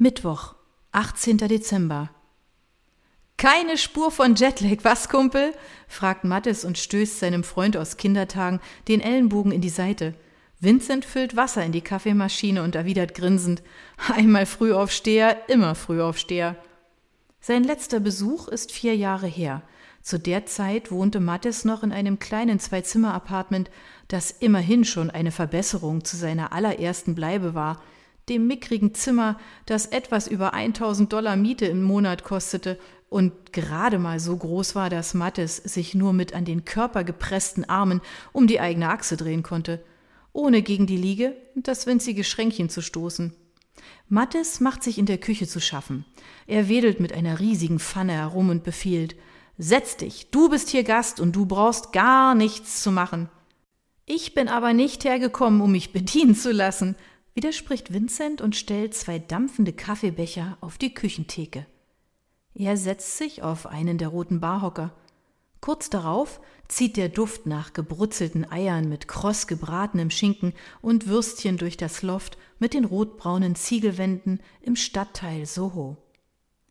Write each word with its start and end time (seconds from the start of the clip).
Mittwoch, 0.00 0.54
18. 0.92 1.38
Dezember. 1.38 2.08
Keine 3.36 3.76
Spur 3.76 4.12
von 4.12 4.36
Jetlag, 4.36 4.84
was, 4.84 5.08
Kumpel? 5.08 5.52
fragt 5.88 6.22
Mattes 6.22 6.64
und 6.64 6.78
stößt 6.78 7.18
seinem 7.18 7.42
Freund 7.42 7.76
aus 7.76 7.96
Kindertagen 7.96 8.60
den 8.86 9.00
Ellenbogen 9.00 9.50
in 9.50 9.60
die 9.60 9.68
Seite. 9.68 10.14
Vincent 10.60 11.04
füllt 11.04 11.34
Wasser 11.34 11.64
in 11.64 11.72
die 11.72 11.80
Kaffeemaschine 11.80 12.62
und 12.62 12.76
erwidert 12.76 13.16
grinsend: 13.16 13.64
Einmal 14.14 14.46
Frühaufsteher, 14.46 15.36
immer 15.48 15.74
Frühaufsteher. 15.74 16.54
Sein 17.40 17.64
letzter 17.64 17.98
Besuch 17.98 18.46
ist 18.46 18.70
vier 18.70 18.94
Jahre 18.94 19.26
her. 19.26 19.62
Zu 20.00 20.20
der 20.20 20.46
Zeit 20.46 20.92
wohnte 20.92 21.18
Mattes 21.18 21.64
noch 21.64 21.82
in 21.82 21.90
einem 21.90 22.20
kleinen 22.20 22.60
Zwei-Zimmer-Apartment, 22.60 23.68
das 24.06 24.30
immerhin 24.30 24.84
schon 24.84 25.10
eine 25.10 25.32
Verbesserung 25.32 26.04
zu 26.04 26.16
seiner 26.16 26.52
allerersten 26.52 27.16
Bleibe 27.16 27.54
war– 27.54 27.82
dem 28.28 28.46
mickrigen 28.46 28.94
Zimmer, 28.94 29.38
das 29.66 29.86
etwas 29.86 30.26
über 30.26 30.54
1000 30.54 31.12
Dollar 31.12 31.36
Miete 31.36 31.66
im 31.66 31.82
Monat 31.82 32.24
kostete 32.24 32.78
und 33.08 33.52
gerade 33.52 33.98
mal 33.98 34.20
so 34.20 34.36
groß 34.36 34.74
war, 34.74 34.90
dass 34.90 35.14
Mattes 35.14 35.56
sich 35.56 35.94
nur 35.94 36.12
mit 36.12 36.34
an 36.34 36.44
den 36.44 36.64
Körper 36.64 37.04
gepressten 37.04 37.64
Armen 37.68 38.00
um 38.32 38.46
die 38.46 38.60
eigene 38.60 38.90
Achse 38.90 39.16
drehen 39.16 39.42
konnte, 39.42 39.82
ohne 40.32 40.62
gegen 40.62 40.86
die 40.86 40.96
Liege 40.96 41.34
und 41.54 41.68
das 41.68 41.86
winzige 41.86 42.24
Schränkchen 42.24 42.68
zu 42.68 42.82
stoßen. 42.82 43.34
Mattes 44.08 44.60
macht 44.60 44.82
sich 44.82 44.98
in 44.98 45.06
der 45.06 45.18
Küche 45.18 45.46
zu 45.46 45.60
schaffen. 45.60 46.04
Er 46.46 46.68
wedelt 46.68 47.00
mit 47.00 47.12
einer 47.12 47.40
riesigen 47.40 47.78
Pfanne 47.78 48.12
herum 48.12 48.50
und 48.50 48.64
befiehlt 48.64 49.16
Setz 49.60 49.96
dich, 49.96 50.30
du 50.30 50.48
bist 50.48 50.68
hier 50.68 50.84
Gast 50.84 51.18
und 51.18 51.34
du 51.34 51.44
brauchst 51.44 51.92
gar 51.92 52.36
nichts 52.36 52.80
zu 52.80 52.92
machen. 52.92 53.28
Ich 54.06 54.32
bin 54.32 54.48
aber 54.48 54.72
nicht 54.72 55.04
hergekommen, 55.04 55.60
um 55.60 55.72
mich 55.72 55.92
bedienen 55.92 56.36
zu 56.36 56.52
lassen, 56.52 56.94
widerspricht 57.38 57.92
Vincent 57.92 58.40
und 58.40 58.56
stellt 58.56 58.96
zwei 58.96 59.20
dampfende 59.20 59.72
Kaffeebecher 59.72 60.58
auf 60.60 60.76
die 60.76 60.92
Küchentheke. 60.92 61.66
Er 62.52 62.76
setzt 62.76 63.16
sich 63.16 63.44
auf 63.44 63.66
einen 63.68 63.96
der 63.96 64.08
roten 64.08 64.40
Barhocker. 64.40 64.92
Kurz 65.60 65.88
darauf 65.88 66.40
zieht 66.66 66.96
der 66.96 67.08
Duft 67.08 67.46
nach 67.46 67.74
gebrutzelten 67.74 68.50
Eiern 68.50 68.88
mit 68.88 69.06
kross 69.06 69.46
gebratenem 69.46 70.10
Schinken 70.10 70.52
und 70.82 71.06
Würstchen 71.06 71.58
durch 71.58 71.76
das 71.76 72.02
Loft 72.02 72.38
mit 72.58 72.74
den 72.74 72.84
rotbraunen 72.84 73.54
Ziegelwänden 73.54 74.40
im 74.60 74.74
Stadtteil 74.74 75.46
Soho. 75.46 75.96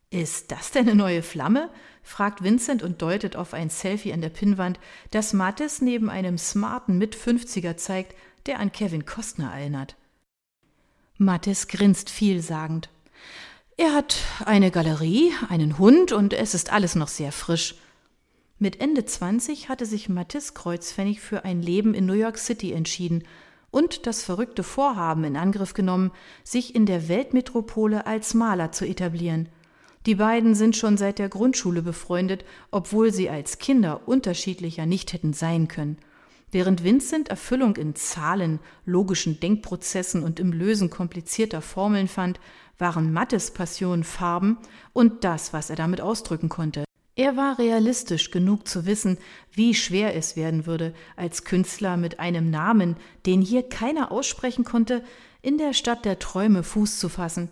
Ist 0.10 0.52
das 0.52 0.72
denn 0.72 0.90
eine 0.90 0.98
neue 0.98 1.24
Flamme? 1.24 1.70
fragt 2.04 2.44
Vincent 2.44 2.84
und 2.84 3.02
deutet 3.02 3.38
auf 3.38 3.54
ein 3.54 3.70
Selfie 3.70 4.12
an 4.12 4.20
der 4.20 4.32
Pinnwand, 4.32 4.82
das 5.12 5.32
Mattes 5.32 5.80
neben 5.82 6.10
einem 6.10 6.38
smarten 6.38 6.98
Mit-50er 6.98 7.78
zeigt, 7.78 8.18
der 8.48 8.60
an 8.60 8.74
Kevin 8.74 9.06
Costner 9.06 9.54
erinnert. 9.54 9.96
Mattes 11.18 11.68
grinst 11.68 12.12
vielsagend. 12.12 12.90
Er 13.76 13.94
hat 13.94 14.18
eine 14.46 14.70
Galerie, 14.70 15.32
einen 15.50 15.80
Hund 15.80 16.12
und 16.12 16.34
es 16.34 16.54
ist 16.54 16.72
alles 16.72 16.94
noch 16.94 17.08
sehr 17.08 17.32
frisch. 17.32 17.76
Mit 18.60 18.82
Ende 18.82 19.04
20 19.04 19.68
hatte 19.68 19.88
sich 19.88 20.10
Mathis 20.10 20.54
Kreuzpfennig 20.54 21.20
für 21.20 21.44
ein 21.44 21.62
Leben 21.62 21.96
in 21.96 22.06
New 22.06 22.14
York 22.14 22.38
City 22.38 22.72
entschieden 22.72 23.24
und 23.72 24.06
das 24.06 24.24
verrückte 24.24 24.62
Vorhaben 24.64 25.24
in 25.24 25.38
Angriff 25.38 25.74
genommen, 25.74 26.12
sich 26.44 26.76
in 26.76 26.86
der 26.86 27.08
Weltmetropole 27.08 28.06
als 28.06 28.36
Maler 28.36 28.72
zu 28.72 28.86
etablieren. 28.86 29.50
Die 30.06 30.16
beiden 30.16 30.54
sind 30.54 30.78
schon 30.78 30.98
seit 30.98 31.18
der 31.18 31.30
Grundschule 31.30 31.82
befreundet, 31.82 32.46
obwohl 32.72 33.12
sie 33.12 33.30
als 33.30 33.58
Kinder 33.58 34.08
unterschiedlicher 34.08 34.86
nicht 34.86 35.14
hätten 35.14 35.34
sein 35.34 35.68
können. 35.68 35.98
Während 36.52 36.84
Vincent 36.84 37.30
Erfüllung 37.30 37.76
in 37.76 37.96
Zahlen, 37.96 38.60
logischen 38.86 39.40
Denkprozessen 39.40 40.24
und 40.24 40.40
im 40.40 40.54
Lösen 40.54 40.90
komplizierter 40.90 41.62
Formeln 41.62 42.08
fand, 42.08 42.40
waren 42.78 43.12
Mattes 43.12 43.52
Passion 43.52 44.04
Farben 44.04 44.58
und 44.94 45.24
das, 45.26 45.52
was 45.52 45.70
er 45.70 45.76
damit 45.76 46.00
ausdrücken 46.00 46.48
konnte. 46.48 46.86
Er 47.16 47.36
war 47.36 47.58
realistisch 47.58 48.32
genug 48.32 48.68
zu 48.68 48.86
wissen, 48.86 49.18
wie 49.52 49.74
schwer 49.74 50.16
es 50.16 50.36
werden 50.36 50.68
würde, 50.68 50.94
als 51.16 51.44
Künstler 51.44 51.98
mit 51.98 52.20
einem 52.20 52.50
Namen, 52.50 52.96
den 53.26 53.42
hier 53.42 53.64
keiner 53.64 54.12
aussprechen 54.12 54.64
konnte, 54.64 55.04
in 55.42 55.58
der 55.58 55.74
Stadt 55.74 56.06
der 56.06 56.20
Träume 56.20 56.64
Fuß 56.64 57.00
zu 57.00 57.10
fassen, 57.10 57.50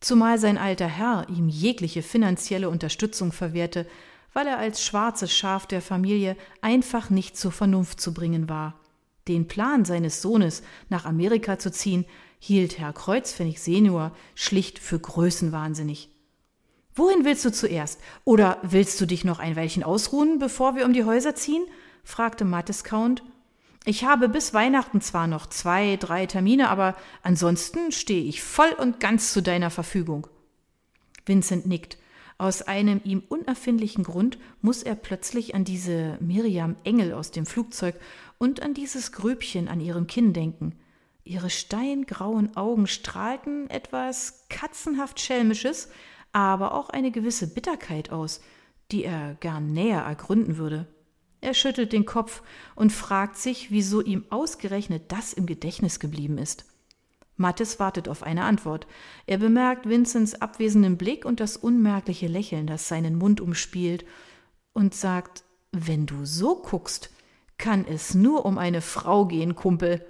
zumal 0.00 0.38
sein 0.38 0.58
alter 0.58 0.86
Herr 0.86 1.26
ihm 1.30 1.48
jegliche 1.48 2.02
finanzielle 2.02 2.68
Unterstützung 2.68 3.32
verwehrte, 3.32 3.86
weil 4.36 4.48
er 4.48 4.58
als 4.58 4.84
schwarzes 4.84 5.34
Schaf 5.34 5.64
der 5.64 5.80
Familie 5.80 6.36
einfach 6.60 7.08
nicht 7.08 7.38
zur 7.38 7.52
Vernunft 7.52 8.02
zu 8.02 8.12
bringen 8.12 8.50
war. 8.50 8.78
Den 9.28 9.48
Plan 9.48 9.86
seines 9.86 10.20
Sohnes, 10.20 10.62
nach 10.90 11.06
Amerika 11.06 11.58
zu 11.58 11.72
ziehen, 11.72 12.04
hielt 12.38 12.78
Herr 12.78 12.92
Kreuzpfennig 12.92 13.62
senior 13.62 14.14
schlicht 14.34 14.78
für 14.78 14.98
größenwahnsinnig. 14.98 16.10
Wohin 16.94 17.24
willst 17.24 17.46
du 17.46 17.50
zuerst? 17.50 17.98
Oder 18.24 18.58
willst 18.60 19.00
du 19.00 19.06
dich 19.06 19.24
noch 19.24 19.38
ein 19.38 19.56
Weilchen 19.56 19.82
ausruhen, 19.82 20.38
bevor 20.38 20.76
wir 20.76 20.84
um 20.84 20.92
die 20.92 21.04
Häuser 21.04 21.34
ziehen? 21.34 21.64
fragte 22.04 22.44
Mattes 22.44 22.84
Count. 22.84 23.22
Ich 23.86 24.04
habe 24.04 24.28
bis 24.28 24.52
Weihnachten 24.52 25.00
zwar 25.00 25.28
noch 25.28 25.46
zwei, 25.46 25.96
drei 25.96 26.26
Termine, 26.26 26.68
aber 26.68 26.94
ansonsten 27.22 27.90
stehe 27.90 28.24
ich 28.24 28.42
voll 28.42 28.72
und 28.78 29.00
ganz 29.00 29.32
zu 29.32 29.40
deiner 29.40 29.70
Verfügung. 29.70 30.26
Vincent 31.24 31.64
nickt. 31.64 31.96
Aus 32.38 32.60
einem 32.62 33.00
ihm 33.04 33.22
unerfindlichen 33.28 34.04
Grund 34.04 34.38
muss 34.60 34.82
er 34.82 34.94
plötzlich 34.94 35.54
an 35.54 35.64
diese 35.64 36.18
Miriam 36.20 36.76
Engel 36.84 37.14
aus 37.14 37.30
dem 37.30 37.46
Flugzeug 37.46 37.98
und 38.38 38.62
an 38.62 38.74
dieses 38.74 39.12
Gröbchen 39.12 39.68
an 39.68 39.80
ihrem 39.80 40.06
Kinn 40.06 40.34
denken. 40.34 40.74
Ihre 41.24 41.48
steingrauen 41.48 42.56
Augen 42.56 42.86
strahlten 42.86 43.70
etwas 43.70 44.44
katzenhaft 44.48 45.18
Schelmisches, 45.18 45.88
aber 46.32 46.74
auch 46.74 46.90
eine 46.90 47.10
gewisse 47.10 47.52
Bitterkeit 47.52 48.10
aus, 48.10 48.42
die 48.92 49.04
er 49.04 49.34
gern 49.40 49.72
näher 49.72 50.02
ergründen 50.02 50.58
würde. 50.58 50.86
Er 51.40 51.54
schüttelt 51.54 51.92
den 51.92 52.04
Kopf 52.04 52.42
und 52.74 52.92
fragt 52.92 53.36
sich, 53.38 53.70
wieso 53.70 54.02
ihm 54.02 54.24
ausgerechnet 54.28 55.10
das 55.10 55.32
im 55.32 55.46
Gedächtnis 55.46 56.00
geblieben 56.00 56.38
ist. 56.38 56.66
Mattes 57.36 57.78
wartet 57.78 58.08
auf 58.08 58.22
eine 58.22 58.44
Antwort. 58.44 58.86
Er 59.26 59.38
bemerkt 59.38 59.88
Vincents 59.88 60.34
abwesenden 60.34 60.96
Blick 60.96 61.24
und 61.24 61.40
das 61.40 61.56
unmerkliche 61.56 62.26
Lächeln, 62.26 62.66
das 62.66 62.88
seinen 62.88 63.16
Mund 63.16 63.40
umspielt, 63.40 64.04
und 64.72 64.94
sagt 64.94 65.44
Wenn 65.72 66.06
du 66.06 66.24
so 66.24 66.56
guckst, 66.56 67.10
kann 67.58 67.86
es 67.86 68.14
nur 68.14 68.44
um 68.44 68.58
eine 68.58 68.80
Frau 68.80 69.26
gehen, 69.26 69.54
Kumpel. 69.54 70.04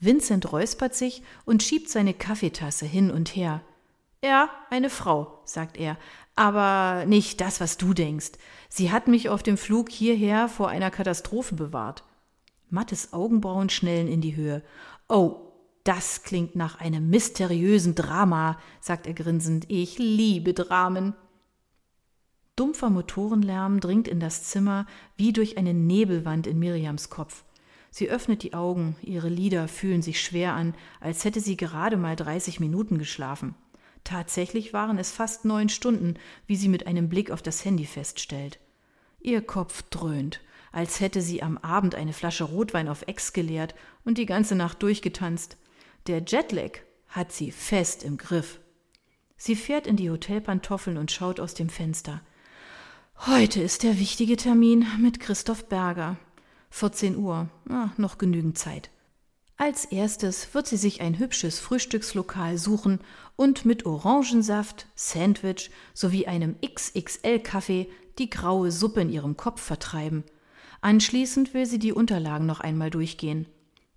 Vincent 0.00 0.52
räuspert 0.52 0.94
sich 0.94 1.22
und 1.44 1.62
schiebt 1.62 1.88
seine 1.88 2.14
Kaffeetasse 2.14 2.86
hin 2.86 3.10
und 3.10 3.36
her. 3.36 3.62
Ja, 4.24 4.50
eine 4.70 4.90
Frau, 4.90 5.40
sagt 5.44 5.76
er, 5.76 5.96
aber 6.36 7.04
nicht 7.06 7.40
das, 7.40 7.60
was 7.60 7.76
du 7.76 7.92
denkst. 7.92 8.32
Sie 8.68 8.90
hat 8.90 9.08
mich 9.08 9.28
auf 9.28 9.42
dem 9.42 9.56
Flug 9.56 9.90
hierher 9.90 10.48
vor 10.48 10.68
einer 10.68 10.90
Katastrophe 10.90 11.54
bewahrt. 11.54 12.04
Mattes 12.70 13.12
Augenbrauen 13.12 13.68
schnellen 13.68 14.08
in 14.08 14.20
die 14.20 14.34
Höhe. 14.36 14.62
Oh, 15.08 15.51
das 15.84 16.22
klingt 16.22 16.54
nach 16.54 16.78
einem 16.78 17.10
mysteriösen 17.10 17.94
Drama, 17.94 18.58
sagt 18.80 19.06
er 19.06 19.14
grinsend. 19.14 19.64
Ich 19.68 19.98
liebe 19.98 20.54
Dramen. 20.54 21.14
Dumpfer 22.54 22.90
Motorenlärm 22.90 23.80
dringt 23.80 24.06
in 24.06 24.20
das 24.20 24.44
Zimmer 24.44 24.86
wie 25.16 25.32
durch 25.32 25.58
eine 25.58 25.74
Nebelwand 25.74 26.46
in 26.46 26.58
Miriams 26.58 27.10
Kopf. 27.10 27.44
Sie 27.90 28.08
öffnet 28.08 28.42
die 28.42 28.54
Augen, 28.54 28.96
ihre 29.02 29.28
Lider 29.28 29.68
fühlen 29.68 30.02
sich 30.02 30.20
schwer 30.20 30.54
an, 30.54 30.74
als 31.00 31.24
hätte 31.24 31.40
sie 31.40 31.56
gerade 31.56 31.96
mal 31.96 32.16
30 32.16 32.60
Minuten 32.60 32.98
geschlafen. 32.98 33.54
Tatsächlich 34.04 34.72
waren 34.72 34.98
es 34.98 35.10
fast 35.12 35.44
neun 35.44 35.68
Stunden, 35.68 36.14
wie 36.46 36.56
sie 36.56 36.68
mit 36.68 36.86
einem 36.86 37.08
Blick 37.08 37.30
auf 37.30 37.42
das 37.42 37.64
Handy 37.64 37.86
feststellt. 37.86 38.58
Ihr 39.20 39.42
Kopf 39.42 39.82
dröhnt, 39.90 40.40
als 40.72 41.00
hätte 41.00 41.20
sie 41.20 41.42
am 41.42 41.58
Abend 41.58 41.94
eine 41.94 42.12
Flasche 42.12 42.44
Rotwein 42.44 42.88
auf 42.88 43.02
Ex 43.06 43.32
geleert 43.32 43.74
und 44.04 44.18
die 44.18 44.26
ganze 44.26 44.54
Nacht 44.54 44.82
durchgetanzt. 44.82 45.56
Der 46.08 46.20
Jetlag 46.26 46.78
hat 47.06 47.30
sie 47.30 47.52
fest 47.52 48.02
im 48.02 48.16
Griff. 48.16 48.58
Sie 49.36 49.54
fährt 49.54 49.86
in 49.86 49.96
die 49.96 50.10
Hotelpantoffeln 50.10 50.96
und 50.96 51.12
schaut 51.12 51.38
aus 51.38 51.54
dem 51.54 51.68
Fenster. 51.68 52.20
Heute 53.26 53.62
ist 53.62 53.84
der 53.84 54.00
wichtige 54.00 54.36
Termin 54.36 54.84
mit 54.98 55.20
Christoph 55.20 55.68
Berger. 55.68 56.16
14 56.70 57.16
Uhr, 57.16 57.48
ah, 57.68 57.90
noch 57.98 58.18
genügend 58.18 58.58
Zeit. 58.58 58.90
Als 59.56 59.84
erstes 59.84 60.52
wird 60.54 60.66
sie 60.66 60.76
sich 60.76 61.02
ein 61.02 61.20
hübsches 61.20 61.60
Frühstückslokal 61.60 62.58
suchen 62.58 62.98
und 63.36 63.64
mit 63.64 63.86
Orangensaft, 63.86 64.88
Sandwich 64.96 65.70
sowie 65.94 66.26
einem 66.26 66.56
XXL-Kaffee 66.60 67.88
die 68.18 68.28
graue 68.28 68.72
Suppe 68.72 69.02
in 69.02 69.10
ihrem 69.10 69.36
Kopf 69.36 69.62
vertreiben. 69.62 70.24
Anschließend 70.80 71.54
will 71.54 71.66
sie 71.66 71.78
die 71.78 71.92
Unterlagen 71.92 72.46
noch 72.46 72.58
einmal 72.58 72.90
durchgehen. 72.90 73.46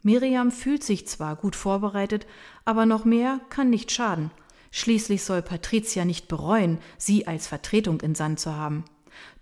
Miriam 0.06 0.52
fühlt 0.52 0.84
sich 0.84 1.07
zwar 1.07 1.36
gut 1.36 1.56
vorbereitet, 1.56 2.28
aber 2.63 2.86
noch 2.86 3.06
mehr 3.06 3.42
kann 3.50 3.72
nicht 3.72 3.92
schaden. 3.92 4.30
Schließlich 4.69 5.24
soll 5.24 5.42
Patricia 5.42 6.06
nicht 6.06 6.28
bereuen, 6.28 6.78
sie 7.00 7.25
als 7.25 7.48
Vertretung 7.48 8.00
in 8.02 8.13
Sand 8.13 8.40
zu 8.40 8.54
haben. 8.56 8.86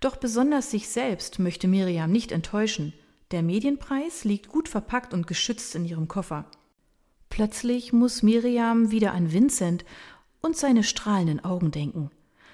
Doch 0.00 0.16
besonders 0.16 0.70
sich 0.70 0.88
selbst 0.88 1.38
möchte 1.38 1.68
Miriam 1.68 2.10
nicht 2.10 2.32
enttäuschen. 2.32 2.94
Der 3.30 3.42
Medienpreis 3.42 4.24
liegt 4.24 4.48
gut 4.48 4.70
verpackt 4.70 5.12
und 5.12 5.26
geschützt 5.26 5.74
in 5.74 5.84
ihrem 5.84 6.08
Koffer. 6.08 6.46
Plötzlich 7.28 7.92
muss 7.92 8.22
Miriam 8.22 8.90
wieder 8.90 9.12
an 9.12 9.34
Vincent 9.34 9.84
und 10.40 10.56
seine 10.56 10.82
strahlenden 10.82 11.44
Augen 11.44 11.72
denken. 11.72 12.10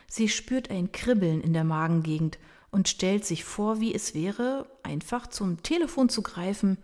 Sie 0.09 0.29
spürt 0.29 0.69
ein 0.69 0.91
Kribbeln 0.91 1.41
in 1.41 1.53
der 1.53 1.65
Magengegend 1.65 2.41
und 2.73 2.89
stellt 2.89 3.25
sich 3.25 3.45
vor, 3.45 3.79
wie 3.79 3.95
es 3.95 4.15
wäre, 4.15 4.69
einfach 4.83 5.29
zum 5.29 5.63
Telefon 5.63 6.09
zu 6.09 6.23
greifen 6.23 6.77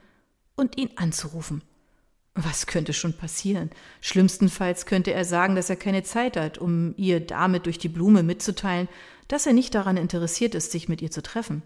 und 0.57 0.77
ihn 0.77 0.91
anzurufen. 0.97 1.63
Was 2.35 2.67
könnte 2.67 2.93
schon 2.93 3.15
passieren? 3.15 3.71
Schlimmstenfalls 4.03 4.85
könnte 4.85 5.13
er 5.13 5.25
sagen, 5.25 5.57
dass 5.57 5.71
er 5.71 5.77
keine 5.77 6.03
Zeit 6.03 6.37
hat, 6.37 6.59
um 6.59 6.95
ihr 6.99 7.21
damit 7.21 7.65
durch 7.65 7.79
die 7.79 7.89
Blume 7.89 8.23
mitzuteilen, 8.23 8.89
dass 9.29 9.47
er 9.47 9.55
nicht 9.55 9.75
daran 9.75 9.97
interessiert 9.97 10.55
ist, 10.55 10.71
sich 10.71 10.89
mit 10.89 11.01
ihr 11.01 11.11
zu 11.11 11.23
treffen. 11.23 11.63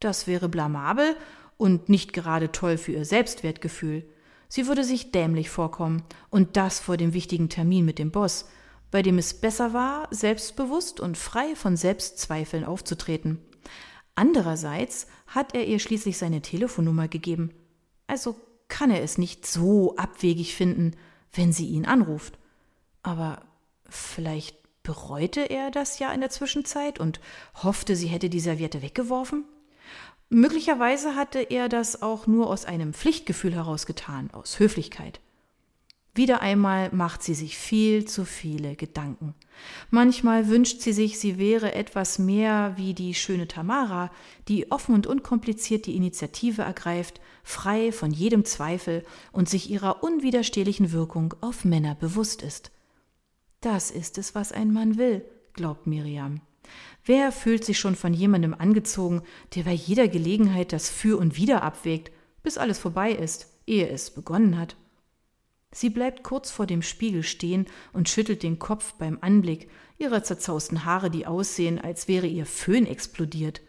Das 0.00 0.26
wäre 0.26 0.48
blamabel 0.48 1.16
und 1.56 1.88
nicht 1.88 2.12
gerade 2.12 2.50
toll 2.50 2.78
für 2.78 2.92
ihr 2.92 3.04
Selbstwertgefühl. 3.04 4.04
Sie 4.48 4.66
würde 4.66 4.82
sich 4.82 5.12
dämlich 5.12 5.48
vorkommen, 5.48 6.02
und 6.28 6.56
das 6.56 6.80
vor 6.80 6.96
dem 6.96 7.14
wichtigen 7.14 7.48
Termin 7.48 7.84
mit 7.84 8.00
dem 8.00 8.10
Boss, 8.10 8.48
bei 8.90 9.02
dem 9.02 9.18
es 9.18 9.34
besser 9.34 9.72
war, 9.72 10.08
selbstbewusst 10.10 10.98
und 10.98 11.16
frei 11.16 11.54
von 11.54 11.76
Selbstzweifeln 11.76 12.64
aufzutreten. 12.64 13.38
Andererseits 14.16 15.06
hat 15.28 15.54
er 15.54 15.66
ihr 15.66 15.78
schließlich 15.78 16.18
seine 16.18 16.42
Telefonnummer 16.42 17.08
gegeben, 17.08 17.52
also 18.12 18.36
kann 18.68 18.90
er 18.90 19.02
es 19.02 19.16
nicht 19.16 19.46
so 19.46 19.96
abwegig 19.96 20.54
finden, 20.54 20.92
wenn 21.32 21.50
sie 21.50 21.66
ihn 21.66 21.86
anruft. 21.86 22.38
Aber 23.02 23.40
vielleicht 23.88 24.56
bereute 24.82 25.40
er 25.40 25.70
das 25.70 25.98
ja 25.98 26.12
in 26.12 26.20
der 26.20 26.28
Zwischenzeit 26.28 27.00
und 27.00 27.20
hoffte, 27.54 27.96
sie 27.96 28.08
hätte 28.08 28.28
die 28.28 28.40
Serviette 28.40 28.82
weggeworfen? 28.82 29.44
Möglicherweise 30.28 31.16
hatte 31.16 31.40
er 31.40 31.70
das 31.70 32.02
auch 32.02 32.26
nur 32.26 32.48
aus 32.48 32.66
einem 32.66 32.92
Pflichtgefühl 32.92 33.54
heraus 33.54 33.86
getan, 33.86 34.30
aus 34.32 34.58
Höflichkeit. 34.58 35.20
Wieder 36.14 36.42
einmal 36.42 36.90
macht 36.92 37.22
sie 37.22 37.32
sich 37.32 37.56
viel 37.56 38.04
zu 38.04 38.26
viele 38.26 38.76
Gedanken. 38.76 39.34
Manchmal 39.90 40.48
wünscht 40.48 40.82
sie 40.82 40.92
sich, 40.92 41.18
sie 41.18 41.38
wäre 41.38 41.74
etwas 41.74 42.18
mehr 42.18 42.74
wie 42.76 42.92
die 42.92 43.14
schöne 43.14 43.48
Tamara, 43.48 44.10
die 44.46 44.70
offen 44.70 44.94
und 44.94 45.06
unkompliziert 45.06 45.86
die 45.86 45.96
Initiative 45.96 46.62
ergreift, 46.62 47.22
frei 47.42 47.92
von 47.92 48.10
jedem 48.10 48.44
Zweifel 48.44 49.04
und 49.32 49.48
sich 49.48 49.70
ihrer 49.70 50.02
unwiderstehlichen 50.02 50.92
Wirkung 50.92 51.34
auf 51.40 51.64
Männer 51.64 51.94
bewusst 51.94 52.42
ist. 52.42 52.72
Das 53.62 53.90
ist 53.90 54.18
es, 54.18 54.34
was 54.34 54.52
ein 54.52 54.70
Mann 54.70 54.98
will, 54.98 55.24
glaubt 55.54 55.86
Miriam. 55.86 56.42
Wer 57.06 57.32
fühlt 57.32 57.64
sich 57.64 57.78
schon 57.78 57.96
von 57.96 58.12
jemandem 58.12 58.52
angezogen, 58.52 59.22
der 59.54 59.62
bei 59.62 59.72
jeder 59.72 60.08
Gelegenheit 60.08 60.74
das 60.74 60.90
Für 60.90 61.18
und 61.18 61.38
Wider 61.38 61.62
abwägt, 61.62 62.12
bis 62.42 62.58
alles 62.58 62.78
vorbei 62.78 63.12
ist, 63.12 63.46
ehe 63.66 63.88
es 63.88 64.10
begonnen 64.10 64.58
hat? 64.58 64.76
Sie 65.72 65.88
bleibt 65.88 66.22
kurz 66.22 66.50
vor 66.50 66.66
dem 66.66 66.82
Spiegel 66.82 67.22
stehen 67.22 67.66
und 67.92 68.08
schüttelt 68.08 68.42
den 68.42 68.58
Kopf 68.58 68.92
beim 68.94 69.18
Anblick 69.22 69.68
ihrer 69.98 70.22
zerzausten 70.22 70.84
Haare, 70.84 71.10
die 71.10 71.26
aussehen, 71.26 71.80
als 71.80 72.08
wäre 72.08 72.26
ihr 72.26 72.44
Föhn 72.44 72.86
explodiert. 72.86 73.62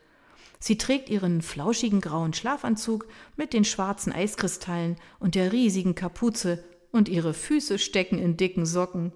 Sie 0.59 0.77
trägt 0.77 1.09
ihren 1.09 1.41
flauschigen 1.41 2.01
grauen 2.01 2.33
Schlafanzug 2.33 3.07
mit 3.37 3.53
den 3.53 3.65
schwarzen 3.65 4.13
Eiskristallen 4.13 4.97
und 5.19 5.35
der 5.35 5.51
riesigen 5.51 5.95
Kapuze, 5.95 6.63
und 6.91 7.09
ihre 7.09 7.33
Füße 7.33 7.79
stecken 7.79 8.19
in 8.19 8.37
dicken 8.37 8.67
Socken. 8.67 9.13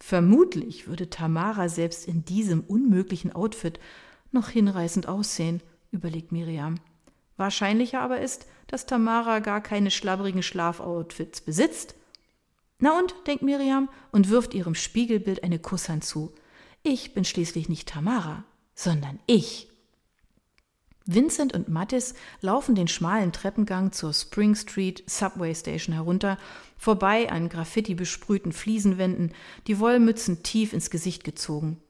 Vermutlich 0.00 0.88
würde 0.88 1.10
Tamara 1.10 1.68
selbst 1.68 2.08
in 2.08 2.24
diesem 2.24 2.62
unmöglichen 2.62 3.32
Outfit 3.32 3.78
noch 4.32 4.48
hinreißend 4.48 5.08
aussehen, 5.08 5.62
überlegt 5.90 6.32
Miriam. 6.32 6.76
Wahrscheinlicher 7.36 8.00
aber 8.00 8.20
ist, 8.20 8.46
dass 8.66 8.86
Tamara 8.86 9.40
gar 9.40 9.60
keine 9.60 9.90
schlabbrigen 9.90 10.42
Schlafoutfits 10.42 11.42
besitzt 11.42 11.97
na 12.78 12.98
und, 12.98 13.14
denkt 13.26 13.42
Miriam 13.42 13.88
und 14.12 14.28
wirft 14.28 14.54
ihrem 14.54 14.74
Spiegelbild 14.74 15.42
eine 15.42 15.58
Kusshand 15.58 16.04
zu. 16.04 16.32
Ich 16.82 17.12
bin 17.14 17.24
schließlich 17.24 17.68
nicht 17.68 17.88
Tamara, 17.88 18.44
sondern 18.74 19.18
ich. 19.26 19.68
Vincent 21.10 21.54
und 21.54 21.68
Mattis 21.68 22.14
laufen 22.42 22.74
den 22.74 22.86
schmalen 22.86 23.32
Treppengang 23.32 23.92
zur 23.92 24.12
Spring 24.12 24.54
Street 24.54 25.02
Subway 25.06 25.54
Station 25.54 25.94
herunter, 25.94 26.36
vorbei 26.76 27.32
an 27.32 27.48
Graffiti 27.48 27.94
besprühten 27.94 28.52
Fliesenwänden, 28.52 29.32
die 29.66 29.78
Wollmützen 29.80 30.42
tief 30.42 30.74
ins 30.74 30.90
Gesicht 30.90 31.24
gezogen. 31.24 31.80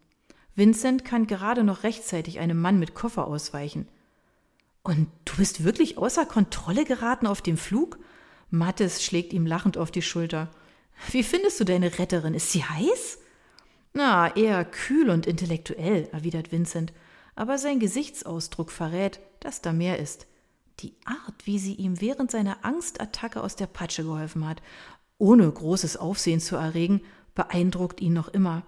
Vincent 0.54 1.04
kann 1.04 1.26
gerade 1.26 1.64
noch 1.64 1.82
rechtzeitig 1.82 2.38
einem 2.38 2.60
Mann 2.60 2.78
mit 2.78 2.94
Koffer 2.94 3.26
ausweichen. 3.26 3.88
Und 4.84 5.08
du 5.24 5.36
bist 5.36 5.64
wirklich 5.64 5.98
außer 5.98 6.24
Kontrolle 6.24 6.84
geraten 6.84 7.26
auf 7.26 7.42
dem 7.42 7.56
Flug? 7.56 7.98
Mattis 8.50 9.04
schlägt 9.04 9.32
ihm 9.32 9.46
lachend 9.46 9.76
auf 9.76 9.90
die 9.90 10.02
Schulter. 10.02 10.48
Wie 11.10 11.22
findest 11.22 11.60
du 11.60 11.64
deine 11.64 11.98
Retterin? 11.98 12.34
Ist 12.34 12.52
sie 12.52 12.64
heiß? 12.64 13.18
Na, 13.92 14.34
eher 14.36 14.64
kühl 14.64 15.10
und 15.10 15.26
intellektuell, 15.26 16.08
erwidert 16.12 16.52
Vincent, 16.52 16.92
aber 17.34 17.58
sein 17.58 17.80
Gesichtsausdruck 17.80 18.70
verrät, 18.70 19.20
dass 19.40 19.62
da 19.62 19.72
mehr 19.72 19.98
ist. 19.98 20.26
Die 20.80 20.94
Art, 21.04 21.46
wie 21.46 21.58
sie 21.58 21.74
ihm 21.74 22.00
während 22.00 22.30
seiner 22.30 22.64
Angstattacke 22.64 23.42
aus 23.42 23.56
der 23.56 23.66
Patsche 23.66 24.04
geholfen 24.04 24.46
hat, 24.46 24.62
ohne 25.18 25.50
großes 25.50 25.96
Aufsehen 25.96 26.40
zu 26.40 26.56
erregen, 26.56 27.00
beeindruckt 27.34 28.00
ihn 28.00 28.12
noch 28.12 28.28
immer. 28.28 28.64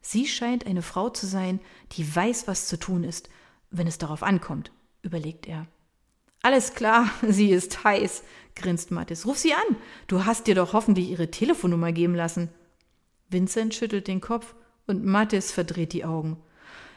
Sie 0.00 0.26
scheint 0.26 0.66
eine 0.66 0.82
Frau 0.82 1.10
zu 1.10 1.26
sein, 1.26 1.60
die 1.92 2.14
weiß, 2.14 2.48
was 2.48 2.68
zu 2.68 2.78
tun 2.78 3.04
ist, 3.04 3.28
wenn 3.70 3.86
es 3.86 3.98
darauf 3.98 4.22
ankommt, 4.22 4.72
überlegt 5.02 5.46
er. 5.46 5.66
Alles 6.42 6.74
klar, 6.74 7.08
sie 7.28 7.50
ist 7.50 7.84
heiß, 7.84 8.24
grinst 8.56 8.90
Mattis. 8.90 9.26
Ruf 9.26 9.38
sie 9.38 9.54
an. 9.54 9.76
Du 10.08 10.24
hast 10.24 10.46
dir 10.46 10.54
doch 10.54 10.72
hoffentlich 10.72 11.08
ihre 11.10 11.30
Telefonnummer 11.30 11.92
geben 11.92 12.14
lassen. 12.14 12.48
Vincent 13.28 13.74
schüttelt 13.74 14.08
den 14.08 14.20
Kopf 14.20 14.54
und 14.86 15.04
Mattis 15.04 15.52
verdreht 15.52 15.92
die 15.92 16.04
Augen. 16.04 16.36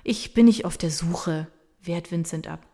Ich 0.03 0.33
bin 0.33 0.45
nicht 0.45 0.65
auf 0.65 0.77
der 0.77 0.91
Suche, 0.91 1.47
wehrt 1.81 2.11
Vincent 2.11 2.47
ab. 2.47 2.65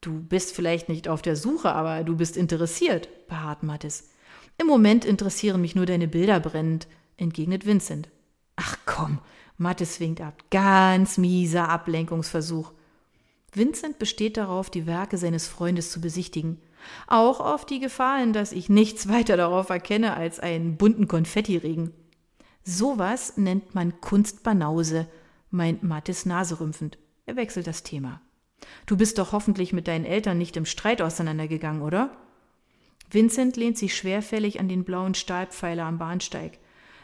Du 0.00 0.20
bist 0.20 0.54
vielleicht 0.54 0.88
nicht 0.88 1.08
auf 1.08 1.22
der 1.22 1.36
Suche, 1.36 1.72
aber 1.72 2.04
du 2.04 2.16
bist 2.16 2.36
interessiert, 2.36 3.08
beharrt 3.28 3.62
Mattis. 3.62 4.10
Im 4.58 4.66
Moment 4.66 5.04
interessieren 5.04 5.60
mich 5.60 5.74
nur 5.74 5.86
deine 5.86 6.08
Bilder 6.08 6.40
brennend, 6.40 6.86
entgegnet 7.16 7.66
Vincent. 7.66 8.08
Ach 8.56 8.76
komm, 8.86 9.18
Mattis 9.58 10.00
winkt 10.00 10.20
ab. 10.20 10.44
Ganz 10.50 11.18
mieser 11.18 11.68
Ablenkungsversuch. 11.68 12.72
Vincent 13.56 13.98
besteht 13.98 14.36
darauf, 14.36 14.68
die 14.68 14.86
Werke 14.86 15.16
seines 15.16 15.48
Freundes 15.48 15.90
zu 15.90 16.00
besichtigen. 16.00 16.60
Auch 17.06 17.40
auf 17.40 17.64
die 17.64 17.80
Gefahren, 17.80 18.32
dass 18.32 18.52
ich 18.52 18.68
nichts 18.68 19.08
weiter 19.08 19.36
darauf 19.36 19.70
erkenne 19.70 20.14
als 20.14 20.40
einen 20.40 20.76
bunten 20.76 21.08
Konfettiregen. 21.08 21.92
Sowas 22.62 23.36
nennt 23.36 23.74
man 23.74 24.00
Kunstbanause, 24.00 25.08
meint 25.50 25.82
Mattes 25.82 26.26
naserümpfend. 26.26 26.98
Er 27.24 27.36
wechselt 27.36 27.66
das 27.66 27.82
Thema. 27.82 28.20
Du 28.86 28.96
bist 28.96 29.18
doch 29.18 29.32
hoffentlich 29.32 29.72
mit 29.72 29.88
deinen 29.88 30.04
Eltern 30.04 30.38
nicht 30.38 30.56
im 30.56 30.66
Streit 30.66 31.00
auseinandergegangen, 31.00 31.82
oder? 31.82 32.16
Vincent 33.10 33.56
lehnt 33.56 33.78
sich 33.78 33.96
schwerfällig 33.96 34.58
an 34.58 34.68
den 34.68 34.84
blauen 34.84 35.14
Stahlpfeiler 35.14 35.84
am 35.84 35.98
Bahnsteig. 35.98 36.58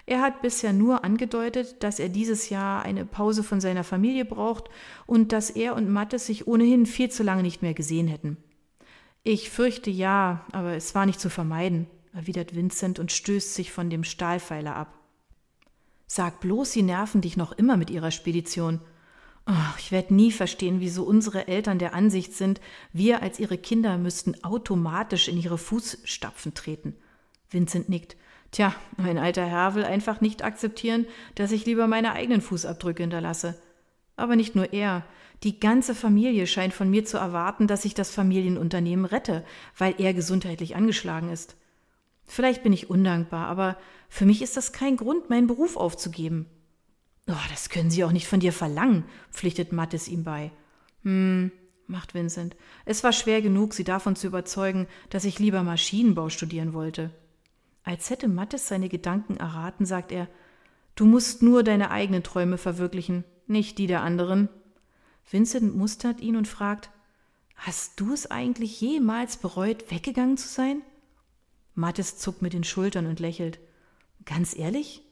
Er 0.04 0.20
hat 0.20 0.42
bisher 0.42 0.72
nur 0.72 1.04
angedeutet, 1.04 1.82
dass 1.82 1.98
er 1.98 2.08
dieses 2.08 2.48
Jahr 2.48 2.82
eine 2.82 3.04
Pause 3.04 3.42
von 3.42 3.60
seiner 3.60 3.84
Familie 3.84 4.24
braucht 4.24 4.68
und 5.06 5.32
dass 5.32 5.50
er 5.50 5.76
und 5.76 5.88
Mattes 5.88 6.26
sich 6.26 6.46
ohnehin 6.46 6.86
viel 6.86 7.10
zu 7.10 7.22
lange 7.22 7.42
nicht 7.42 7.62
mehr 7.62 7.74
gesehen 7.74 8.08
hätten. 8.08 8.36
Ich 9.22 9.50
fürchte 9.50 9.90
ja, 9.90 10.44
aber 10.50 10.74
es 10.74 10.96
war 10.96 11.06
nicht 11.06 11.20
zu 11.20 11.30
vermeiden, 11.30 11.86
erwidert 12.12 12.56
Vincent 12.56 12.98
und 12.98 13.12
stößt 13.12 13.54
sich 13.54 13.70
von 13.70 13.88
dem 13.88 14.02
Stahlpfeiler 14.02 14.74
ab. 14.74 14.98
Sag 16.08 16.40
bloß, 16.40 16.72
sie 16.72 16.82
nerven 16.82 17.20
dich 17.20 17.36
noch 17.36 17.52
immer 17.52 17.76
mit 17.76 17.88
ihrer 17.88 18.10
Spedition. 18.10 18.80
Oh, 19.46 19.76
ich 19.78 19.92
werde 19.92 20.14
nie 20.14 20.32
verstehen, 20.32 20.80
wieso 20.80 21.04
unsere 21.04 21.46
Eltern 21.48 21.78
der 21.78 21.94
Ansicht 21.94 22.34
sind, 22.34 22.60
wir 22.92 23.22
als 23.22 23.38
ihre 23.38 23.58
Kinder 23.58 23.96
müssten 23.96 24.42
automatisch 24.44 25.28
in 25.28 25.38
ihre 25.38 25.58
Fußstapfen 25.58 26.54
treten. 26.54 26.96
Vincent 27.48 27.88
nickt. 27.88 28.16
Tja, 28.52 28.74
mein 28.98 29.16
alter 29.18 29.46
Herr 29.46 29.74
will 29.74 29.84
einfach 29.84 30.20
nicht 30.20 30.44
akzeptieren, 30.44 31.06
dass 31.34 31.52
ich 31.52 31.64
lieber 31.64 31.86
meine 31.86 32.12
eigenen 32.12 32.42
Fußabdrücke 32.42 33.02
hinterlasse. 33.02 33.60
Aber 34.14 34.36
nicht 34.36 34.54
nur 34.54 34.74
er, 34.74 35.04
die 35.42 35.58
ganze 35.58 35.94
Familie 35.94 36.46
scheint 36.46 36.74
von 36.74 36.88
mir 36.88 37.04
zu 37.04 37.16
erwarten, 37.16 37.66
dass 37.66 37.86
ich 37.86 37.94
das 37.94 38.10
Familienunternehmen 38.10 39.06
rette, 39.06 39.44
weil 39.76 39.94
er 39.98 40.12
gesundheitlich 40.12 40.76
angeschlagen 40.76 41.30
ist. 41.30 41.56
Vielleicht 42.24 42.62
bin 42.62 42.74
ich 42.74 42.90
undankbar, 42.90 43.46
aber 43.46 43.78
für 44.08 44.26
mich 44.26 44.42
ist 44.42 44.56
das 44.56 44.72
kein 44.72 44.98
Grund, 44.98 45.30
meinen 45.30 45.46
Beruf 45.46 45.76
aufzugeben. 45.76 46.46
Oh, 47.28 47.48
das 47.50 47.70
können 47.70 47.90
Sie 47.90 48.04
auch 48.04 48.12
nicht 48.12 48.26
von 48.26 48.40
dir 48.40 48.52
verlangen, 48.52 49.04
pflichtet 49.30 49.72
Mattes 49.72 50.08
ihm 50.08 50.24
bei. 50.24 50.50
Hm, 51.04 51.50
macht 51.86 52.14
Vincent. 52.14 52.54
Es 52.84 53.02
war 53.02 53.12
schwer 53.12 53.40
genug, 53.40 53.72
sie 53.72 53.84
davon 53.84 54.14
zu 54.14 54.26
überzeugen, 54.26 54.86
dass 55.08 55.24
ich 55.24 55.38
lieber 55.38 55.62
Maschinenbau 55.62 56.28
studieren 56.28 56.74
wollte. 56.74 57.10
Als 57.84 58.10
hätte 58.10 58.28
Mattes 58.28 58.68
seine 58.68 58.88
Gedanken 58.88 59.36
erraten, 59.36 59.86
sagt 59.86 60.12
er, 60.12 60.28
du 60.94 61.04
musst 61.04 61.42
nur 61.42 61.62
deine 61.62 61.90
eigenen 61.90 62.22
Träume 62.22 62.58
verwirklichen, 62.58 63.24
nicht 63.46 63.78
die 63.78 63.86
der 63.86 64.02
anderen. 64.02 64.48
Vincent 65.30 65.76
mustert 65.76 66.20
ihn 66.20 66.36
und 66.36 66.48
fragt, 66.48 66.90
Hast 67.56 68.00
du 68.00 68.12
es 68.12 68.28
eigentlich 68.28 68.80
jemals 68.80 69.36
bereut, 69.36 69.90
weggegangen 69.90 70.36
zu 70.36 70.48
sein? 70.48 70.82
Mattes 71.74 72.18
zuckt 72.18 72.42
mit 72.42 72.54
den 72.54 72.64
Schultern 72.64 73.06
und 73.06 73.20
lächelt. 73.20 73.60
Ganz 74.24 74.56
ehrlich? 74.56 75.02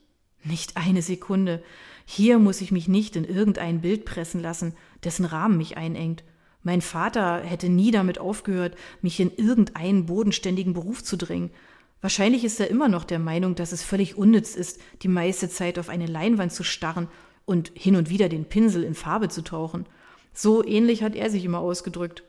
Nicht 0.42 0.76
eine 0.76 1.02
Sekunde. 1.02 1.62
Hier 2.04 2.38
muss 2.38 2.60
ich 2.60 2.72
mich 2.72 2.88
nicht 2.88 3.14
in 3.14 3.24
irgendein 3.24 3.82
Bild 3.82 4.04
pressen 4.04 4.40
lassen, 4.40 4.74
dessen 5.04 5.24
Rahmen 5.24 5.58
mich 5.58 5.76
einengt. 5.76 6.24
Mein 6.62 6.80
Vater 6.80 7.40
hätte 7.40 7.68
nie 7.68 7.90
damit 7.90 8.18
aufgehört, 8.18 8.76
mich 9.00 9.20
in 9.20 9.32
irgendeinen 9.34 10.06
bodenständigen 10.06 10.72
Beruf 10.72 11.04
zu 11.04 11.16
drängen. 11.16 11.50
Wahrscheinlich 12.00 12.44
ist 12.44 12.60
er 12.60 12.70
immer 12.70 12.88
noch 12.88 13.04
der 13.04 13.18
Meinung, 13.18 13.54
dass 13.54 13.72
es 13.72 13.82
völlig 13.82 14.16
unnütz 14.16 14.54
ist, 14.54 14.80
die 15.02 15.08
meiste 15.08 15.48
Zeit 15.50 15.78
auf 15.78 15.88
eine 15.88 16.06
Leinwand 16.06 16.52
zu 16.52 16.64
starren 16.64 17.08
und 17.44 17.72
hin 17.74 17.96
und 17.96 18.08
wieder 18.08 18.28
den 18.28 18.46
Pinsel 18.46 18.84
in 18.84 18.94
Farbe 18.94 19.28
zu 19.28 19.42
tauchen. 19.42 19.86
So 20.32 20.64
ähnlich 20.64 21.02
hat 21.02 21.14
er 21.14 21.30
sich 21.30 21.44
immer 21.44 21.58
ausgedrückt. 21.58 22.22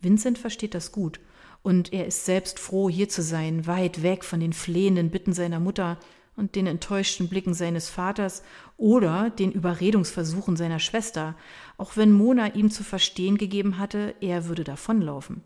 Vincent 0.00 0.38
versteht 0.38 0.74
das 0.74 0.92
gut, 0.92 1.20
und 1.62 1.92
er 1.92 2.06
ist 2.06 2.24
selbst 2.24 2.58
froh, 2.58 2.88
hier 2.88 3.08
zu 3.08 3.22
sein, 3.22 3.66
weit 3.66 4.02
weg 4.02 4.24
von 4.24 4.40
den 4.40 4.52
flehenden 4.52 5.10
Bitten 5.10 5.32
seiner 5.32 5.60
Mutter 5.60 5.98
und 6.36 6.54
den 6.54 6.66
enttäuschten 6.66 7.28
Blicken 7.28 7.52
seines 7.52 7.90
Vaters 7.90 8.42
oder 8.76 9.28
den 9.30 9.50
Überredungsversuchen 9.50 10.56
seiner 10.56 10.78
Schwester, 10.78 11.34
auch 11.76 11.96
wenn 11.96 12.12
Mona 12.12 12.54
ihm 12.54 12.70
zu 12.70 12.84
verstehen 12.84 13.38
gegeben 13.38 13.78
hatte, 13.78 14.14
er 14.20 14.46
würde 14.46 14.62
davonlaufen. 14.62 15.42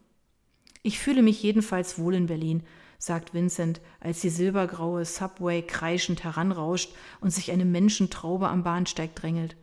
Ich 0.83 0.99
fühle 0.99 1.23
mich 1.23 1.43
jedenfalls 1.43 1.99
wohl 1.99 2.15
in 2.15 2.27
Berlin, 2.27 2.63
sagt 3.03 3.35
Vincent, 3.35 3.81
als 3.99 4.21
die 4.21 4.29
silbergraue 4.29 5.05
Subway 5.05 5.61
kreischend 5.63 6.23
heranrauscht 6.23 6.95
und 7.21 7.33
sich 7.33 7.51
eine 7.51 7.65
Menschentraube 7.65 8.49
am 8.49 8.63
Bahnsteig 8.63 9.17
drängelt. 9.17 9.57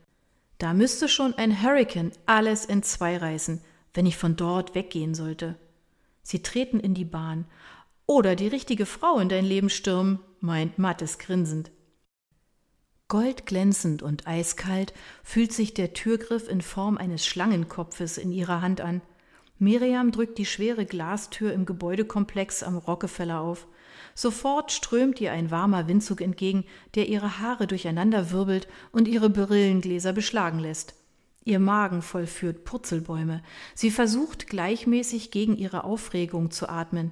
Da 0.58 0.74
müsste 0.74 1.08
schon 1.08 1.34
ein 1.36 1.64
Hurricane 1.64 2.12
alles 2.26 2.66
in 2.66 2.84
zwei 2.84 3.16
reißen, 3.16 3.62
wenn 3.94 4.06
ich 4.06 4.18
von 4.18 4.36
dort 4.36 4.76
weggehen 4.76 5.16
sollte. 5.16 5.56
Sie 6.22 6.44
treten 6.44 6.82
in 6.82 6.94
die 6.94 7.06
Bahn. 7.06 7.46
Oder 8.06 8.36
die 8.36 8.50
richtige 8.50 8.86
Frau 8.86 9.20
in 9.20 9.30
dein 9.30 9.46
Leben 9.46 9.70
stürmen, 9.70 10.20
meint 10.42 10.78
Mattes 10.78 11.18
grinsend. 11.18 11.72
Goldglänzend 13.08 14.04
und 14.04 14.28
eiskalt 14.28 14.94
fühlt 15.24 15.54
sich 15.54 15.74
der 15.74 15.94
Türgriff 15.94 16.50
in 16.50 16.60
Form 16.60 16.98
eines 16.98 17.26
Schlangenkopfes 17.26 18.18
in 18.18 18.34
ihrer 18.34 18.62
Hand 18.62 18.82
an. 18.82 19.02
Miriam 19.60 20.12
drückt 20.12 20.38
die 20.38 20.46
schwere 20.46 20.86
Glastür 20.86 21.52
im 21.52 21.66
Gebäudekomplex 21.66 22.64
am 22.64 22.78
Rockefeller 22.78 23.42
auf. 23.42 23.68
Sofort 24.16 24.72
strömt 24.72 25.20
ihr 25.20 25.34
ein 25.34 25.52
warmer 25.52 25.88
Windzug 25.90 26.22
entgegen, 26.22 26.64
der 26.96 27.10
ihre 27.10 27.40
Haare 27.40 27.68
durcheinanderwirbelt 27.68 28.70
und 28.94 29.10
ihre 29.10 29.30
Brillengläser 29.30 30.14
beschlagen 30.14 30.60
lässt. 30.60 30.96
Ihr 31.44 31.60
Magen 31.60 32.02
vollführt 32.02 32.64
Purzelbäume. 32.64 33.44
Sie 33.76 33.92
versucht 33.92 34.48
gleichmäßig 34.48 35.30
gegen 35.30 35.58
ihre 35.58 35.84
Aufregung 35.84 36.52
zu 36.52 36.70
atmen. 36.70 37.12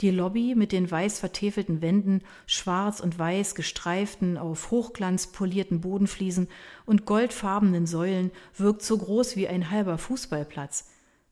Die 0.00 0.10
Lobby 0.10 0.54
mit 0.54 0.72
den 0.72 0.90
weiß 0.90 1.18
vertäfelten 1.18 1.82
Wänden, 1.82 2.22
schwarz 2.46 3.00
und 3.00 3.18
weiß 3.18 3.54
gestreiften, 3.54 4.38
auf 4.38 4.70
Hochglanz 4.70 5.26
polierten 5.26 5.80
Bodenfliesen 5.80 6.48
und 6.86 7.04
goldfarbenen 7.04 7.86
Säulen 7.86 8.30
wirkt 8.56 8.82
so 8.82 8.96
groß 8.96 9.36
wie 9.36 9.48
ein 9.48 9.70
halber 9.70 9.98
Fußballplatz. 9.98 10.88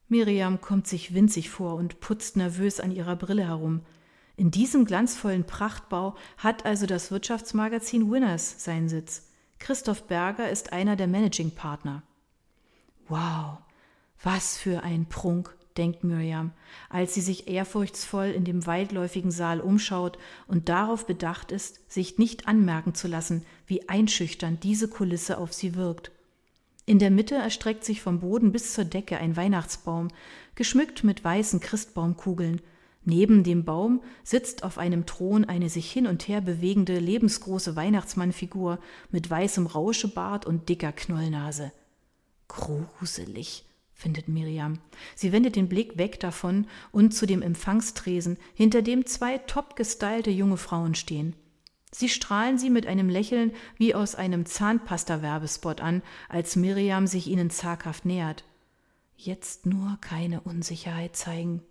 Miriam 0.08 0.60
kommt 0.60 0.86
sich 0.86 1.14
winzig 1.14 1.50
vor 1.50 1.74
und 1.74 2.00
putzt 2.00 2.36
nervös 2.36 2.80
an 2.80 2.92
ihrer 2.92 3.16
Brille 3.16 3.46
herum. 3.46 3.82
In 4.36 4.50
diesem 4.50 4.84
glanzvollen 4.84 5.44
Prachtbau 5.44 6.14
hat 6.38 6.64
also 6.64 6.86
das 6.86 7.10
Wirtschaftsmagazin 7.10 8.10
Winners 8.10 8.62
seinen 8.62 8.88
Sitz. 8.88 9.30
Christoph 9.58 10.04
Berger 10.04 10.50
ist 10.50 10.72
einer 10.72 10.94
der 10.94 11.06
Managing 11.06 11.50
Partner. 11.52 12.02
Wow, 13.08 13.58
was 14.22 14.58
für 14.58 14.82
ein 14.82 15.06
Prunk, 15.06 15.56
denkt 15.76 16.04
Miriam, 16.04 16.52
als 16.88 17.14
sie 17.14 17.20
sich 17.20 17.48
ehrfurchtsvoll 17.48 18.28
in 18.28 18.44
dem 18.44 18.66
weitläufigen 18.66 19.30
Saal 19.30 19.60
umschaut 19.60 20.18
und 20.46 20.68
darauf 20.68 21.06
bedacht 21.06 21.52
ist, 21.52 21.90
sich 21.90 22.18
nicht 22.18 22.48
anmerken 22.48 22.94
zu 22.94 23.08
lassen, 23.08 23.44
wie 23.66 23.88
einschüchternd 23.88 24.64
diese 24.64 24.88
Kulisse 24.88 25.38
auf 25.38 25.52
sie 25.52 25.74
wirkt. 25.74 26.12
In 26.86 27.00
der 27.00 27.10
Mitte 27.10 27.34
erstreckt 27.34 27.84
sich 27.84 28.00
vom 28.00 28.20
Boden 28.20 28.52
bis 28.52 28.72
zur 28.72 28.84
Decke 28.84 29.18
ein 29.18 29.36
Weihnachtsbaum, 29.36 30.08
geschmückt 30.54 31.02
mit 31.02 31.24
weißen 31.24 31.58
Christbaumkugeln. 31.58 32.62
Neben 33.04 33.42
dem 33.42 33.64
Baum 33.64 34.02
sitzt 34.22 34.62
auf 34.62 34.78
einem 34.78 35.04
Thron 35.04 35.44
eine 35.44 35.68
sich 35.68 35.90
hin 35.90 36.06
und 36.06 36.28
her 36.28 36.40
bewegende, 36.40 36.98
lebensgroße 36.98 37.74
Weihnachtsmannfigur 37.74 38.78
mit 39.10 39.28
weißem 39.28 39.66
Rauschebart 39.66 40.46
und 40.46 40.68
dicker 40.68 40.92
Knollnase. 40.92 41.72
Gruselig, 42.46 43.64
findet 43.92 44.28
Miriam. 44.28 44.78
Sie 45.16 45.32
wendet 45.32 45.56
den 45.56 45.68
Blick 45.68 45.98
weg 45.98 46.20
davon 46.20 46.68
und 46.92 47.12
zu 47.12 47.26
dem 47.26 47.42
Empfangstresen, 47.42 48.38
hinter 48.54 48.82
dem 48.82 49.06
zwei 49.06 49.38
topgestylte 49.38 50.30
junge 50.30 50.56
Frauen 50.56 50.94
stehen. 50.94 51.34
Sie 51.98 52.10
strahlen 52.10 52.58
sie 52.58 52.68
mit 52.68 52.86
einem 52.86 53.08
Lächeln 53.08 53.52
wie 53.78 53.94
aus 53.94 54.16
einem 54.16 54.44
Zahnpasta-Werbespot 54.44 55.80
an, 55.80 56.02
als 56.28 56.54
Miriam 56.54 57.06
sich 57.06 57.26
ihnen 57.26 57.48
zaghaft 57.48 58.04
nähert. 58.04 58.44
Jetzt 59.16 59.64
nur 59.64 59.96
keine 60.02 60.42
Unsicherheit 60.42 61.16
zeigen. 61.16 61.62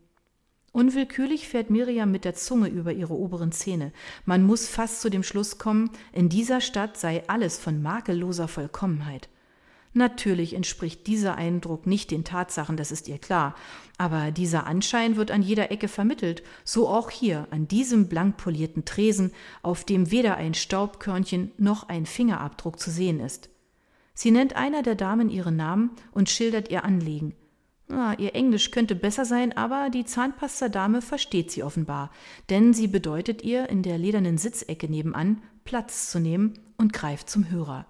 Unwillkürlich 0.71 1.47
fährt 1.47 1.69
Miriam 1.69 2.09
mit 2.09 2.25
der 2.25 2.33
Zunge 2.33 2.69
über 2.69 2.91
ihre 2.91 3.13
oberen 3.13 3.51
Zähne. 3.51 3.91
Man 4.25 4.41
muss 4.41 4.67
fast 4.67 5.01
zu 5.01 5.11
dem 5.11 5.21
Schluss 5.21 5.59
kommen, 5.59 5.91
in 6.11 6.27
dieser 6.27 6.59
Stadt 6.59 6.97
sei 6.97 7.23
alles 7.27 7.59
von 7.59 7.83
makelloser 7.83 8.47
Vollkommenheit. 8.47 9.29
Natürlich 9.97 10.53
entspricht 10.53 11.07
dieser 11.07 11.35
Eindruck 11.35 11.87
nicht 11.87 12.11
den 12.11 12.25
Tatsachen, 12.25 12.75
das 12.75 12.91
ist 12.91 13.07
ihr 13.07 13.17
klar, 13.17 13.55
aber 13.97 14.31
dieser 14.31 14.67
Anschein 14.67 15.15
wird 15.15 15.31
an 15.31 15.41
jeder 15.41 15.71
Ecke 15.71 15.87
vermittelt, 15.87 16.43
so 16.65 16.89
auch 16.89 17.09
hier 17.09 17.47
an 17.49 17.69
diesem 17.69 18.09
blank 18.09 18.35
polierten 18.35 18.83
Tresen, 18.83 19.31
auf 19.63 19.85
dem 19.85 20.11
weder 20.11 20.35
ein 20.35 20.53
Staubkörnchen 20.53 21.53
noch 21.57 21.87
ein 21.87 22.05
Fingerabdruck 22.05 22.77
zu 22.77 22.91
sehen 22.91 23.21
ist. 23.21 23.49
Sie 24.13 24.31
nennt 24.31 24.57
einer 24.57 24.83
der 24.83 24.95
Damen 24.95 25.29
ihren 25.29 25.55
Namen 25.55 25.91
und 26.11 26.29
schildert 26.29 26.69
ihr 26.69 26.83
Anliegen. 26.83 27.33
Ah, 27.89 28.15
ihr 28.17 28.35
Englisch 28.35 28.71
könnte 28.71 28.95
besser 28.95 29.23
sein, 29.23 29.55
aber 29.55 29.89
die 29.89 30.03
Zahnpastadame 30.03 31.01
versteht 31.01 31.51
sie 31.51 31.63
offenbar, 31.63 32.11
denn 32.49 32.73
sie 32.73 32.87
bedeutet 32.87 33.43
ihr, 33.43 33.69
in 33.69 33.81
der 33.81 33.97
ledernen 33.97 34.37
Sitzecke 34.37 34.89
nebenan 34.89 35.41
Platz 35.63 36.11
zu 36.11 36.19
nehmen 36.19 36.59
und 36.77 36.91
greift 36.91 37.29
zum 37.29 37.49
Hörer. 37.49 37.85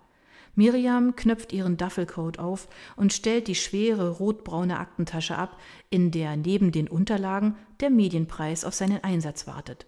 Miriam 0.55 1.15
knöpft 1.15 1.51
ihren 1.53 1.77
Duffelcoat 1.77 2.39
auf 2.39 2.67
und 2.95 3.13
stellt 3.13 3.47
die 3.47 3.55
schwere 3.55 4.09
rotbraune 4.09 4.79
Aktentasche 4.79 5.37
ab, 5.37 5.59
in 5.89 6.11
der 6.11 6.37
neben 6.37 6.71
den 6.71 6.87
Unterlagen 6.87 7.55
der 7.81 7.89
Medienpreis 7.89 8.63
auf 8.63 8.73
seinen 8.73 9.03
Einsatz 9.03 9.47
wartet. 9.47 9.85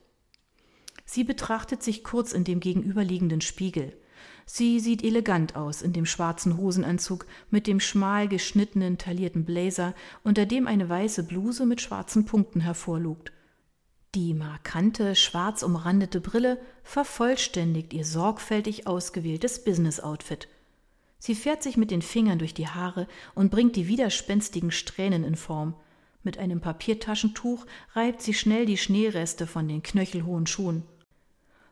Sie 1.05 1.23
betrachtet 1.23 1.81
sich 1.81 2.03
kurz 2.03 2.33
in 2.33 2.43
dem 2.43 2.59
gegenüberliegenden 2.59 3.39
Spiegel. 3.39 3.97
Sie 4.45 4.79
sieht 4.79 5.03
elegant 5.03 5.55
aus 5.55 5.81
in 5.81 5.93
dem 5.93 6.05
schwarzen 6.05 6.57
Hosenanzug 6.57 7.25
mit 7.49 7.65
dem 7.65 7.79
schmal 7.79 8.27
geschnittenen 8.27 8.97
taillierten 8.97 9.45
Blazer, 9.45 9.93
unter 10.23 10.45
dem 10.45 10.67
eine 10.67 10.89
weiße 10.89 11.23
Bluse 11.23 11.65
mit 11.65 11.81
schwarzen 11.81 12.25
Punkten 12.25 12.59
hervorlugt. 12.59 13.31
Die 14.15 14.33
markante, 14.33 15.15
schwarz 15.15 15.63
umrandete 15.63 16.21
Brille 16.21 16.59
vervollständigt 16.83 17.93
ihr 17.93 18.05
sorgfältig 18.05 18.87
ausgewähltes 18.87 19.63
Business-Outfit. 19.63 20.47
Sie 21.19 21.35
fährt 21.35 21.63
sich 21.63 21.77
mit 21.77 21.91
den 21.91 22.01
Fingern 22.01 22.39
durch 22.39 22.53
die 22.53 22.67
Haare 22.67 23.07
und 23.33 23.51
bringt 23.51 23.75
die 23.75 23.87
widerspenstigen 23.87 24.71
Strähnen 24.71 25.23
in 25.23 25.35
Form. 25.35 25.75
Mit 26.23 26.37
einem 26.37 26.61
Papiertaschentuch 26.61 27.65
reibt 27.93 28.21
sie 28.21 28.33
schnell 28.33 28.65
die 28.65 28.77
Schneereste 28.77 29.47
von 29.47 29.67
den 29.67 29.81
knöchelhohen 29.81 30.45
Schuhen. 30.45 30.83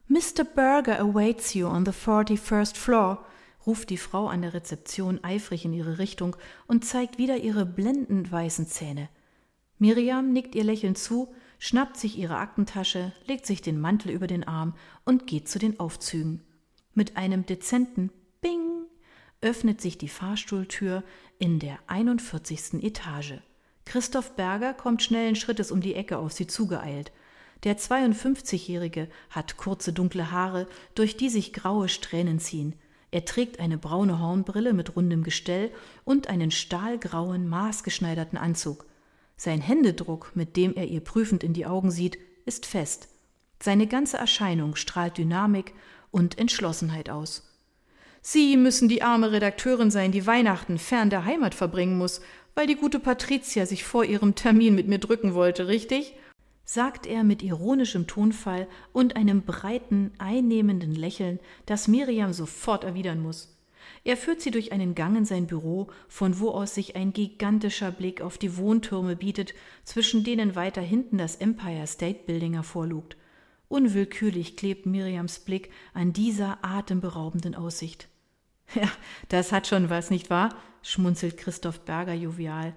Mr. 0.07 0.43
Berger 0.43 0.99
awaits 0.99 1.53
you 1.53 1.67
on 1.67 1.85
the 1.85 1.91
forty-first 1.91 2.77
floor, 2.77 3.25
ruft 3.65 3.89
die 3.89 3.97
Frau 3.97 4.27
an 4.27 4.43
der 4.43 4.53
Rezeption 4.53 5.23
eifrig 5.23 5.65
in 5.65 5.73
ihre 5.73 5.97
Richtung 5.97 6.35
und 6.67 6.85
zeigt 6.85 7.17
wieder 7.17 7.37
ihre 7.37 7.65
blendend 7.65 8.31
weißen 8.31 8.67
Zähne. 8.67 9.09
Miriam 9.77 10.31
nickt 10.31 10.55
ihr 10.55 10.63
lächelnd 10.63 10.97
zu, 10.97 11.33
schnappt 11.59 11.97
sich 11.97 12.17
ihre 12.17 12.37
Aktentasche, 12.37 13.13
legt 13.25 13.45
sich 13.45 13.61
den 13.61 13.79
Mantel 13.79 14.11
über 14.11 14.27
den 14.27 14.45
Arm 14.45 14.75
und 15.03 15.27
geht 15.27 15.49
zu 15.49 15.59
den 15.59 15.79
Aufzügen. 15.79 16.41
Mit 16.93 17.17
einem 17.17 17.45
dezenten 17.45 18.11
Bing 18.41 18.84
öffnet 19.45 19.79
sich 19.79 19.97
die 19.99 20.09
Fahrstuhltür 20.09 21.03
in 21.37 21.59
der 21.59 21.77
41. 21.85 22.83
Etage. 22.83 23.35
Christoph 23.85 24.35
Berger 24.35 24.73
kommt 24.73 25.03
schnellen 25.03 25.35
Schrittes 25.35 25.71
um 25.71 25.81
die 25.81 25.93
Ecke 25.93 26.17
auf 26.17 26.33
sie 26.33 26.47
zugeeilt. 26.47 27.11
Der 27.63 27.77
52-Jährige 27.77 29.07
hat 29.29 29.55
kurze 29.57 29.93
dunkle 29.93 30.31
Haare, 30.31 30.67
durch 30.95 31.15
die 31.15 31.29
sich 31.29 31.53
graue 31.53 31.89
Strähnen 31.89 32.39
ziehen. 32.39 32.73
Er 33.11 33.23
trägt 33.23 33.59
eine 33.59 33.77
braune 33.77 34.19
Hornbrille 34.19 34.73
mit 34.73 34.95
rundem 34.95 35.23
Gestell 35.23 35.71
und 36.03 36.27
einen 36.27 36.49
stahlgrauen, 36.49 37.47
maßgeschneiderten 37.47 38.39
Anzug. 38.39 38.87
Sein 39.37 39.61
Händedruck, 39.61 40.31
mit 40.33 40.57
dem 40.57 40.73
er 40.75 40.87
ihr 40.87 41.01
prüfend 41.01 41.43
in 41.43 41.53
die 41.53 41.67
Augen 41.67 41.91
sieht, 41.91 42.17
ist 42.45 42.65
fest. 42.65 43.09
Seine 43.61 43.85
ganze 43.85 44.17
Erscheinung 44.17 44.75
strahlt 44.75 45.19
Dynamik 45.19 45.75
und 46.09 46.39
Entschlossenheit 46.39 47.11
aus. 47.11 47.54
Sie 48.27 48.57
müssen 48.57 48.89
die 48.89 49.03
arme 49.03 49.31
Redakteurin 49.31 49.91
sein, 49.91 50.11
die 50.11 50.25
Weihnachten 50.25 50.79
fern 50.79 51.11
der 51.11 51.25
Heimat 51.25 51.53
verbringen 51.53 51.95
muss, 51.95 52.21
weil 52.55 52.65
die 52.65 52.73
gute 52.73 52.99
Patricia 52.99 53.67
sich 53.67 53.83
vor 53.83 54.03
ihrem 54.03 54.33
Termin 54.33 54.73
mit 54.73 54.87
mir 54.87 54.97
drücken 54.97 55.35
wollte, 55.35 55.67
richtig? 55.67 56.15
sagt 56.63 57.05
er 57.05 57.23
mit 57.23 57.43
ironischem 57.43 58.07
Tonfall 58.07 58.67
und 58.93 59.15
einem 59.15 59.43
breiten, 59.43 60.11
einnehmenden 60.17 60.95
Lächeln, 60.95 61.39
das 61.67 61.87
Miriam 61.87 62.33
sofort 62.33 62.83
erwidern 62.83 63.21
muss. 63.21 63.55
Er 64.03 64.17
führt 64.17 64.41
sie 64.41 64.49
durch 64.49 64.71
einen 64.71 64.95
Gang 64.95 65.15
in 65.15 65.25
sein 65.25 65.45
Büro, 65.45 65.91
von 66.07 66.39
wo 66.39 66.49
aus 66.49 66.73
sich 66.73 66.95
ein 66.95 67.13
gigantischer 67.13 67.91
Blick 67.91 68.21
auf 68.21 68.39
die 68.39 68.57
Wohntürme 68.57 69.15
bietet, 69.15 69.53
zwischen 69.83 70.23
denen 70.23 70.55
weiter 70.55 70.81
hinten 70.81 71.19
das 71.19 71.35
Empire 71.35 71.85
State 71.85 72.21
Building 72.25 72.53
hervorlugt. 72.53 73.17
Unwillkürlich 73.67 74.57
klebt 74.57 74.87
Miriams 74.87 75.37
Blick 75.37 75.69
an 75.93 76.11
dieser 76.11 76.65
atemberaubenden 76.65 77.53
Aussicht. 77.53 78.09
Ja, 78.75 78.89
das 79.29 79.51
hat 79.51 79.67
schon 79.67 79.89
was, 79.89 80.09
nicht 80.09 80.29
wahr? 80.29 80.55
schmunzelt 80.81 81.37
Christoph 81.37 81.81
Berger 81.81 82.13
jovial. 82.13 82.73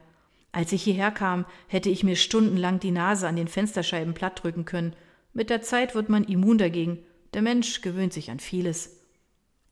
Als 0.53 0.73
ich 0.73 0.83
hierher 0.83 1.11
kam, 1.11 1.45
hätte 1.67 1.91
ich 1.91 2.05
mir 2.05 2.17
stundenlang 2.17 2.81
die 2.81 2.91
Nase 2.91 3.29
an 3.29 3.37
den 3.37 3.49
Fensterscheiben 3.49 4.15
plattdrücken 4.15 4.65
können. 4.65 4.95
Mit 5.33 5.51
der 5.51 5.63
Zeit 5.63 5.95
wird 5.95 6.09
man 6.09 6.25
immun 6.25 6.59
dagegen. 6.59 6.99
Der 7.35 7.43
Mensch 7.43 7.83
gewöhnt 7.83 8.13
sich 8.13 8.31
an 8.31 8.41
vieles. 8.41 8.99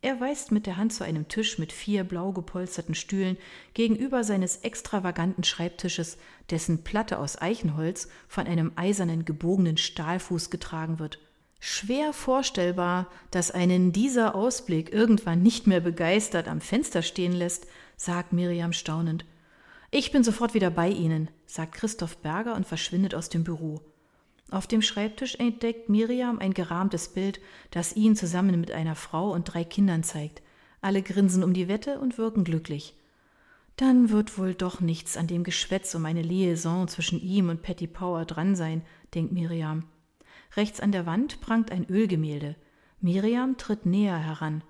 Er 0.02 0.20
weist 0.20 0.52
mit 0.52 0.66
der 0.66 0.76
Hand 0.76 0.92
zu 0.92 1.02
einem 1.02 1.26
Tisch 1.26 1.58
mit 1.58 1.72
vier 1.72 2.04
blau 2.04 2.30
gepolsterten 2.32 2.94
Stühlen 2.94 3.38
gegenüber 3.74 4.22
seines 4.22 4.58
extravaganten 4.58 5.42
Schreibtisches, 5.42 6.18
dessen 6.50 6.84
Platte 6.84 7.18
aus 7.18 7.40
Eichenholz 7.40 8.08
von 8.28 8.46
einem 8.46 8.72
eisernen 8.76 9.24
gebogenen 9.24 9.78
Stahlfuß 9.78 10.50
getragen 10.50 10.98
wird. 10.98 11.18
Schwer 11.58 12.12
vorstellbar, 12.12 13.08
dass 13.30 13.50
einen 13.50 13.92
dieser 13.92 14.34
Ausblick 14.34 14.92
irgendwann 14.92 15.42
nicht 15.42 15.66
mehr 15.66 15.80
begeistert 15.80 16.48
am 16.48 16.60
Fenster 16.60 17.02
stehen 17.02 17.32
lässt, 17.32 17.66
sagt 17.96 18.32
Miriam 18.32 18.72
staunend. 18.72 19.24
Ich 19.90 20.12
bin 20.12 20.22
sofort 20.22 20.54
wieder 20.54 20.70
bei 20.70 20.88
Ihnen, 20.88 21.30
sagt 21.46 21.72
Christoph 21.72 22.18
Berger 22.18 22.54
und 22.54 22.66
verschwindet 22.66 23.14
aus 23.14 23.28
dem 23.28 23.44
Büro. 23.44 23.80
Auf 24.50 24.66
dem 24.66 24.82
Schreibtisch 24.82 25.36
entdeckt 25.36 25.88
Miriam 25.88 26.38
ein 26.38 26.54
gerahmtes 26.54 27.08
Bild, 27.08 27.40
das 27.70 27.96
ihn 27.96 28.14
zusammen 28.14 28.60
mit 28.60 28.70
einer 28.70 28.94
Frau 28.94 29.32
und 29.32 29.44
drei 29.44 29.64
Kindern 29.64 30.02
zeigt. 30.04 30.42
Alle 30.80 31.02
grinsen 31.02 31.42
um 31.42 31.52
die 31.52 31.68
Wette 31.68 31.98
und 31.98 32.18
wirken 32.18 32.44
glücklich. 32.44 32.94
Dann 33.76 34.10
wird 34.10 34.38
wohl 34.38 34.54
doch 34.54 34.80
nichts 34.80 35.16
an 35.16 35.26
dem 35.26 35.42
Geschwätz 35.42 35.94
um 35.94 36.04
eine 36.04 36.22
Liaison 36.22 36.86
zwischen 36.88 37.20
ihm 37.20 37.48
und 37.48 37.62
Patty 37.62 37.86
Power 37.86 38.24
dran 38.24 38.54
sein, 38.54 38.82
denkt 39.14 39.32
Miriam. 39.32 39.84
Rechts 40.54 40.80
an 40.80 40.92
der 40.92 41.06
Wand 41.06 41.40
prangt 41.40 41.70
ein 41.72 41.86
Ölgemälde. 41.88 42.56
Miriam 43.00 43.56
tritt 43.56 43.86
näher 43.86 44.18
heran. 44.18 44.62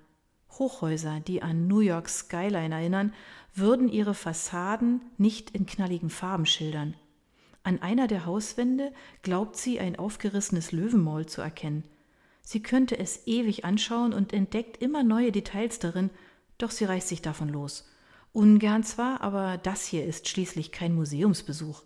Hochhäuser, 0.51 1.19
die 1.19 1.41
an 1.41 1.67
New 1.67 1.79
York 1.79 2.09
Skyline 2.09 2.73
erinnern, 2.73 3.13
würden 3.53 3.89
ihre 3.89 4.13
Fassaden 4.13 5.01
nicht 5.17 5.51
in 5.51 5.65
knalligen 5.65 6.09
Farben 6.09 6.45
schildern. 6.45 6.95
An 7.63 7.81
einer 7.81 8.07
der 8.07 8.25
Hauswände 8.25 8.93
glaubt 9.23 9.57
sie 9.57 9.79
ein 9.79 9.97
aufgerissenes 9.97 10.71
Löwenmaul 10.71 11.25
zu 11.25 11.41
erkennen. 11.41 11.83
Sie 12.41 12.63
könnte 12.63 12.97
es 12.97 13.27
ewig 13.27 13.65
anschauen 13.65 14.13
und 14.13 14.31
entdeckt 14.31 14.81
immer 14.81 15.03
neue 15.03 15.33
Details 15.33 15.79
darin, 15.79 16.09
doch 16.57 16.71
sie 16.71 16.85
reißt 16.85 17.09
sich 17.09 17.21
davon 17.21 17.49
los. 17.49 17.89
Ungern 18.31 18.83
zwar, 18.83 19.21
aber 19.21 19.57
das 19.57 19.85
hier 19.85 20.05
ist 20.05 20.29
schließlich 20.29 20.71
kein 20.71 20.95
Museumsbesuch. 20.95 21.83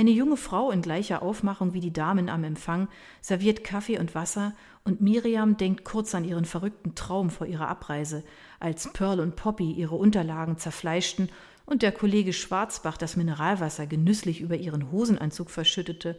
Eine 0.00 0.12
junge 0.12 0.38
Frau 0.38 0.70
in 0.70 0.80
gleicher 0.80 1.20
Aufmachung 1.20 1.74
wie 1.74 1.80
die 1.80 1.92
Damen 1.92 2.30
am 2.30 2.42
Empfang 2.42 2.88
serviert 3.20 3.64
Kaffee 3.64 3.98
und 3.98 4.14
Wasser 4.14 4.54
und 4.82 5.02
Miriam 5.02 5.58
denkt 5.58 5.84
kurz 5.84 6.14
an 6.14 6.24
ihren 6.24 6.46
verrückten 6.46 6.94
Traum 6.94 7.28
vor 7.28 7.46
ihrer 7.46 7.68
Abreise, 7.68 8.24
als 8.60 8.90
Pearl 8.94 9.20
und 9.20 9.36
Poppy 9.36 9.72
ihre 9.72 9.96
Unterlagen 9.96 10.56
zerfleischten 10.56 11.28
und 11.66 11.82
der 11.82 11.92
Kollege 11.92 12.32
Schwarzbach 12.32 12.96
das 12.96 13.16
Mineralwasser 13.16 13.86
genüsslich 13.86 14.40
über 14.40 14.56
ihren 14.56 14.90
Hosenanzug 14.90 15.50
verschüttete. 15.50 16.18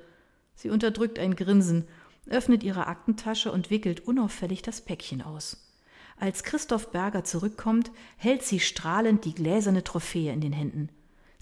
Sie 0.53 0.69
unterdrückt 0.69 1.17
ein 1.17 1.35
Grinsen, 1.35 1.87
öffnet 2.27 2.61
ihre 2.61 2.85
Aktentasche 2.85 3.51
und 3.51 3.71
wickelt 3.71 4.01
unauffällig 4.01 4.61
das 4.61 4.81
Päckchen 4.81 5.23
aus. 5.23 5.73
Als 6.19 6.43
Christoph 6.43 6.91
Berger 6.91 7.23
zurückkommt, 7.23 7.89
hält 8.17 8.43
sie 8.43 8.59
strahlend 8.59 9.25
die 9.25 9.33
gläserne 9.33 9.83
Trophäe 9.83 10.31
in 10.31 10.41
den 10.41 10.53
Händen. 10.53 10.89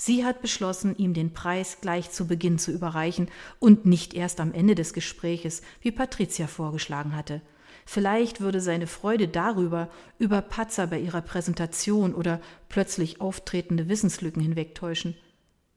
Sie 0.01 0.23
hat 0.23 0.41
beschlossen, 0.41 0.95
ihm 0.95 1.13
den 1.13 1.33
Preis 1.33 1.79
gleich 1.81 2.09
zu 2.09 2.25
Beginn 2.25 2.57
zu 2.57 2.71
überreichen 2.71 3.29
und 3.59 3.85
nicht 3.85 4.13
erst 4.13 4.39
am 4.39 4.53
Ende 4.53 4.73
des 4.73 4.93
Gespräches, 4.93 5.61
wie 5.81 5.91
Patricia 5.91 6.47
vorgeschlagen 6.47 7.17
hatte. 7.17 7.41
Vielleicht 7.85 8.39
würde 8.39 8.61
seine 8.61 8.87
Freude 8.87 9.27
darüber, 9.27 9.89
über 10.17 10.41
Patzer 10.41 10.87
bei 10.87 11.01
ihrer 11.01 11.21
Präsentation 11.21 12.15
oder 12.15 12.39
plötzlich 12.69 13.19
auftretende 13.19 13.89
Wissenslücken 13.89 14.41
hinwegtäuschen. 14.41 15.17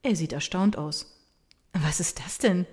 Er 0.04 0.14
sieht 0.14 0.32
erstaunt 0.32 0.78
aus. 0.78 1.20
Was 1.72 1.98
ist 1.98 2.20
das 2.20 2.38
denn? 2.38 2.66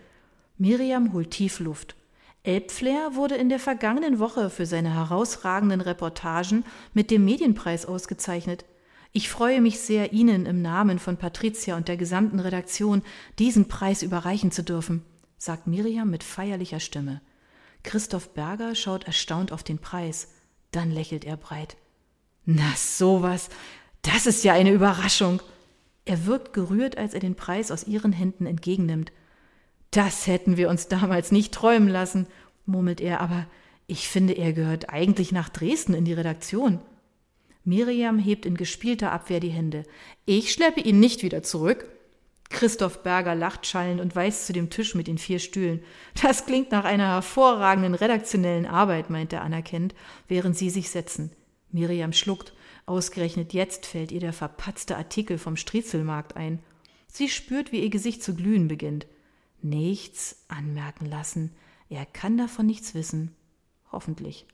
Miriam 0.60 1.14
holt 1.14 1.32
tief 1.32 1.60
Luft. 1.60 1.96
Elbflair 2.44 3.16
wurde 3.16 3.36
in 3.36 3.50
der 3.50 3.60
vergangenen 3.60 4.20
Woche 4.20 4.52
für 4.52 4.68
seine 4.68 4.94
herausragenden 4.94 5.82
Reportagen 5.82 6.64
mit 6.94 7.10
dem 7.10 7.26
Medienpreis 7.26 7.88
ausgezeichnet. 7.88 8.66
Ich 9.12 9.30
freue 9.30 9.60
mich 9.60 9.80
sehr, 9.80 10.14
Ihnen 10.14 10.46
im 10.46 10.62
Namen 10.62 11.00
von 11.00 11.18
Patricia 11.18 11.76
und 11.76 11.88
der 11.88 11.98
gesamten 11.98 12.40
Redaktion 12.40 13.02
diesen 13.40 13.68
Preis 13.68 14.04
überreichen 14.04 14.52
zu 14.52 14.64
dürfen, 14.64 15.04
sagt 15.38 15.66
Miriam 15.66 16.10
mit 16.10 16.24
feierlicher 16.24 16.80
Stimme. 16.80 17.22
Christoph 17.82 18.34
Berger 18.34 18.76
schaut 18.76 19.06
erstaunt 19.06 19.52
auf 19.52 19.64
den 19.64 19.80
Preis. 19.80 20.30
Dann 20.72 20.92
lächelt 20.92 21.26
er 21.26 21.38
breit. 21.38 21.76
Na 22.46 22.72
sowas. 22.76 23.50
Das 24.04 24.28
ist 24.28 24.44
ja 24.44 24.54
eine 24.54 24.72
Überraschung. 24.72 25.42
Er 26.06 26.26
wirkt 26.26 26.54
gerührt, 26.54 26.98
als 26.98 27.14
er 27.14 27.20
den 27.20 27.36
Preis 27.36 27.72
aus 27.72 27.88
ihren 27.88 28.14
Händen 28.14 28.46
entgegennimmt. 28.46 29.12
Das 29.92 30.28
hätten 30.28 30.56
wir 30.58 30.70
uns 30.70 30.88
damals 30.88 31.32
nicht 31.32 31.54
träumen 31.54 31.90
lassen, 31.90 32.28
murmelt 32.66 33.02
er, 33.02 33.22
aber 33.22 33.48
ich 33.88 34.08
finde, 34.08 34.34
er 34.34 34.54
gehört 34.54 34.90
eigentlich 34.92 35.32
nach 35.32 35.50
Dresden 35.50 35.96
in 35.96 36.06
die 36.06 36.14
Redaktion. 36.14 36.80
Miriam 37.70 38.18
hebt 38.18 38.48
in 38.48 38.58
gespielter 38.58 39.12
Abwehr 39.12 39.40
die 39.40 39.50
Hände. 39.50 39.84
Ich 40.26 40.52
schleppe 40.52 40.82
ihn 40.82 41.00
nicht 41.00 41.22
wieder 41.22 41.44
zurück. 41.44 41.88
Christoph 42.50 43.04
Berger 43.04 43.36
lacht 43.36 43.68
schallend 43.68 44.02
und 44.02 44.16
weist 44.16 44.48
zu 44.48 44.54
dem 44.54 44.72
Tisch 44.72 44.96
mit 44.96 45.06
den 45.06 45.20
vier 45.20 45.38
Stühlen. 45.38 45.84
Das 46.20 46.48
klingt 46.48 46.72
nach 46.72 46.84
einer 46.84 47.08
hervorragenden 47.08 47.94
redaktionellen 47.94 48.66
Arbeit, 48.66 49.12
meint 49.12 49.34
er 49.34 49.44
anerkennend, 49.44 49.94
während 50.28 50.58
sie 50.58 50.72
sich 50.72 50.90
setzen. 50.90 51.32
Miriam 51.72 52.12
schluckt. 52.12 52.54
Ausgerechnet 52.88 53.54
jetzt 53.54 53.86
fällt 53.86 54.12
ihr 54.12 54.20
der 54.20 54.34
verpatzte 54.34 54.98
Artikel 54.98 55.38
vom 55.38 55.56
Striezelmarkt 55.56 56.36
ein. 56.36 56.64
Sie 57.08 57.30
spürt, 57.30 57.72
wie 57.72 57.84
ihr 57.84 57.92
Gesicht 57.92 58.24
zu 58.24 58.34
glühen 58.34 58.68
beginnt. 58.68 59.06
Nichts 59.62 60.44
anmerken 60.48 61.06
lassen. 61.06 61.56
Er 61.88 62.08
kann 62.08 62.36
davon 62.36 62.66
nichts 62.66 62.96
wissen. 62.96 63.36
Hoffentlich. 63.92 64.48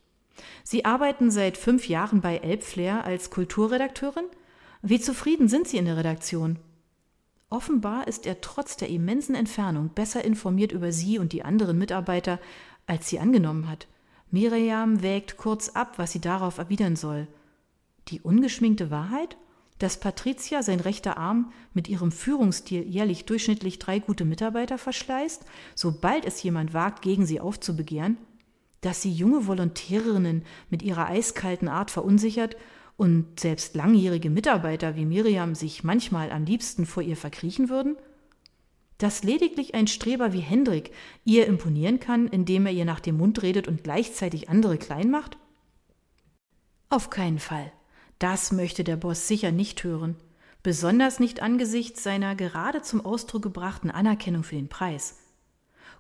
Sie 0.64 0.86
arbeiten 0.86 1.32
seit 1.32 1.58
fünf 1.58 1.88
Jahren 1.88 2.22
bei 2.22 2.38
Elbflair 2.38 3.06
als 3.06 3.30
Kulturredakteurin? 3.30 4.26
Wie 4.82 5.00
zufrieden 5.00 5.48
sind 5.48 5.68
Sie 5.68 5.78
in 5.78 5.86
der 5.86 5.98
Redaktion? 5.98 6.60
Offenbar 7.50 8.08
ist 8.08 8.26
er 8.26 8.42
trotz 8.42 8.76
der 8.76 8.90
immensen 8.90 9.36
Entfernung 9.36 9.90
besser 9.90 10.26
informiert 10.26 10.72
über 10.72 10.92
sie 10.92 11.20
und 11.20 11.32
die 11.32 11.46
anderen 11.46 11.78
Mitarbeiter, 11.78 12.40
als 12.88 13.08
sie 13.08 13.20
angenommen 13.20 13.70
hat. 13.70 13.88
Miriam 14.32 15.02
wägt 15.02 15.38
kurz 15.38 15.70
ab, 15.70 15.94
was 15.98 16.12
sie 16.12 16.20
darauf 16.20 16.58
erwidern 16.58 16.96
soll. 16.96 17.28
Die 18.10 18.22
ungeschminkte 18.22 18.92
Wahrheit? 18.92 19.38
Dass 19.78 20.00
Patricia, 20.00 20.64
sein 20.64 20.80
rechter 20.80 21.18
Arm, 21.18 21.52
mit 21.74 21.88
ihrem 21.88 22.12
Führungsstil 22.12 22.84
jährlich 22.84 23.26
durchschnittlich 23.26 23.78
drei 23.78 24.00
gute 24.00 24.26
Mitarbeiter 24.26 24.78
verschleißt, 24.78 25.46
sobald 25.76 26.26
es 26.26 26.42
jemand 26.44 26.74
wagt, 26.74 27.02
gegen 27.02 27.26
sie 27.26 27.40
aufzubegehren? 27.40 28.18
Dass 28.86 29.02
sie 29.02 29.12
junge 29.12 29.48
Volontärinnen 29.48 30.44
mit 30.70 30.84
ihrer 30.84 31.08
eiskalten 31.08 31.68
Art 31.68 31.90
verunsichert 31.90 32.56
und 32.98 33.40
selbst 33.40 33.74
langjährige 33.74 34.30
Mitarbeiter 34.30 34.96
wie 34.96 35.06
Miriam 35.06 35.56
sich 35.56 35.84
manchmal 35.84 36.32
am 36.32 36.46
liebsten 36.46 36.86
vor 36.86 37.02
ihr 37.02 37.18
verkriechen 37.18 37.70
würden? 37.70 37.98
Dass 39.00 39.24
lediglich 39.24 39.74
ein 39.74 39.88
Streber 39.88 40.34
wie 40.34 40.40
Hendrik 40.40 40.92
ihr 41.24 41.48
imponieren 41.48 42.00
kann, 42.00 42.28
indem 42.28 42.68
er 42.68 42.74
ihr 42.74 42.86
nach 42.86 43.00
dem 43.00 43.18
Mund 43.18 43.42
redet 43.42 43.68
und 43.68 43.84
gleichzeitig 43.84 44.50
andere 44.50 44.78
klein 44.78 45.10
macht? 45.10 45.40
Auf 46.90 47.10
keinen 47.10 47.40
Fall. 47.40 47.72
Das 48.20 48.52
möchte 48.52 48.84
der 48.84 48.98
Boss 48.98 49.28
sicher 49.28 49.52
nicht 49.52 49.84
hören, 49.84 50.16
besonders 50.62 51.20
nicht 51.20 51.42
angesichts 51.42 52.04
seiner 52.04 52.36
gerade 52.36 52.84
zum 52.84 53.04
Ausdruck 53.04 53.42
gebrachten 53.42 53.90
Anerkennung 53.90 54.44
für 54.44 54.58
den 54.58 54.70
Preis. 54.70 55.18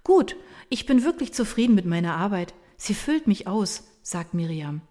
Gut, 0.03 0.35
ich 0.69 0.85
bin 0.85 1.03
wirklich 1.03 1.33
zufrieden 1.33 1.73
mit 1.73 1.87
meiner 1.87 2.15
Arbeit. 2.15 2.53
Sie 2.77 2.93
füllt 2.93 3.27
mich 3.27 3.47
aus, 3.47 3.83
sagt 4.01 4.33
Miriam. 4.33 4.81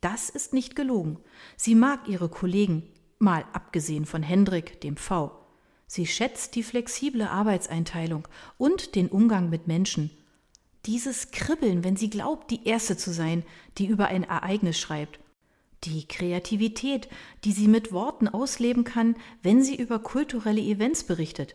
Das 0.00 0.28
ist 0.28 0.52
nicht 0.52 0.76
gelogen. 0.76 1.18
Sie 1.56 1.74
mag 1.74 2.08
ihre 2.08 2.28
Kollegen, 2.28 2.84
mal 3.18 3.44
abgesehen 3.52 4.06
von 4.06 4.22
Hendrik, 4.22 4.80
dem 4.80 4.96
V. 4.96 5.32
Sie 5.86 6.06
schätzt 6.06 6.54
die 6.54 6.62
flexible 6.62 7.22
Arbeitseinteilung 7.22 8.26
und 8.58 8.94
den 8.94 9.08
Umgang 9.08 9.50
mit 9.50 9.66
Menschen. 9.66 10.10
Dieses 10.84 11.30
Kribbeln, 11.30 11.84
wenn 11.84 11.96
sie 11.96 12.10
glaubt, 12.10 12.50
die 12.50 12.66
Erste 12.66 12.96
zu 12.96 13.12
sein, 13.12 13.44
die 13.78 13.86
über 13.86 14.06
ein 14.06 14.24
Ereignis 14.24 14.78
schreibt. 14.78 15.18
Die 15.84 16.06
Kreativität, 16.06 17.08
die 17.44 17.52
sie 17.52 17.68
mit 17.68 17.92
Worten 17.92 18.28
ausleben 18.28 18.84
kann, 18.84 19.16
wenn 19.42 19.62
sie 19.62 19.76
über 19.76 19.98
kulturelle 19.98 20.60
Events 20.60 21.04
berichtet. 21.04 21.54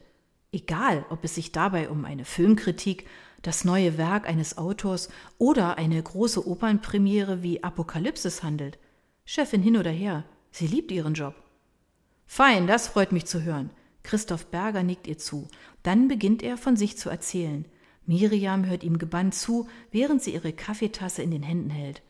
Egal, 0.52 1.06
ob 1.10 1.24
es 1.24 1.36
sich 1.36 1.52
dabei 1.52 1.90
um 1.90 2.06
eine 2.06 2.26
Filmkritik, 2.26 3.08
das 3.42 3.66
neue 3.66 3.98
Werk 3.98 4.28
eines 4.28 4.58
Autors 4.58 5.10
oder 5.38 5.78
eine 5.78 6.02
große 6.02 6.48
Opernpremiere 6.48 7.44
wie 7.44 7.64
Apokalypsis 7.64 8.44
handelt. 8.44 8.78
Chefin 9.26 9.62
hin 9.62 9.78
oder 9.78 9.92
her, 9.92 10.24
sie 10.52 10.68
liebt 10.68 10.92
ihren 10.92 11.14
Job. 11.14 11.36
Fein, 12.26 12.68
das 12.68 12.88
freut 12.88 13.12
mich 13.12 13.26
zu 13.26 13.44
hören. 13.44 13.72
Christoph 14.04 14.48
Berger 14.48 14.84
nickt 14.84 15.08
ihr 15.08 15.18
zu. 15.18 15.48
Dann 15.84 16.08
beginnt 16.08 16.44
er 16.44 16.58
von 16.58 16.76
sich 16.76 16.98
zu 16.98 17.10
erzählen. 17.10 17.66
Miriam 18.06 18.66
hört 18.66 18.84
ihm 18.84 18.98
gebannt 18.98 19.36
zu, 19.36 19.68
während 19.92 20.22
sie 20.22 20.34
ihre 20.34 20.54
Kaffeetasse 20.54 21.22
in 21.22 21.32
den 21.32 21.44
Händen 21.44 21.70
hält. 21.70 22.02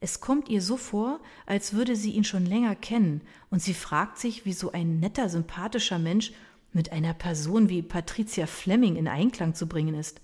Es 0.00 0.20
kommt 0.20 0.48
ihr 0.48 0.60
so 0.60 0.76
vor, 0.76 1.20
als 1.46 1.72
würde 1.72 1.96
sie 1.96 2.10
ihn 2.10 2.24
schon 2.24 2.44
länger 2.44 2.74
kennen, 2.76 3.22
und 3.50 3.62
sie 3.62 3.74
fragt 3.74 4.18
sich, 4.18 4.44
wie 4.44 4.52
so 4.52 4.72
ein 4.72 5.00
netter, 5.00 5.28
sympathischer 5.28 5.98
Mensch 5.98 6.32
mit 6.72 6.92
einer 6.92 7.14
Person 7.14 7.68
wie 7.68 7.82
Patricia 7.82 8.46
Fleming 8.46 8.96
in 8.96 9.08
Einklang 9.08 9.54
zu 9.54 9.66
bringen 9.66 9.94
ist. 9.94 10.20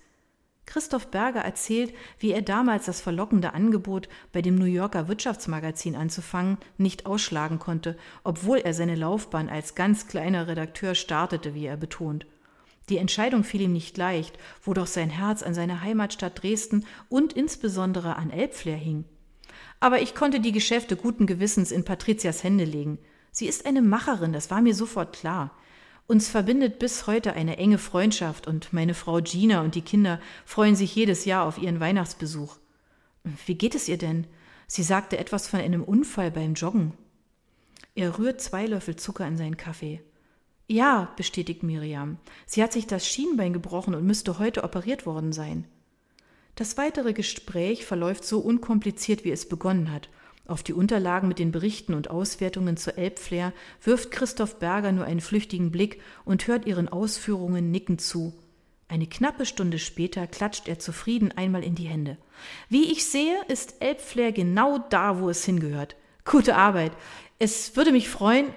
Christoph 0.73 1.09
Berger 1.09 1.41
erzählt, 1.41 1.93
wie 2.17 2.31
er 2.31 2.41
damals 2.41 2.87
das 2.87 2.99
verlockende 2.99 3.53
Angebot, 3.53 4.09
bei 4.31 4.41
dem 4.41 4.55
New 4.55 4.65
Yorker 4.65 5.07
Wirtschaftsmagazin 5.07 5.95
anzufangen, 5.95 6.57
nicht 6.79 7.05
ausschlagen 7.05 7.59
konnte, 7.59 7.95
obwohl 8.23 8.57
er 8.57 8.73
seine 8.73 8.95
Laufbahn 8.95 9.49
als 9.49 9.75
ganz 9.75 10.07
kleiner 10.07 10.47
Redakteur 10.47 10.95
startete, 10.95 11.53
wie 11.53 11.67
er 11.67 11.77
betont. 11.77 12.25
Die 12.89 12.97
Entscheidung 12.97 13.43
fiel 13.43 13.61
ihm 13.61 13.73
nicht 13.73 13.95
leicht, 13.99 14.39
wo 14.63 14.73
doch 14.73 14.87
sein 14.87 15.11
Herz 15.11 15.43
an 15.43 15.53
seine 15.53 15.81
Heimatstadt 15.81 16.41
Dresden 16.41 16.87
und 17.07 17.33
insbesondere 17.33 18.15
an 18.15 18.31
Elbflair 18.31 18.75
hing. 18.75 19.05
Aber 19.79 20.01
ich 20.01 20.15
konnte 20.15 20.39
die 20.39 20.53
Geschäfte 20.53 20.95
guten 20.95 21.27
Gewissens 21.27 21.71
in 21.71 21.85
Patrizias 21.85 22.43
Hände 22.43 22.65
legen. 22.65 22.97
Sie 23.31 23.45
ist 23.45 23.67
eine 23.67 23.83
Macherin, 23.83 24.33
das 24.33 24.49
war 24.49 24.61
mir 24.61 24.73
sofort 24.73 25.15
klar. 25.15 25.51
Uns 26.05 26.27
verbindet 26.27 26.79
bis 26.79 27.07
heute 27.07 27.33
eine 27.33 27.57
enge 27.57 27.77
Freundschaft 27.77 28.45
und 28.47 28.73
meine 28.73 28.93
Frau 28.93 29.21
Gina 29.21 29.61
und 29.61 29.75
die 29.75 29.81
Kinder 29.81 30.19
freuen 30.45 30.75
sich 30.75 30.93
jedes 30.95 31.25
Jahr 31.25 31.45
auf 31.45 31.57
ihren 31.57 31.79
Weihnachtsbesuch. 31.79 32.57
Wie 33.45 33.55
geht 33.55 33.73
es 33.73 33.87
ihr 33.87 33.97
denn? 33.97 34.27
Sie 34.67 34.83
sagte 34.83 35.17
etwas 35.17 35.47
von 35.47 35.61
einem 35.61 35.83
Unfall 35.83 36.29
beim 36.29 36.55
Joggen. 36.55 36.93
Er 37.95 38.17
rührt 38.17 38.41
zwei 38.41 38.65
Löffel 38.65 38.95
Zucker 38.95 39.27
in 39.27 39.37
seinen 39.37 39.55
Kaffee. 39.57 40.01
Ja, 40.67 41.13
bestätigt 41.15 41.63
Miriam. 41.63 42.17
Sie 42.45 42.63
hat 42.63 42.73
sich 42.73 42.87
das 42.87 43.07
Schienbein 43.07 43.53
gebrochen 43.53 43.95
und 43.95 44.05
müsste 44.05 44.39
heute 44.39 44.63
operiert 44.63 45.05
worden 45.05 45.31
sein. 45.31 45.67
Das 46.55 46.77
weitere 46.77 47.13
Gespräch 47.13 47.85
verläuft 47.85 48.25
so 48.25 48.39
unkompliziert, 48.39 49.23
wie 49.23 49.31
es 49.31 49.47
begonnen 49.47 49.91
hat, 49.91 50.09
auf 50.45 50.61
die 50.61 50.73
Unterlagen 50.73 51.29
mit 51.29 51.39
den 51.39 51.51
Berichten 51.51 51.93
und 51.93 52.09
Auswertungen 52.09 52.75
zur 52.75 52.97
Elbflair 52.97 53.53
wirft 53.81 54.11
Christoph 54.11 54.59
Berger 54.59 54.91
nur 54.91 55.05
einen 55.05 55.21
flüchtigen 55.21 55.71
Blick 55.71 56.01
und 56.25 56.47
hört 56.47 56.65
ihren 56.65 56.89
Ausführungen 56.89 57.71
nickend 57.71 58.01
zu. 58.01 58.33
Eine 58.89 59.07
knappe 59.07 59.45
Stunde 59.45 59.79
später 59.79 60.27
klatscht 60.27 60.67
er 60.67 60.79
zufrieden 60.79 61.31
einmal 61.31 61.63
in 61.63 61.75
die 61.75 61.87
Hände. 61.87 62.17
Wie 62.67 62.91
ich 62.91 63.05
sehe, 63.05 63.35
ist 63.47 63.75
Elbflair 63.79 64.33
genau 64.33 64.79
da, 64.89 65.19
wo 65.19 65.29
es 65.29 65.45
hingehört. 65.45 65.95
Gute 66.25 66.55
Arbeit. 66.55 66.91
Es 67.39 67.75
würde 67.77 67.91
mich 67.91 68.09
freuen. 68.09 68.47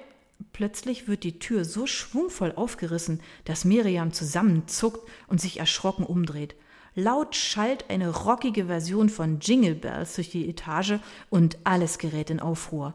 Plötzlich 0.53 1.09
wird 1.09 1.23
die 1.23 1.39
Tür 1.39 1.65
so 1.65 1.87
schwungvoll 1.87 2.53
aufgerissen, 2.55 3.21
dass 3.45 3.65
Miriam 3.65 4.13
zusammenzuckt 4.13 5.09
und 5.29 5.41
sich 5.41 5.61
erschrocken 5.61 6.05
umdreht. 6.05 6.57
Laut 6.99 7.37
schallt 7.37 7.91
eine 7.91 8.09
rockige 8.09 8.65
Version 8.67 9.11
von 9.11 9.39
Jingle 9.39 9.75
Bells 9.75 10.15
durch 10.15 10.31
die 10.31 10.49
Etage 10.49 10.95
und 11.29 11.59
alles 11.63 11.99
gerät 11.99 12.31
in 12.31 12.41
Aufruhr. 12.41 12.95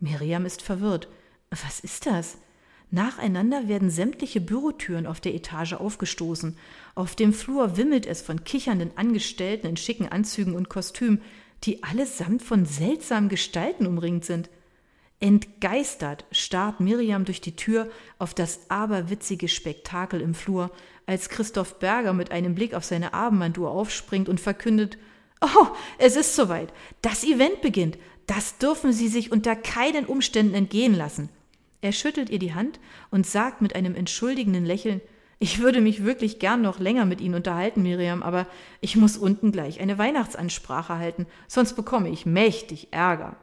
Miriam 0.00 0.46
ist 0.46 0.62
verwirrt. 0.62 1.08
Was 1.50 1.78
ist 1.80 2.06
das? 2.06 2.38
Nacheinander 2.90 3.68
werden 3.68 3.90
sämtliche 3.90 4.40
Bürotüren 4.40 5.06
auf 5.06 5.20
der 5.20 5.34
Etage 5.34 5.74
aufgestoßen. 5.74 6.56
Auf 6.94 7.16
dem 7.16 7.34
Flur 7.34 7.76
wimmelt 7.76 8.06
es 8.06 8.22
von 8.22 8.44
kichernden 8.44 8.96
Angestellten 8.96 9.66
in 9.66 9.76
schicken 9.76 10.08
Anzügen 10.08 10.54
und 10.54 10.70
Kostümen, 10.70 11.20
die 11.64 11.82
allesamt 11.82 12.42
von 12.42 12.64
seltsamen 12.64 13.28
Gestalten 13.28 13.86
umringt 13.86 14.24
sind. 14.24 14.48
Entgeistert 15.24 16.26
starrt 16.32 16.80
Miriam 16.80 17.24
durch 17.24 17.40
die 17.40 17.56
Tür 17.56 17.88
auf 18.18 18.34
das 18.34 18.68
aberwitzige 18.68 19.48
Spektakel 19.48 20.20
im 20.20 20.34
Flur, 20.34 20.70
als 21.06 21.30
Christoph 21.30 21.78
Berger 21.78 22.12
mit 22.12 22.30
einem 22.30 22.54
Blick 22.54 22.74
auf 22.74 22.84
seine 22.84 23.14
Abendmandur 23.14 23.70
aufspringt 23.70 24.28
und 24.28 24.38
verkündet 24.38 24.98
Oh, 25.40 25.68
es 25.96 26.16
ist 26.16 26.36
soweit. 26.36 26.74
Das 27.00 27.24
Event 27.24 27.62
beginnt. 27.62 27.96
Das 28.26 28.58
dürfen 28.58 28.92
Sie 28.92 29.08
sich 29.08 29.32
unter 29.32 29.56
keinen 29.56 30.04
Umständen 30.04 30.52
entgehen 30.52 30.94
lassen. 30.94 31.30
Er 31.80 31.92
schüttelt 31.92 32.28
ihr 32.28 32.38
die 32.38 32.52
Hand 32.52 32.78
und 33.10 33.26
sagt 33.26 33.62
mit 33.62 33.74
einem 33.74 33.94
entschuldigenden 33.94 34.66
Lächeln 34.66 35.00
Ich 35.38 35.58
würde 35.58 35.80
mich 35.80 36.04
wirklich 36.04 36.38
gern 36.38 36.60
noch 36.60 36.78
länger 36.78 37.06
mit 37.06 37.22
Ihnen 37.22 37.36
unterhalten, 37.36 37.82
Miriam, 37.82 38.22
aber 38.22 38.46
ich 38.82 38.94
muss 38.94 39.16
unten 39.16 39.52
gleich 39.52 39.80
eine 39.80 39.96
Weihnachtsansprache 39.96 40.98
halten, 40.98 41.24
sonst 41.48 41.76
bekomme 41.76 42.10
ich 42.10 42.26
mächtig 42.26 42.88
Ärger. 42.90 43.38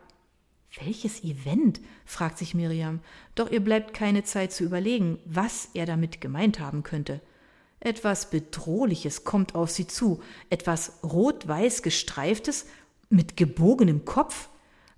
Welches 0.79 1.23
Event? 1.23 1.81
fragt 2.05 2.37
sich 2.37 2.53
Miriam, 2.53 3.01
doch 3.35 3.51
ihr 3.51 3.59
bleibt 3.59 3.93
keine 3.93 4.23
Zeit 4.23 4.53
zu 4.53 4.63
überlegen, 4.63 5.19
was 5.25 5.69
er 5.73 5.85
damit 5.85 6.21
gemeint 6.21 6.59
haben 6.59 6.83
könnte. 6.83 7.19
Etwas 7.81 8.29
Bedrohliches 8.29 9.23
kommt 9.23 9.55
auf 9.55 9.69
sie 9.69 9.87
zu, 9.87 10.21
etwas 10.49 10.99
rot-weiß 11.03 11.81
gestreiftes 11.81 12.67
mit 13.09 13.35
gebogenem 13.35 14.05
Kopf. 14.05 14.49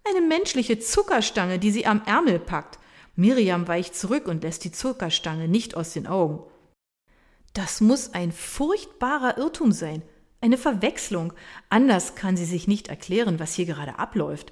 Eine 0.07 0.21
menschliche 0.21 0.79
Zuckerstange, 0.79 1.59
die 1.59 1.71
sie 1.71 1.85
am 1.85 2.03
Ärmel 2.05 2.39
packt. 2.39 2.77
Miriam 3.15 3.67
weicht 3.67 3.95
zurück 3.95 4.27
und 4.27 4.43
lässt 4.43 4.65
die 4.65 4.71
Zuckerstange 4.71 5.47
nicht 5.47 5.75
aus 5.75 5.93
den 5.93 6.07
Augen. 6.07 6.43
Das 7.53 7.81
muss 7.81 8.13
ein 8.13 8.31
furchtbarer 8.31 9.37
Irrtum 9.37 9.71
sein, 9.71 10.01
eine 10.41 10.57
Verwechslung. 10.57 11.33
Anders 11.69 12.15
kann 12.15 12.35
sie 12.35 12.45
sich 12.45 12.67
nicht 12.67 12.89
erklären, 12.89 13.39
was 13.39 13.53
hier 13.53 13.65
gerade 13.65 13.97
abläuft. 13.97 14.51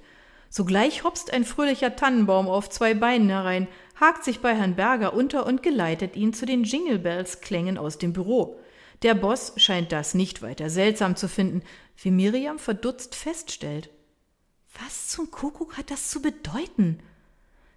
Sogleich 0.54 1.06
hopst 1.06 1.32
ein 1.32 1.46
fröhlicher 1.46 1.96
Tannenbaum 1.96 2.50
auf 2.50 2.70
zwei 2.70 2.94
Beinen 2.94 3.30
herein, 3.30 3.70
hakt 3.96 4.26
sich 4.26 4.42
bei 4.42 4.54
Herrn 4.54 4.76
Berger 4.76 5.14
unter 5.14 5.46
und 5.46 5.64
geleitet 5.64 6.18
ihn 6.18 6.34
zu 6.34 6.46
den 6.46 6.66
Jingle 6.66 7.00
Bells 7.00 7.40
Klängen 7.40 7.78
aus 7.78 7.98
dem 7.98 8.12
Büro. 8.12 8.60
Der 9.02 9.16
Boss 9.16 9.54
scheint 9.56 9.94
das 9.94 10.14
nicht 10.14 10.42
weiter 10.42 10.70
seltsam 10.70 11.16
zu 11.16 11.30
finden, 11.30 11.64
wie 11.96 12.12
Miriam 12.12 12.60
verdutzt 12.60 13.16
feststellt. 13.16 13.90
Was 14.78 15.08
zum 15.08 15.32
Kuckuck 15.32 15.78
hat 15.78 15.90
das 15.90 16.10
zu 16.10 16.22
bedeuten? 16.22 17.00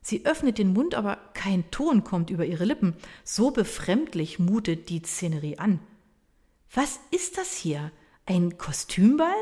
Sie 0.03 0.27
öffnet 0.27 0.59
den 0.59 0.73
Mund, 0.73 0.97
aber 0.97 1.19
kein 1.33 1.71
Ton 1.71 2.03
kommt 2.03 2.29
über 2.29 2.45
ihre 2.45 2.65
Lippen. 2.65 2.97
So 3.23 3.53
befremdlich 3.53 4.41
mutet 4.41 4.89
die 4.89 5.01
Szenerie 5.01 5.59
an. 5.59 5.79
Was 6.75 6.99
ist 7.13 7.39
das 7.39 7.55
hier? 7.55 7.93
Ein 8.27 8.59
Kostümball? 8.59 9.33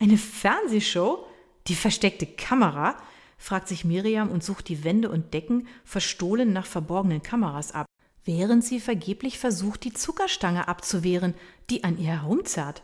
Eine 0.00 0.18
Fernsehshow? 0.18 1.24
Die 1.66 1.74
versteckte 1.74 2.26
Kamera? 2.26 2.96
fragt 3.38 3.68
sich 3.68 3.84
Miriam 3.84 4.30
und 4.30 4.44
sucht 4.44 4.68
die 4.68 4.84
Wände 4.84 5.10
und 5.10 5.32
Decken 5.32 5.66
verstohlen 5.84 6.52
nach 6.52 6.66
verborgenen 6.66 7.22
Kameras 7.22 7.72
ab, 7.72 7.86
während 8.24 8.64
sie 8.64 8.80
vergeblich 8.80 9.38
versucht, 9.38 9.84
die 9.84 9.94
Zuckerstange 9.94 10.68
abzuwehren, 10.68 11.34
die 11.70 11.84
an 11.84 11.98
ihr 11.98 12.20
herumzerrt. 12.20 12.82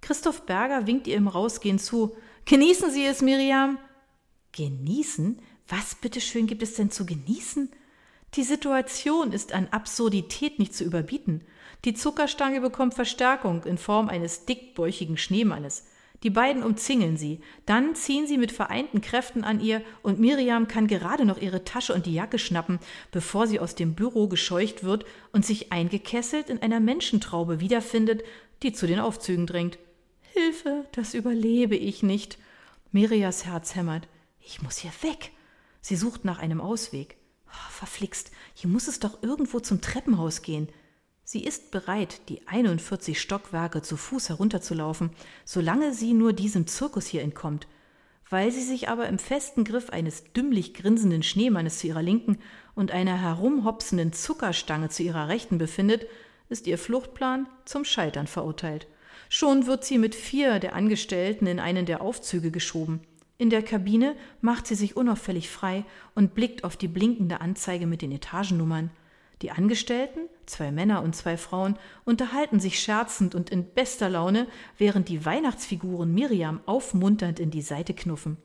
Christoph 0.00 0.46
Berger 0.46 0.86
winkt 0.86 1.06
ihr 1.06 1.16
im 1.16 1.28
Rausgehen 1.28 1.78
zu. 1.78 2.16
Genießen 2.46 2.90
Sie 2.90 3.04
es, 3.04 3.20
Miriam. 3.20 3.78
Genießen? 4.52 5.40
Was 5.68 5.94
bitteschön 5.94 6.46
gibt 6.46 6.62
es 6.62 6.74
denn 6.74 6.90
zu 6.90 7.04
genießen? 7.04 7.70
Die 8.34 8.42
Situation 8.42 9.32
ist 9.32 9.52
an 9.52 9.68
Absurdität 9.68 10.58
nicht 10.58 10.74
zu 10.74 10.84
überbieten. 10.84 11.44
Die 11.84 11.94
Zuckerstange 11.94 12.60
bekommt 12.60 12.94
Verstärkung 12.94 13.64
in 13.64 13.78
Form 13.78 14.08
eines 14.08 14.46
dickbäuchigen 14.46 15.16
Schneemannes. 15.16 15.84
Die 16.24 16.30
beiden 16.30 16.64
umzingeln 16.64 17.16
sie, 17.16 17.40
dann 17.64 17.94
ziehen 17.94 18.26
sie 18.26 18.38
mit 18.38 18.50
vereinten 18.50 19.00
Kräften 19.00 19.44
an 19.44 19.60
ihr 19.60 19.82
und 20.02 20.18
Miriam 20.18 20.66
kann 20.66 20.88
gerade 20.88 21.24
noch 21.24 21.38
ihre 21.38 21.62
Tasche 21.62 21.94
und 21.94 22.06
die 22.06 22.14
Jacke 22.14 22.40
schnappen, 22.40 22.80
bevor 23.12 23.46
sie 23.46 23.60
aus 23.60 23.76
dem 23.76 23.94
Büro 23.94 24.26
gescheucht 24.26 24.82
wird 24.82 25.04
und 25.32 25.46
sich 25.46 25.72
eingekesselt 25.72 26.50
in 26.50 26.60
einer 26.60 26.80
Menschentraube 26.80 27.60
wiederfindet, 27.60 28.24
die 28.64 28.72
zu 28.72 28.88
den 28.88 28.98
Aufzügen 28.98 29.46
drängt. 29.46 29.78
Hilfe, 30.32 30.86
das 30.92 31.14
überlebe 31.14 31.76
ich 31.76 32.02
nicht. 32.02 32.38
Mirias 32.90 33.46
Herz 33.46 33.76
hämmert. 33.76 34.08
Ich 34.40 34.60
muss 34.60 34.78
hier 34.78 34.92
weg. 35.02 35.30
Sie 35.80 35.96
sucht 35.96 36.24
nach 36.24 36.40
einem 36.40 36.60
Ausweg. 36.60 37.16
Oh, 37.46 37.70
verflixt, 37.70 38.32
hier 38.54 38.68
muss 38.68 38.88
es 38.88 38.98
doch 38.98 39.22
irgendwo 39.22 39.60
zum 39.60 39.80
Treppenhaus 39.80 40.42
gehen. 40.42 40.68
Sie 41.30 41.44
ist 41.44 41.72
bereit, 41.72 42.22
die 42.30 42.48
41 42.48 43.20
Stockwerke 43.20 43.82
zu 43.82 43.98
Fuß 43.98 44.30
herunterzulaufen, 44.30 45.10
solange 45.44 45.92
sie 45.92 46.14
nur 46.14 46.32
diesem 46.32 46.66
Zirkus 46.66 47.06
hier 47.06 47.20
entkommt. 47.20 47.66
Weil 48.30 48.50
sie 48.50 48.62
sich 48.62 48.88
aber 48.88 49.10
im 49.10 49.18
festen 49.18 49.64
Griff 49.64 49.90
eines 49.90 50.24
dümmlich 50.32 50.72
grinsenden 50.72 51.22
Schneemannes 51.22 51.80
zu 51.80 51.86
ihrer 51.86 52.00
Linken 52.00 52.38
und 52.74 52.92
einer 52.92 53.20
herumhopsenden 53.20 54.14
Zuckerstange 54.14 54.88
zu 54.88 55.02
ihrer 55.02 55.28
Rechten 55.28 55.58
befindet, 55.58 56.06
ist 56.48 56.66
ihr 56.66 56.78
Fluchtplan 56.78 57.46
zum 57.66 57.84
Scheitern 57.84 58.26
verurteilt. 58.26 58.86
Schon 59.28 59.66
wird 59.66 59.84
sie 59.84 59.98
mit 59.98 60.14
vier 60.14 60.58
der 60.60 60.74
Angestellten 60.74 61.46
in 61.46 61.60
einen 61.60 61.84
der 61.84 62.00
Aufzüge 62.00 62.50
geschoben. 62.50 63.02
In 63.36 63.50
der 63.50 63.62
Kabine 63.62 64.16
macht 64.40 64.66
sie 64.66 64.76
sich 64.76 64.96
unauffällig 64.96 65.50
frei 65.50 65.84
und 66.14 66.34
blickt 66.34 66.64
auf 66.64 66.78
die 66.78 66.88
blinkende 66.88 67.42
Anzeige 67.42 67.86
mit 67.86 68.00
den 68.00 68.12
Etagennummern. 68.12 68.88
Die 69.42 69.52
Angestellten, 69.52 70.20
zwei 70.46 70.72
Männer 70.72 71.02
und 71.02 71.14
zwei 71.14 71.36
Frauen, 71.36 71.78
unterhalten 72.04 72.58
sich 72.58 72.80
scherzend 72.80 73.34
und 73.34 73.50
in 73.50 73.64
bester 73.64 74.08
Laune, 74.08 74.48
während 74.76 75.08
die 75.08 75.24
Weihnachtsfiguren 75.24 76.12
Miriam 76.12 76.60
aufmunternd 76.66 77.38
in 77.38 77.50
die 77.50 77.62
Seite 77.62 77.94
knuffen. 77.94 78.36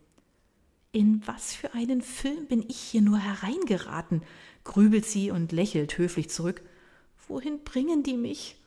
In 0.91 1.25
was 1.25 1.55
für 1.55 1.73
einen 1.73 2.03
Film 2.03 2.45
bin 2.45 2.63
ich 2.67 2.77
hier 2.77 3.01
nur 3.01 3.17
hereingeraten? 3.17 4.21
grübelt 4.63 5.05
sie 5.05 5.31
und 5.31 5.51
lächelt 5.51 5.97
höflich 5.97 6.29
zurück. 6.29 6.61
Wohin 7.27 7.63
bringen 7.63 8.03
die 8.03 8.15
mich? 8.15 8.57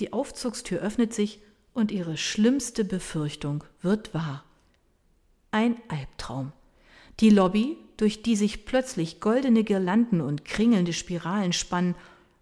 Die 0.00 0.12
Aufzugstür 0.12 0.80
öffnet 0.80 1.12
sich 1.12 1.40
und 1.74 1.92
ihre 1.92 2.16
schlimmste 2.16 2.84
Befürchtung 2.84 3.64
wird 3.82 4.14
wahr. 4.14 4.44
Ein 5.50 5.76
Albtraum. 5.88 6.52
Die 7.20 7.30
Lobby, 7.30 7.76
durch 7.98 8.22
die 8.22 8.36
sich 8.36 8.64
plötzlich 8.64 9.20
goldene 9.20 9.64
Girlanden 9.64 10.22
und 10.22 10.46
kringelnde 10.46 10.94
Spiralen 10.94 11.52
spannen, 11.52 11.94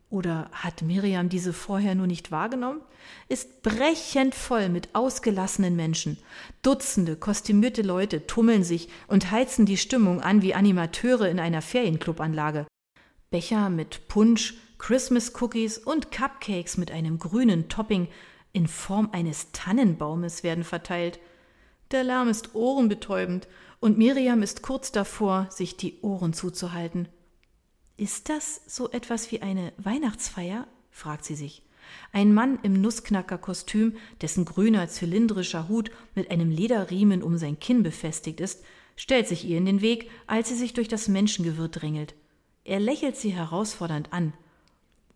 oder 0.08 0.48
hat 0.52 0.82
Miriam 0.82 1.28
diese 1.28 1.52
vorher 1.52 1.96
nur 1.96 2.06
nicht 2.06 2.30
wahrgenommen? 2.30 2.80
Ist 3.28 3.62
brechend 3.62 4.36
voll 4.36 4.68
mit 4.68 4.94
ausgelassenen 4.94 5.74
Menschen. 5.74 6.16
Dutzende 6.62 7.16
kostümierte 7.16 7.82
Leute 7.82 8.24
tummeln 8.26 8.62
sich 8.62 8.88
und 9.08 9.32
heizen 9.32 9.66
die 9.66 9.76
Stimmung 9.76 10.20
an 10.20 10.42
wie 10.42 10.54
Animateure 10.54 11.28
in 11.28 11.40
einer 11.40 11.60
Ferienclubanlage. 11.60 12.66
Becher 13.30 13.68
mit 13.68 14.06
Punsch, 14.06 14.54
Christmas 14.78 15.32
Cookies 15.40 15.78
und 15.78 16.12
Cupcakes 16.12 16.76
mit 16.76 16.92
einem 16.92 17.18
grünen 17.18 17.68
Topping 17.68 18.06
in 18.52 18.68
Form 18.68 19.10
eines 19.12 19.50
Tannenbaumes 19.50 20.44
werden 20.44 20.64
verteilt. 20.64 21.18
Der 21.92 22.02
Lärm 22.02 22.28
ist 22.28 22.54
ohrenbetäubend 22.54 23.46
und 23.78 23.98
Miriam 23.98 24.42
ist 24.42 24.62
kurz 24.62 24.90
davor, 24.90 25.46
sich 25.50 25.76
die 25.76 26.00
Ohren 26.00 26.32
zuzuhalten. 26.32 27.08
Ist 27.96 28.28
das 28.28 28.60
so 28.66 28.90
etwas 28.90 29.30
wie 29.30 29.42
eine 29.42 29.72
Weihnachtsfeier? 29.78 30.66
fragt 30.90 31.24
sie 31.24 31.36
sich. 31.36 31.62
Ein 32.12 32.34
Mann 32.34 32.58
im 32.62 32.80
Nussknackerkostüm, 32.80 33.96
dessen 34.20 34.44
grüner 34.44 34.88
zylindrischer 34.88 35.68
Hut 35.68 35.90
mit 36.14 36.30
einem 36.30 36.50
Lederriemen 36.50 37.22
um 37.22 37.38
sein 37.38 37.60
Kinn 37.60 37.82
befestigt 37.82 38.40
ist, 38.40 38.64
stellt 38.96 39.28
sich 39.28 39.44
ihr 39.44 39.58
in 39.58 39.66
den 39.66 39.82
Weg, 39.82 40.10
als 40.26 40.48
sie 40.48 40.56
sich 40.56 40.74
durch 40.74 40.88
das 40.88 41.06
Menschengewirr 41.06 41.68
drängelt. 41.68 42.14
Er 42.64 42.80
lächelt 42.80 43.16
sie 43.16 43.30
herausfordernd 43.30 44.12
an. 44.12 44.32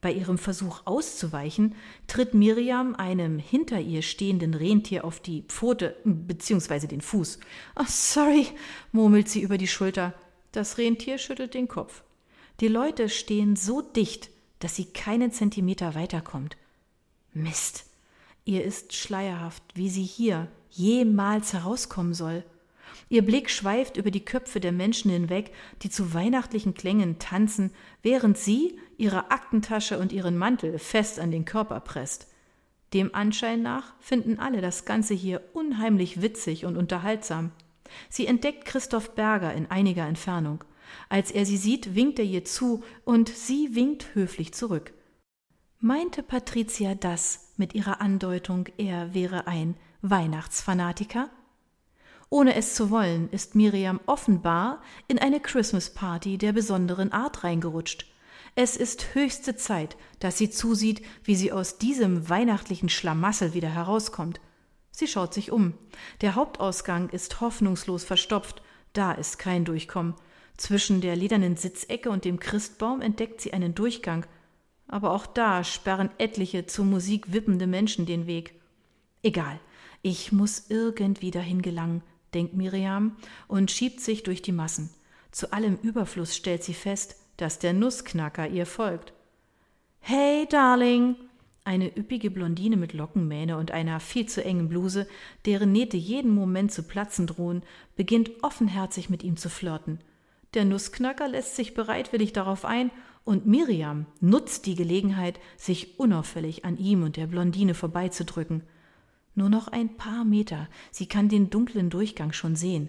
Bei 0.01 0.13
ihrem 0.13 0.39
Versuch 0.39 0.83
auszuweichen, 0.87 1.75
tritt 2.07 2.33
Miriam 2.33 2.95
einem 2.95 3.39
hinter 3.39 3.81
ihr 3.81 4.01
stehenden 4.01 4.55
Rentier 4.55 5.05
auf 5.05 5.21
die 5.21 5.43
Pfote 5.43 5.97
bzw. 6.05 6.87
den 6.87 7.03
Fuß. 7.03 7.39
Oh, 7.77 7.85
sorry, 7.87 8.47
murmelt 8.93 9.29
sie 9.29 9.43
über 9.43 9.59
die 9.59 9.69
Schulter. 9.69 10.15
Das 10.53 10.79
Rentier 10.79 11.19
schüttelt 11.19 11.53
den 11.53 11.69
Kopf. 11.69 12.03
Die 12.61 12.69
Leute 12.69 13.09
stehen 13.09 13.57
so 13.57 13.83
dicht, 13.83 14.31
dass 14.59 14.77
sie 14.77 14.87
keinen 14.87 15.33
Zentimeter 15.33 15.95
weiterkommt. 15.95 16.57
Mist. 17.33 17.85
Ihr 18.45 18.65
ist 18.65 18.95
schleierhaft, 18.95 19.63
wie 19.75 19.91
sie 19.91 20.03
hier 20.03 20.49
jemals 20.71 21.53
herauskommen 21.53 22.15
soll. 22.15 22.43
Ihr 23.09 23.23
Blick 23.23 23.51
schweift 23.51 23.97
über 23.97 24.11
die 24.11 24.25
Köpfe 24.25 24.61
der 24.61 24.73
Menschen 24.73 25.11
hinweg, 25.11 25.53
die 25.83 25.91
zu 25.91 26.15
weihnachtlichen 26.15 26.75
Klängen 26.75 27.19
tanzen, 27.19 27.73
während 28.03 28.39
sie 28.39 28.79
ihre 29.01 29.31
Aktentasche 29.31 29.99
und 29.99 30.13
ihren 30.13 30.37
Mantel 30.37 30.79
fest 30.79 31.19
an 31.19 31.31
den 31.31 31.45
Körper 31.45 31.81
presst. 31.81 32.29
Dem 32.93 33.15
Anschein 33.15 33.63
nach 33.63 33.95
finden 34.01 34.39
alle 34.39 34.61
das 34.61 34.85
Ganze 34.85 35.15
hier 35.15 35.43
unheimlich 35.53 36.23
witzig 36.23 36.67
und 36.67 36.77
unterhaltsam. 36.77 37.53
Sie 38.09 38.27
entdeckt 38.27 38.65
Christoph 38.65 39.15
Berger 39.15 39.55
in 39.55 39.71
einiger 39.71 40.07
Entfernung. 40.07 40.65
Als 41.09 41.31
er 41.31 41.47
sie 41.47 41.57
sieht, 41.57 41.95
winkt 41.95 42.19
er 42.19 42.25
ihr 42.25 42.45
zu 42.45 42.83
und 43.05 43.29
sie 43.29 43.75
winkt 43.75 44.15
höflich 44.15 44.53
zurück. 44.55 44.93
Meinte 45.79 46.23
Patricia 46.23 46.95
das 46.95 47.53
mit 47.57 47.75
ihrer 47.75 48.01
Andeutung, 48.01 48.69
er 48.77 49.15
wäre 49.15 49.47
ein 49.47 49.77
Weihnachtsfanatiker? 50.03 51.31
Ohne 52.29 52.55
es 52.55 52.75
zu 52.75 52.91
wollen, 52.91 53.29
ist 53.31 53.55
Miriam 53.55 53.99
offenbar 54.07 54.83
in 55.09 55.19
eine 55.19 55.41
Christmas 55.41 55.95
Party 55.95 56.39
der 56.39 56.53
besonderen 56.53 57.13
Art 57.13 57.45
reingerutscht. 57.45 58.07
Es 58.62 58.77
ist 58.77 59.14
höchste 59.14 59.57
Zeit, 59.57 59.96
dass 60.18 60.37
sie 60.37 60.51
zusieht, 60.51 61.01
wie 61.25 61.35
sie 61.35 61.51
aus 61.51 61.79
diesem 61.79 62.29
weihnachtlichen 62.29 62.90
Schlamassel 62.90 63.55
wieder 63.55 63.70
herauskommt. 63.70 64.38
Sie 64.90 65.07
schaut 65.07 65.33
sich 65.33 65.51
um. 65.51 65.73
Der 66.20 66.35
Hauptausgang 66.35 67.09
ist 67.09 67.40
hoffnungslos 67.40 68.05
verstopft, 68.05 68.61
da 68.92 69.12
ist 69.12 69.38
kein 69.38 69.64
Durchkommen. 69.64 70.14
Zwischen 70.59 71.01
der 71.01 71.16
ledernen 71.16 71.57
Sitzecke 71.57 72.11
und 72.11 72.27
dem 72.27 72.38
Christbaum 72.38 73.01
entdeckt 73.01 73.40
sie 73.40 73.55
einen 73.55 73.75
Durchgang. 73.75 74.27
Aber 74.88 75.12
auch 75.12 75.25
da 75.25 75.64
sperren 75.64 76.11
etliche 76.18 76.66
zur 76.66 76.85
Musik 76.85 77.33
wippende 77.33 77.66
Menschen 77.66 78.05
den 78.05 78.27
Weg. 78.27 78.61
Egal, 79.23 79.59
ich 80.03 80.33
muss 80.33 80.66
irgendwie 80.68 81.31
dahin 81.31 81.62
gelangen, 81.62 82.03
denkt 82.35 82.53
Miriam 82.53 83.16
und 83.49 83.70
schiebt 83.70 84.03
sich 84.03 84.23
durch 84.23 84.42
die 84.42 84.53
Massen. 84.53 84.90
Zu 85.31 85.51
allem 85.55 85.79
Überfluss 85.81 86.37
stellt 86.37 86.62
sie 86.62 86.75
fest, 86.75 87.16
dass 87.40 87.59
der 87.59 87.72
Nussknacker 87.72 88.48
ihr 88.48 88.66
folgt. 88.66 89.12
Hey, 90.00 90.46
Darling! 90.48 91.16
Eine 91.64 91.96
üppige 91.96 92.31
Blondine 92.31 92.76
mit 92.76 92.94
Lockenmähne 92.94 93.57
und 93.57 93.70
einer 93.70 94.00
viel 94.00 94.26
zu 94.26 94.42
engen 94.42 94.68
Bluse, 94.68 95.07
deren 95.44 95.72
Nähte 95.72 95.96
jeden 95.96 96.35
Moment 96.35 96.72
zu 96.72 96.83
platzen 96.83 97.26
drohen, 97.26 97.62
beginnt 97.96 98.31
offenherzig 98.42 99.11
mit 99.11 99.22
ihm 99.22 99.37
zu 99.37 99.50
flirten. 99.50 100.00
Der 100.55 100.64
Nussknacker 100.64 101.29
lässt 101.29 101.57
sich 101.57 101.74
bereitwillig 101.74 102.33
darauf 102.33 102.64
ein, 102.64 102.90
und 103.24 103.46
Miriam 103.46 104.07
nutzt 104.20 104.66
die 104.66 104.74
Gelegenheit, 104.74 105.38
sich 105.57 106.00
unauffällig 106.00 106.64
an 106.64 106.79
ihm 106.79 107.03
und 107.03 107.16
der 107.16 107.26
Blondine 107.26 107.74
vorbeizudrücken. 107.74 108.62
Nur 109.35 109.50
noch 109.50 109.68
ein 109.68 109.96
paar 109.96 110.24
Meter. 110.24 110.68
Sie 110.90 111.07
kann 111.07 111.29
den 111.29 111.50
dunklen 111.50 111.90
Durchgang 111.90 112.33
schon 112.33 112.57
sehen. 112.57 112.88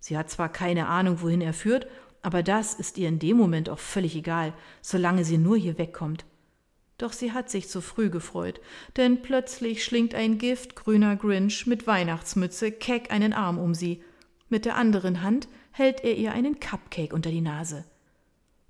Sie 0.00 0.18
hat 0.18 0.30
zwar 0.30 0.48
keine 0.48 0.88
Ahnung, 0.88 1.22
wohin 1.22 1.40
er 1.40 1.54
führt, 1.54 1.86
aber 2.22 2.42
das 2.42 2.74
ist 2.74 2.98
ihr 2.98 3.08
in 3.08 3.18
dem 3.18 3.36
Moment 3.36 3.68
auch 3.70 3.78
völlig 3.78 4.16
egal, 4.16 4.52
solange 4.82 5.24
sie 5.24 5.38
nur 5.38 5.56
hier 5.56 5.78
wegkommt. 5.78 6.24
Doch 6.98 7.12
sie 7.12 7.32
hat 7.32 7.48
sich 7.48 7.68
zu 7.68 7.80
früh 7.80 8.10
gefreut, 8.10 8.60
denn 8.96 9.22
plötzlich 9.22 9.84
schlingt 9.84 10.14
ein 10.14 10.38
giftgrüner 10.38 11.14
Grinch 11.14 11.66
mit 11.66 11.86
Weihnachtsmütze 11.86 12.72
keck 12.72 13.12
einen 13.12 13.32
Arm 13.32 13.58
um 13.58 13.72
sie. 13.74 14.02
Mit 14.48 14.64
der 14.64 14.76
anderen 14.76 15.22
Hand 15.22 15.48
hält 15.70 16.02
er 16.02 16.16
ihr 16.16 16.32
einen 16.32 16.58
Cupcake 16.58 17.14
unter 17.14 17.30
die 17.30 17.40
Nase. 17.40 17.84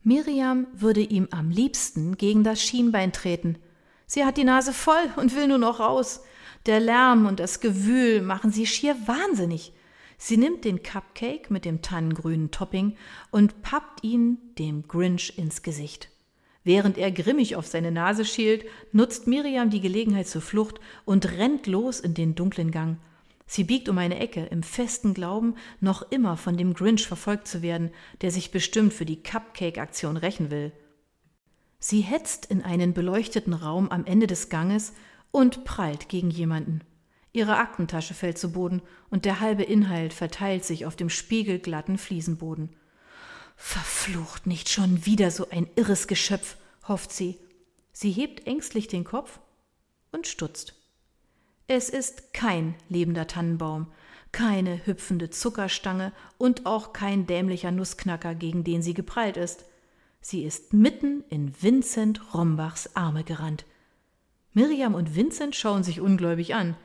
Miriam 0.02 0.66
würde 0.74 1.00
ihm 1.00 1.28
am 1.30 1.50
liebsten 1.50 2.16
gegen 2.16 2.44
das 2.44 2.62
Schienbein 2.62 3.12
treten. 3.12 3.58
Sie 4.06 4.24
hat 4.24 4.37
die 4.37 4.44
Nase 4.44 4.72
voll 4.72 5.11
und 5.16 5.34
will 5.34 5.48
nur 5.48 5.58
noch 5.58 5.80
raus. 5.80 6.22
Der 6.66 6.80
Lärm 6.80 7.26
und 7.26 7.40
das 7.40 7.61
Gewühl 7.61 8.20
machen 8.20 8.50
sie 8.50 8.66
schier 8.66 8.94
wahnsinnig. 9.06 9.72
Sie 10.18 10.37
nimmt 10.37 10.64
den 10.64 10.83
Cupcake 10.83 11.50
mit 11.50 11.64
dem 11.64 11.81
tannengrünen 11.81 12.50
Topping 12.50 12.96
und 13.31 13.62
pappt 13.62 14.02
ihn 14.02 14.38
dem 14.59 14.87
Grinch 14.88 15.38
ins 15.38 15.62
Gesicht. 15.62 16.11
Während 16.64 16.98
er 16.98 17.12
grimmig 17.12 17.54
auf 17.57 17.66
seine 17.66 17.92
Nase 17.92 18.24
schielt, 18.24 18.66
nutzt 18.92 19.28
Miriam 19.28 19.70
die 19.70 19.81
Gelegenheit 19.81 20.26
zur 20.26 20.42
Flucht 20.42 20.81
und 21.04 21.38
rennt 21.38 21.66
los 21.66 22.00
in 22.00 22.14
den 22.14 22.35
dunklen 22.35 22.72
Gang. 22.72 22.98
Sie 23.46 23.64
biegt 23.64 23.88
um 23.88 23.96
eine 23.96 24.18
Ecke, 24.18 24.44
im 24.44 24.62
festen 24.62 25.14
Glauben, 25.14 25.54
noch 25.81 26.02
immer 26.11 26.37
von 26.37 26.59
dem 26.59 26.74
Grinch 26.74 27.07
verfolgt 27.07 27.48
zu 27.48 27.62
werden, 27.62 27.90
der 28.20 28.31
sich 28.31 28.50
bestimmt 28.50 28.92
für 28.92 29.07
die 29.07 29.22
Cupcake-Aktion 29.22 30.18
rächen 30.18 30.50
will. 30.50 30.72
Sie 31.78 32.00
hetzt 32.00 32.44
in 32.46 32.62
einen 32.62 32.92
beleuchteten 32.92 33.54
Raum 33.54 33.88
am 33.88 34.04
Ende 34.04 34.26
des 34.26 34.48
Ganges 34.50 34.92
und 35.31 35.64
prallt 35.64 36.09
gegen 36.09 36.31
jemanden. 36.31 36.83
Ihre 37.32 37.56
Aktentasche 37.56 38.14
fällt 38.14 38.38
zu 38.38 38.52
Boden 38.52 38.82
und 39.10 39.24
der 39.24 39.40
halbe 39.40 39.62
Inhalt 39.62 40.12
verteilt 40.12 40.64
sich 40.64 40.86
auf 40.86 40.96
dem 40.96 41.10
spiegelglatten 41.10 41.98
Fliesenboden. 41.98 42.70
Verflucht, 43.56 44.46
nicht 44.46 44.68
schon 44.68 45.04
wieder 45.04 45.30
so 45.30 45.50
ein 45.50 45.68
irres 45.76 46.06
Geschöpf, 46.06 46.56
hofft 46.86 47.12
sie. 47.12 47.38
Sie 47.92 48.12
hebt 48.12 48.46
ängstlich 48.46 48.88
den 48.88 49.04
Kopf 49.04 49.40
und 50.12 50.26
stutzt. 50.26 50.74
Es 51.66 51.90
ist 51.90 52.32
kein 52.32 52.76
lebender 52.88 53.26
Tannenbaum, 53.26 53.88
keine 54.32 54.86
hüpfende 54.86 55.30
Zuckerstange 55.30 56.12
und 56.38 56.64
auch 56.64 56.92
kein 56.92 57.26
dämlicher 57.26 57.72
Nussknacker, 57.72 58.34
gegen 58.34 58.64
den 58.64 58.80
sie 58.80 58.94
geprallt 58.94 59.36
ist. 59.36 59.64
Sie 60.20 60.44
ist 60.44 60.72
mitten 60.72 61.24
in 61.28 61.52
Vincent 61.60 62.32
Rombachs 62.32 62.94
Arme 62.96 63.24
gerannt. 63.24 63.64
Miriam 64.54 64.94
und 64.94 65.14
Vincent 65.14 65.54
schauen 65.54 65.82
sich 65.82 66.00
ungläubig 66.00 66.54
an. 66.54 66.76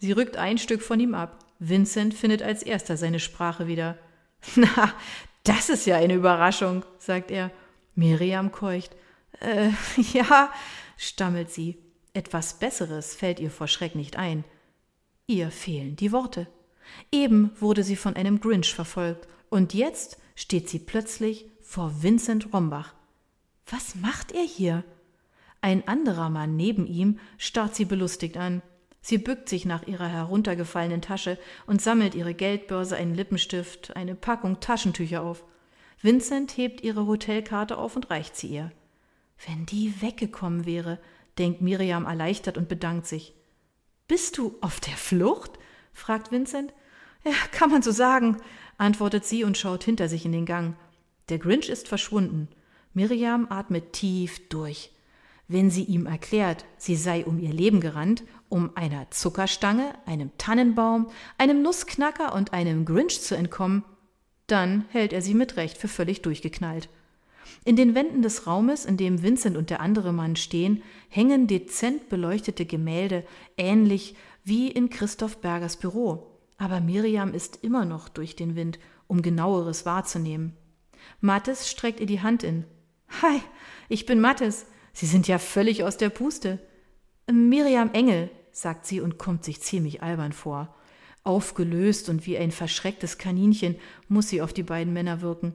Sie 0.00 0.12
rückt 0.12 0.36
ein 0.36 0.58
Stück 0.58 0.82
von 0.82 0.98
ihm 0.98 1.14
ab. 1.14 1.38
Vincent 1.58 2.14
findet 2.14 2.42
als 2.42 2.62
erster 2.62 2.96
seine 2.96 3.20
Sprache 3.20 3.66
wieder. 3.66 3.98
Na, 4.56 4.94
das 5.44 5.68
ist 5.68 5.86
ja 5.86 5.96
eine 5.96 6.14
Überraschung, 6.14 6.84
sagt 6.98 7.30
er. 7.30 7.50
Miriam 7.94 8.50
keucht. 8.50 8.96
Äh, 9.40 9.70
ja, 10.12 10.50
stammelt 10.96 11.50
sie. 11.50 11.78
Etwas 12.14 12.58
Besseres 12.58 13.14
fällt 13.14 13.38
ihr 13.40 13.50
vor 13.50 13.68
Schreck 13.68 13.94
nicht 13.94 14.16
ein. 14.16 14.44
Ihr 15.26 15.50
fehlen 15.50 15.96
die 15.96 16.12
Worte. 16.12 16.48
Eben 17.12 17.52
wurde 17.60 17.84
sie 17.84 17.96
von 17.96 18.16
einem 18.16 18.40
Grinch 18.40 18.74
verfolgt, 18.74 19.28
und 19.48 19.74
jetzt 19.74 20.18
steht 20.34 20.68
sie 20.68 20.78
plötzlich 20.78 21.46
vor 21.60 22.02
Vincent 22.02 22.52
Rombach. 22.52 22.94
Was 23.66 23.94
macht 23.94 24.32
er 24.32 24.42
hier? 24.42 24.84
Ein 25.60 25.86
anderer 25.86 26.30
Mann 26.30 26.56
neben 26.56 26.86
ihm 26.86 27.18
starrt 27.36 27.76
sie 27.76 27.84
belustigt 27.84 28.36
an. 28.36 28.62
Sie 29.02 29.18
bückt 29.18 29.48
sich 29.48 29.64
nach 29.64 29.86
ihrer 29.86 30.08
heruntergefallenen 30.08 31.00
Tasche 31.00 31.38
und 31.66 31.80
sammelt 31.80 32.14
ihre 32.14 32.34
Geldbörse, 32.34 32.96
einen 32.96 33.14
Lippenstift, 33.14 33.96
eine 33.96 34.14
Packung 34.14 34.60
Taschentücher 34.60 35.22
auf. 35.22 35.44
Vincent 36.02 36.56
hebt 36.56 36.82
ihre 36.82 37.06
Hotelkarte 37.06 37.78
auf 37.78 37.96
und 37.96 38.10
reicht 38.10 38.36
sie 38.36 38.48
ihr. 38.48 38.72
Wenn 39.46 39.66
die 39.66 40.00
weggekommen 40.02 40.66
wäre, 40.66 40.98
denkt 41.38 41.62
Miriam 41.62 42.04
erleichtert 42.04 42.58
und 42.58 42.68
bedankt 42.68 43.06
sich. 43.06 43.34
Bist 44.06 44.38
du 44.38 44.56
auf 44.60 44.80
der 44.80 44.96
Flucht? 44.96 45.58
fragt 45.92 46.30
Vincent. 46.30 46.72
Ja, 47.24 47.32
kann 47.52 47.70
man 47.70 47.82
so 47.82 47.90
sagen, 47.90 48.38
antwortet 48.78 49.24
sie 49.24 49.44
und 49.44 49.58
schaut 49.58 49.84
hinter 49.84 50.08
sich 50.08 50.24
in 50.24 50.32
den 50.32 50.46
Gang. 50.46 50.76
Der 51.28 51.38
Grinch 51.38 51.68
ist 51.68 51.88
verschwunden. 51.88 52.48
Miriam 52.92 53.46
atmet 53.50 53.92
tief 53.92 54.48
durch. 54.48 54.90
Wenn 55.52 55.68
sie 55.68 55.82
ihm 55.82 56.06
erklärt, 56.06 56.64
sie 56.78 56.94
sei 56.94 57.26
um 57.26 57.40
ihr 57.40 57.52
Leben 57.52 57.80
gerannt, 57.80 58.22
um 58.48 58.70
einer 58.76 59.10
Zuckerstange, 59.10 59.94
einem 60.06 60.30
Tannenbaum, 60.38 61.10
einem 61.38 61.60
Nussknacker 61.60 62.36
und 62.36 62.52
einem 62.52 62.84
Grinch 62.84 63.20
zu 63.20 63.36
entkommen, 63.36 63.82
dann 64.46 64.84
hält 64.90 65.12
er 65.12 65.22
sie 65.22 65.34
mit 65.34 65.56
Recht 65.56 65.76
für 65.76 65.88
völlig 65.88 66.22
durchgeknallt. 66.22 66.88
In 67.64 67.74
den 67.74 67.96
Wänden 67.96 68.22
des 68.22 68.46
Raumes, 68.46 68.84
in 68.84 68.96
dem 68.96 69.24
Vincent 69.24 69.56
und 69.56 69.70
der 69.70 69.80
andere 69.80 70.12
Mann 70.12 70.36
stehen, 70.36 70.84
hängen 71.08 71.48
dezent 71.48 72.08
beleuchtete 72.08 72.64
Gemälde, 72.64 73.24
ähnlich 73.56 74.14
wie 74.44 74.70
in 74.70 74.88
Christoph 74.88 75.38
Bergers 75.38 75.78
Büro. 75.78 76.38
Aber 76.58 76.78
Miriam 76.80 77.34
ist 77.34 77.58
immer 77.64 77.84
noch 77.84 78.08
durch 78.08 78.36
den 78.36 78.54
Wind, 78.54 78.78
um 79.08 79.20
genaueres 79.20 79.84
wahrzunehmen. 79.84 80.56
Mattes 81.20 81.68
streckt 81.68 81.98
ihr 81.98 82.06
die 82.06 82.22
Hand 82.22 82.44
in. 82.44 82.66
Hi, 83.20 83.40
ich 83.88 84.06
bin 84.06 84.20
Mattes. 84.20 84.66
Sie 84.92 85.06
sind 85.06 85.28
ja 85.28 85.38
völlig 85.38 85.84
aus 85.84 85.96
der 85.96 86.10
Puste. 86.10 86.58
Miriam 87.30 87.90
Engel, 87.92 88.30
sagt 88.52 88.86
sie 88.86 89.00
und 89.00 89.18
kommt 89.18 89.44
sich 89.44 89.60
ziemlich 89.60 90.02
albern 90.02 90.32
vor. 90.32 90.74
Aufgelöst 91.22 92.08
und 92.08 92.26
wie 92.26 92.38
ein 92.38 92.50
verschrecktes 92.50 93.18
Kaninchen 93.18 93.76
muss 94.08 94.28
sie 94.28 94.42
auf 94.42 94.52
die 94.52 94.62
beiden 94.62 94.92
Männer 94.92 95.20
wirken. 95.20 95.54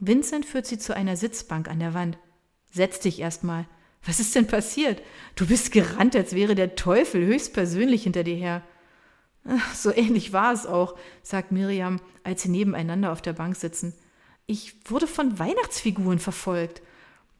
Vincent 0.00 0.44
führt 0.44 0.66
sie 0.66 0.78
zu 0.78 0.94
einer 0.94 1.16
Sitzbank 1.16 1.68
an 1.68 1.80
der 1.80 1.94
Wand. 1.94 2.18
Setz 2.70 3.00
dich 3.00 3.20
erst 3.20 3.44
mal. 3.44 3.66
Was 4.04 4.20
ist 4.20 4.34
denn 4.34 4.46
passiert? 4.46 5.02
Du 5.34 5.46
bist 5.46 5.72
gerannt, 5.72 6.14
als 6.14 6.34
wäre 6.34 6.54
der 6.54 6.76
Teufel 6.76 7.24
höchstpersönlich 7.26 8.04
hinter 8.04 8.24
dir 8.24 8.36
her. 8.36 8.62
So 9.74 9.92
ähnlich 9.92 10.32
war 10.32 10.52
es 10.52 10.66
auch, 10.66 10.96
sagt 11.22 11.52
Miriam, 11.52 12.00
als 12.22 12.42
sie 12.42 12.48
nebeneinander 12.48 13.12
auf 13.12 13.22
der 13.22 13.32
Bank 13.32 13.56
sitzen. 13.56 13.94
Ich 14.46 14.76
wurde 14.90 15.06
von 15.06 15.38
Weihnachtsfiguren 15.38 16.18
verfolgt. 16.18 16.82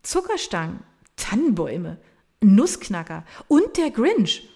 Zuckerstangen, 0.03 0.81
Tannenbäume, 1.19 1.99
Nussknacker 2.41 3.25
und 3.47 3.77
der 3.77 3.91
Grinch. 3.91 4.49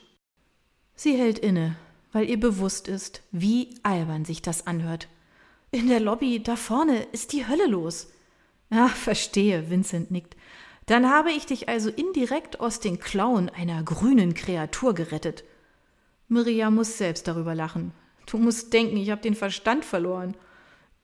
Sie 0.95 1.17
hält 1.17 1.39
inne, 1.39 1.77
weil 2.13 2.31
ihr 2.31 2.41
bewusst 2.41 2.89
ist, 2.89 3.23
wie 3.31 3.75
albern 3.83 4.25
sich 4.25 4.41
das 4.41 4.67
anhört. 4.67 5.09
In 5.71 5.89
der 5.89 6.01
Lobby 6.01 6.43
da 6.43 6.57
vorne 6.57 7.03
ist 7.13 7.33
die 7.33 7.47
Hölle 7.47 7.67
los. 7.67 8.09
Ja, 8.71 8.89
verstehe, 8.89 9.69
Vincent 9.69 10.11
nickt. 10.11 10.37
Dann 10.87 11.09
habe 11.09 11.31
ich 11.31 11.47
dich 11.47 11.69
also 11.69 11.91
indirekt 11.91 12.61
aus 12.61 12.81
den 12.81 12.99
Klauen 12.99 13.49
einer 13.49 13.83
grünen 13.83 14.35
Kreatur 14.35 14.95
gerettet. 14.95 15.45
Miriam 16.29 16.75
muss 16.75 16.99
selbst 16.99 17.29
darüber 17.29 17.55
lachen. 17.55 17.93
Du 18.27 18.39
musst 18.39 18.73
denken, 18.73 18.97
ich 18.97 19.11
habe 19.11 19.21
den 19.21 19.35
Verstand 19.35 19.85
verloren. 19.85 20.35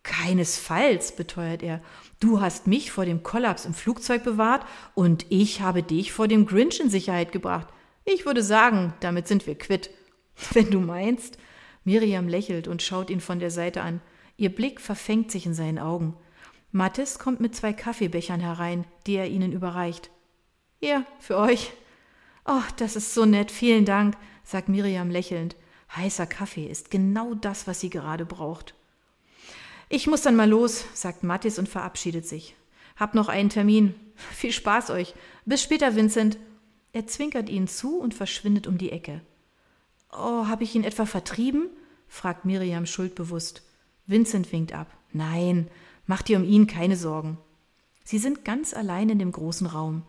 Keinesfalls, 0.03 1.15
beteuert 1.15 1.63
er. 1.63 1.83
Du 2.21 2.41
hast 2.41 2.67
mich 2.67 2.91
vor 2.91 3.05
dem 3.05 3.23
Kollaps 3.23 3.65
im 3.65 3.75
Flugzeug 3.75 4.25
bewahrt 4.25 4.67
und 4.95 5.27
ich 5.29 5.61
habe 5.61 5.83
dich 5.83 6.13
vor 6.13 6.29
dem 6.29 6.47
Grinch 6.47 6.81
in 6.81 6.91
Sicherheit 6.91 7.33
gebracht. 7.33 7.69
Ich 8.05 8.25
würde 8.25 8.43
sagen, 8.43 8.95
damit 9.01 9.29
sind 9.29 9.47
wir 9.47 9.57
quitt. 9.57 9.91
Wenn 10.53 10.71
du 10.71 10.81
meinst. 10.81 11.39
Miriam 11.85 12.29
lächelt 12.29 12.69
und 12.69 12.83
schaut 12.83 13.11
ihn 13.11 13.21
von 13.21 13.39
der 13.39 13.51
Seite 13.51 13.83
an. 13.83 14.01
Ihr 14.37 14.55
Blick 14.55 14.81
verfängt 14.81 15.31
sich 15.31 15.47
in 15.47 15.55
seinen 15.55 15.79
Augen. 15.79 16.17
Mathis 16.71 17.19
kommt 17.19 17.41
mit 17.41 17.55
zwei 17.57 17.73
Kaffeebechern 17.73 18.41
herein, 18.41 18.87
die 19.07 19.17
er 19.17 19.29
ihnen 19.29 19.53
überreicht. 19.53 20.11
Hier, 20.81 21.05
für 21.19 21.37
euch. 21.37 21.73
Oh, 22.45 22.63
das 22.77 22.95
ist 22.95 23.15
so 23.15 23.25
nett, 23.25 23.51
vielen 23.51 23.85
Dank, 23.85 24.17
sagt 24.45 24.69
Miriam 24.69 25.11
lächelnd. 25.11 25.57
Heißer 25.95 26.27
Kaffee 26.27 26.67
ist 26.67 26.91
genau 26.91 27.35
das, 27.35 27.67
was 27.67 27.81
sie 27.81 27.91
gerade 27.91 28.27
braucht. 28.27 28.75
Ich 29.89 30.07
muss 30.07 30.23
dann 30.23 30.37
mal 30.37 30.49
los, 30.49 30.85
sagt 30.93 31.23
Mathis 31.23 31.59
und 31.59 31.69
verabschiedet 31.69 32.27
sich. 32.27 32.55
Hab 32.97 33.15
noch 33.15 33.29
einen 33.29 33.49
Termin. 33.49 33.95
Viel 34.33 34.53
Spaß 34.53 34.91
euch. 34.91 35.15
Bis 35.47 35.63
später, 35.63 35.97
Vincent. 35.97 36.39
Er 36.93 37.07
zwinkert 37.07 37.49
ihnen 37.49 37.69
zu 37.69 37.99
und 37.99 38.15
verschwindet 38.15 38.67
um 38.67 38.79
die 38.79 38.93
Ecke. 38.93 39.21
Oh, 40.13 40.47
habe 40.47 40.65
ich 40.65 40.75
ihn 40.75 40.85
etwa 40.85 41.07
vertrieben? 41.07 41.69
fragt 42.09 42.45
Miriam 42.45 42.87
schuldbewusst. 42.87 43.63
Vincent 44.07 44.53
winkt 44.53 44.73
ab. 44.73 44.89
Nein, 45.13 45.69
mach 46.07 46.23
dir 46.23 46.39
um 46.39 46.45
ihn 46.45 46.67
keine 46.67 46.97
Sorgen. 46.97 47.39
Sie 48.05 48.19
sind 48.19 48.45
ganz 48.45 48.73
allein 48.73 49.11
in 49.11 49.19
dem 49.19 49.33
großen 49.33 49.67
Raum. 49.67 50.03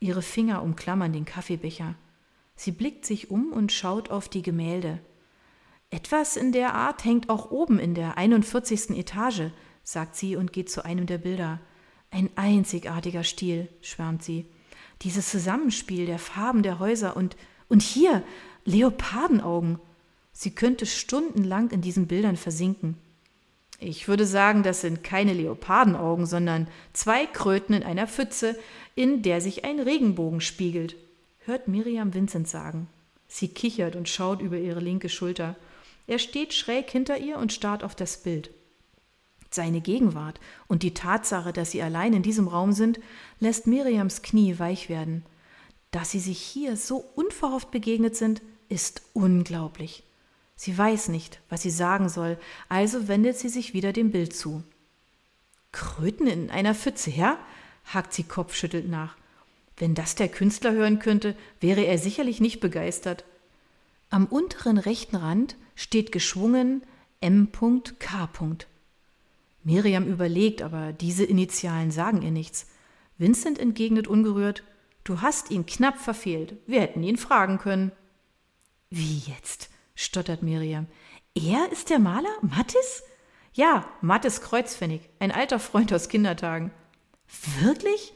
Ihre 0.00 0.22
Finger 0.22 0.62
umklammern 0.62 1.12
den 1.12 1.24
Kaffeebecher. 1.24 1.94
Sie 2.56 2.72
blickt 2.72 3.06
sich 3.06 3.30
um 3.30 3.52
und 3.52 3.72
schaut 3.72 4.10
auf 4.10 4.28
die 4.28 4.42
Gemälde. 4.42 5.00
Etwas 5.94 6.36
in 6.36 6.50
der 6.50 6.74
Art 6.74 7.04
hängt 7.04 7.30
auch 7.30 7.52
oben 7.52 7.78
in 7.78 7.94
der 7.94 8.18
41. 8.18 8.98
Etage, 8.98 9.52
sagt 9.84 10.16
sie 10.16 10.34
und 10.34 10.52
geht 10.52 10.68
zu 10.68 10.84
einem 10.84 11.06
der 11.06 11.18
Bilder. 11.18 11.60
Ein 12.10 12.30
einzigartiger 12.34 13.22
Stil, 13.22 13.68
schwärmt 13.80 14.24
sie. 14.24 14.44
Dieses 15.02 15.30
Zusammenspiel 15.30 16.06
der 16.06 16.18
Farben 16.18 16.64
der 16.64 16.80
Häuser 16.80 17.16
und 17.16 17.36
und 17.68 17.80
hier 17.80 18.24
Leopardenaugen. 18.64 19.78
Sie 20.32 20.50
könnte 20.50 20.84
stundenlang 20.84 21.70
in 21.70 21.80
diesen 21.80 22.08
Bildern 22.08 22.36
versinken. 22.36 22.96
Ich 23.78 24.08
würde 24.08 24.26
sagen, 24.26 24.64
das 24.64 24.80
sind 24.80 25.04
keine 25.04 25.32
Leopardenaugen, 25.32 26.26
sondern 26.26 26.66
zwei 26.92 27.24
Kröten 27.26 27.72
in 27.72 27.84
einer 27.84 28.08
Pfütze, 28.08 28.58
in 28.96 29.22
der 29.22 29.40
sich 29.40 29.64
ein 29.64 29.78
Regenbogen 29.78 30.40
spiegelt, 30.40 30.96
hört 31.44 31.68
Miriam 31.68 32.14
Vincent 32.14 32.48
sagen. 32.48 32.88
Sie 33.28 33.46
kichert 33.46 33.94
und 33.94 34.08
schaut 34.08 34.42
über 34.42 34.56
ihre 34.56 34.80
linke 34.80 35.08
Schulter. 35.08 35.54
Er 36.06 36.18
steht 36.18 36.52
schräg 36.52 36.90
hinter 36.90 37.18
ihr 37.18 37.38
und 37.38 37.52
starrt 37.52 37.82
auf 37.82 37.94
das 37.94 38.22
Bild. 38.22 38.50
Seine 39.50 39.80
Gegenwart 39.80 40.40
und 40.66 40.82
die 40.82 40.94
Tatsache, 40.94 41.52
dass 41.52 41.70
sie 41.70 41.82
allein 41.82 42.12
in 42.12 42.22
diesem 42.22 42.48
Raum 42.48 42.72
sind, 42.72 43.00
lässt 43.38 43.66
Miriams 43.66 44.22
Knie 44.22 44.58
weich 44.58 44.88
werden. 44.88 45.24
Dass 45.92 46.10
sie 46.10 46.18
sich 46.18 46.40
hier 46.40 46.76
so 46.76 46.96
unverhofft 47.14 47.70
begegnet 47.70 48.16
sind, 48.16 48.42
ist 48.68 49.02
unglaublich. 49.12 50.02
Sie 50.56 50.76
weiß 50.76 51.08
nicht, 51.08 51.40
was 51.48 51.62
sie 51.62 51.70
sagen 51.70 52.08
soll, 52.08 52.38
also 52.68 53.08
wendet 53.08 53.38
sie 53.38 53.48
sich 53.48 53.74
wieder 53.74 53.92
dem 53.92 54.10
Bild 54.10 54.34
zu. 54.34 54.64
Kröten 55.72 56.26
in 56.26 56.50
einer 56.50 56.74
Pfütze, 56.74 57.10
ja? 57.10 57.38
hakt 57.84 58.12
sie 58.12 58.24
kopfschüttelt 58.24 58.88
nach. 58.88 59.16
Wenn 59.76 59.94
das 59.94 60.14
der 60.14 60.28
Künstler 60.28 60.72
hören 60.72 61.00
könnte, 61.00 61.36
wäre 61.60 61.82
er 61.82 61.98
sicherlich 61.98 62.40
nicht 62.40 62.60
begeistert. 62.60 63.24
Am 64.10 64.26
unteren 64.26 64.78
rechten 64.78 65.16
Rand 65.16 65.56
steht 65.74 66.12
geschwungen 66.12 66.82
M.K. 67.20 68.28
Miriam 69.62 70.06
überlegt, 70.06 70.62
aber 70.62 70.92
diese 70.92 71.24
Initialen 71.24 71.90
sagen 71.90 72.22
ihr 72.22 72.30
nichts. 72.30 72.66
Vincent 73.16 73.58
entgegnet 73.58 74.06
ungerührt: 74.06 74.62
Du 75.04 75.20
hast 75.22 75.50
ihn 75.50 75.66
knapp 75.66 75.98
verfehlt. 75.98 76.56
Wir 76.66 76.80
hätten 76.80 77.02
ihn 77.02 77.16
fragen 77.16 77.58
können. 77.58 77.92
Wie 78.90 79.22
jetzt? 79.26 79.70
stottert 79.94 80.42
Miriam. 80.42 80.86
Er 81.34 81.70
ist 81.72 81.90
der 81.90 81.98
Maler? 81.98 82.34
Mattis? 82.42 83.02
Ja, 83.54 83.88
Mattis 84.00 84.40
Kreuzpfennig, 84.40 85.08
ein 85.18 85.32
alter 85.32 85.58
Freund 85.58 85.92
aus 85.92 86.08
Kindertagen. 86.08 86.72
Wirklich? 87.60 88.12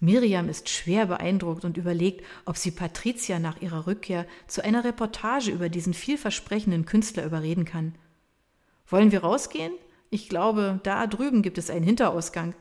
Miriam 0.00 0.48
ist 0.48 0.70
schwer 0.70 1.06
beeindruckt 1.06 1.66
und 1.66 1.76
überlegt, 1.76 2.24
ob 2.46 2.56
sie 2.56 2.70
Patricia 2.70 3.38
nach 3.38 3.60
ihrer 3.60 3.86
Rückkehr 3.86 4.26
zu 4.46 4.64
einer 4.64 4.82
Reportage 4.82 5.50
über 5.50 5.68
diesen 5.68 5.92
vielversprechenden 5.92 6.86
Künstler 6.86 7.24
überreden 7.24 7.66
kann. 7.66 7.94
Wollen 8.88 9.12
wir 9.12 9.20
rausgehen? 9.20 9.72
Ich 10.08 10.28
glaube, 10.28 10.80
da 10.82 11.06
drüben 11.06 11.42
gibt 11.42 11.58
es 11.58 11.68
einen 11.68 11.84
Hinterausgang. 11.84 12.54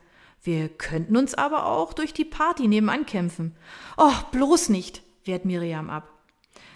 Wir 0.43 0.69
könnten 0.69 1.15
uns 1.15 1.33
aber 1.33 1.65
auch 1.65 1.93
durch 1.93 2.13
die 2.13 2.25
Party 2.25 2.67
nebenan 2.67 3.05
kämpfen. 3.05 3.55
Oh, 3.97 4.13
bloß 4.31 4.69
nicht, 4.69 5.01
wehrt 5.23 5.45
Miriam 5.45 5.89
ab. 5.89 6.09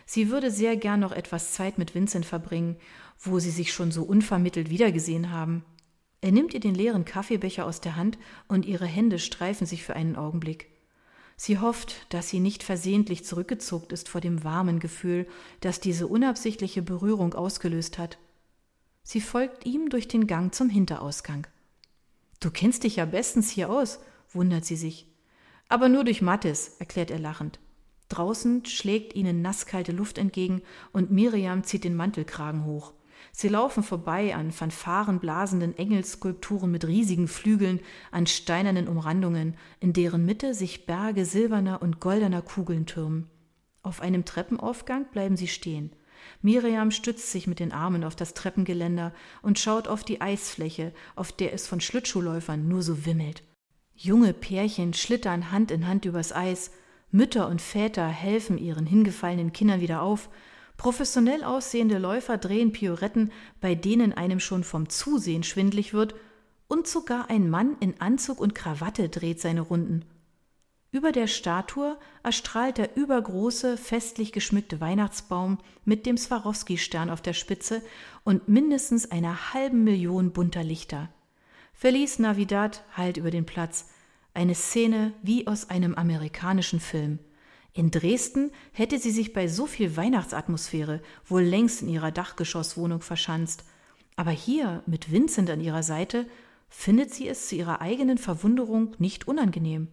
Sie 0.06 0.30
würde 0.30 0.50
sehr 0.50 0.78
gern 0.78 1.02
noch 1.02 1.12
etwas 1.12 1.54
Zeit 1.54 1.78
mit 1.78 1.94
Vincent 1.94 2.26
verbringen, 2.26 2.78
wo 3.20 3.40
sie 3.40 3.52
sich 3.52 3.74
schon 3.74 3.92
so 3.92 4.04
unvermittelt 4.04 4.70
wiedergesehen 4.70 5.32
haben. 5.32 5.64
Er 6.24 6.32
nimmt 6.32 6.54
ihr 6.54 6.62
den 6.62 6.74
leeren 6.74 7.04
Kaffeebecher 7.04 7.66
aus 7.66 7.82
der 7.82 7.98
Hand 7.98 8.18
und 8.48 8.66
ihre 8.66 8.86
Hände 8.86 9.20
streifen 9.20 9.68
sich 9.68 9.84
für 9.84 9.98
einen 9.98 10.16
Augenblick. 10.16 10.70
Sie 11.36 11.60
hofft, 11.60 12.06
dass 12.14 12.30
sie 12.30 12.40
nicht 12.40 12.64
versehentlich 12.64 13.26
zurückgezuckt 13.26 13.92
ist 13.92 14.08
vor 14.08 14.22
dem 14.22 14.46
warmen 14.46 14.80
Gefühl, 14.80 15.28
das 15.60 15.82
diese 15.82 16.08
unabsichtliche 16.08 16.82
Berührung 16.82 17.34
ausgelöst 17.34 17.98
hat. 17.98 18.20
Sie 19.04 19.20
folgt 19.20 19.66
ihm 19.66 19.90
durch 19.90 20.08
den 20.08 20.26
Gang 20.26 20.56
zum 20.56 20.70
Hinterausgang. 20.70 21.46
Du 22.40 22.52
kennst 22.52 22.86
dich 22.86 22.96
ja 22.96 23.04
bestens 23.04 23.50
hier 23.50 23.70
aus, 23.70 24.00
wundert 24.32 24.64
sie 24.64 24.78
sich. 24.78 25.12
Aber 25.68 25.90
nur 25.90 26.06
durch 26.06 26.22
Mattes, 26.22 26.78
erklärt 26.80 27.12
er 27.12 27.20
lachend. 27.20 27.60
Draußen 28.08 28.64
schlägt 28.64 29.14
ihnen 29.14 29.42
nasskalte 29.42 29.92
Luft 29.92 30.18
entgegen 30.18 30.62
und 30.94 31.12
Miriam 31.12 31.66
zieht 31.66 31.84
den 31.84 31.98
Mantelkragen 31.98 32.64
hoch. 32.64 32.94
Sie 33.36 33.48
laufen 33.48 33.82
vorbei 33.82 34.36
an 34.36 34.52
fanfarenblasenden 34.52 35.76
Engelsskulpturen 35.76 36.70
mit 36.70 36.86
riesigen 36.86 37.28
Flügeln, 37.28 37.80
an 38.12 38.28
steinernen 38.28 38.88
Umrandungen, 38.88 39.58
in 39.80 39.92
deren 39.92 40.24
Mitte 40.24 40.54
sich 40.54 40.86
Berge 40.86 41.26
silberner 41.26 41.82
und 41.82 42.00
goldener 42.00 42.44
Kugeln 42.44 42.86
türmen. 42.86 43.28
Auf 43.82 44.02
einem 44.02 44.24
Treppenaufgang 44.24 45.08
bleiben 45.12 45.36
sie 45.36 45.48
stehen. 45.48 45.92
Miriam 46.44 46.92
stützt 46.92 47.32
sich 47.32 47.48
mit 47.48 47.60
den 47.60 47.72
Armen 47.72 48.04
auf 48.04 48.16
das 48.16 48.36
Treppengeländer 48.36 49.14
und 49.42 49.60
schaut 49.60 49.88
auf 49.88 50.04
die 50.04 50.22
Eisfläche, 50.22 50.94
auf 51.16 51.32
der 51.32 51.54
es 51.54 51.68
von 51.68 51.82
Schlittschuhläufern 51.82 52.68
nur 52.68 52.84
so 52.84 53.06
wimmelt. 53.06 53.44
Junge 53.96 54.34
Pärchen 54.34 54.94
schlittern 54.94 55.52
Hand 55.52 55.72
in 55.72 55.88
Hand 55.88 56.06
übers 56.06 56.34
Eis, 56.34 56.72
Mütter 57.12 57.48
und 57.48 57.62
Väter 57.62 58.08
helfen 58.08 58.58
ihren 58.58 58.86
hingefallenen 58.86 59.54
Kindern 59.54 59.82
wieder 59.82 60.02
auf, 60.02 60.30
professionell 60.78 61.44
aussehende 61.44 61.98
Läufer 61.98 62.38
drehen 62.38 62.72
Pioretten, 62.72 63.32
bei 63.62 63.76
denen 63.76 64.14
einem 64.14 64.40
schon 64.40 64.64
vom 64.64 64.90
Zusehen 64.90 65.44
schwindlig 65.44 65.94
wird, 65.94 66.16
und 66.68 66.88
sogar 66.88 67.30
ein 67.30 67.50
Mann 67.50 67.76
in 67.80 68.02
Anzug 68.02 68.40
und 68.40 68.56
Krawatte 68.56 69.10
dreht 69.10 69.40
seine 69.40 69.62
Runden. 69.62 70.06
Über 70.92 71.12
der 71.12 71.28
Statue 71.28 71.98
erstrahlt 72.22 72.78
der 72.78 72.96
übergroße, 72.96 73.78
festlich 73.78 74.32
geschmückte 74.32 74.80
Weihnachtsbaum 74.80 75.58
mit 75.86 76.06
dem 76.06 76.18
Swarovski-Stern 76.18 77.10
auf 77.10 77.22
der 77.22 77.34
Spitze 77.34 77.82
und 78.24 78.48
mindestens 78.48 79.10
einer 79.10 79.54
halben 79.54 79.84
Million 79.84 80.32
bunter 80.34 80.64
Lichter. 80.64 81.10
Feliz 81.74 82.20
Navidad 82.20 82.84
hallt 82.94 83.18
über 83.18 83.32
den 83.32 83.46
Platz, 83.46 83.90
eine 84.36 84.54
Szene 84.54 85.14
wie 85.24 85.48
aus 85.48 85.70
einem 85.70 85.96
amerikanischen 85.96 86.80
Film. 86.80 87.18
In 87.74 87.90
Dresden 87.90 88.52
hätte 88.72 89.00
sie 89.00 89.12
sich 89.12 89.34
bei 89.34 89.48
so 89.48 89.66
viel 89.66 89.98
Weihnachtsatmosphäre 89.98 91.02
wohl 91.26 91.42
längst 91.42 91.82
in 91.82 91.90
ihrer 91.90 92.12
Dachgeschosswohnung 92.12 93.02
verschanzt. 93.02 93.66
Aber 94.16 94.32
hier, 94.32 94.84
mit 94.86 95.12
Vincent 95.12 95.50
an 95.50 95.60
ihrer 95.60 95.82
Seite, 95.82 96.28
findet 96.70 97.14
sie 97.14 97.28
es 97.28 97.48
zu 97.48 97.56
ihrer 97.56 97.82
eigenen 97.82 98.20
Verwunderung 98.20 98.96
nicht 99.00 99.28
unangenehm. 99.28 99.88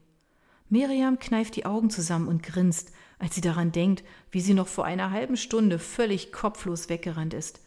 Miriam 0.69 1.19
kneift 1.19 1.57
die 1.57 1.67
Augen 1.67 1.91
zusammen 1.91 2.29
und 2.29 2.43
grinst, 2.43 2.93
als 3.19 3.35
sie 3.35 3.41
daran 3.41 3.73
denkt, 3.73 4.05
wie 4.31 4.41
sie 4.41 4.55
noch 4.55 4.69
vor 4.69 4.85
einer 4.85 5.11
halben 5.11 5.37
Stunde 5.37 5.79
völlig 5.79 6.33
kopflos 6.33 6.89
weggerannt 6.89 7.35
ist. 7.35 7.61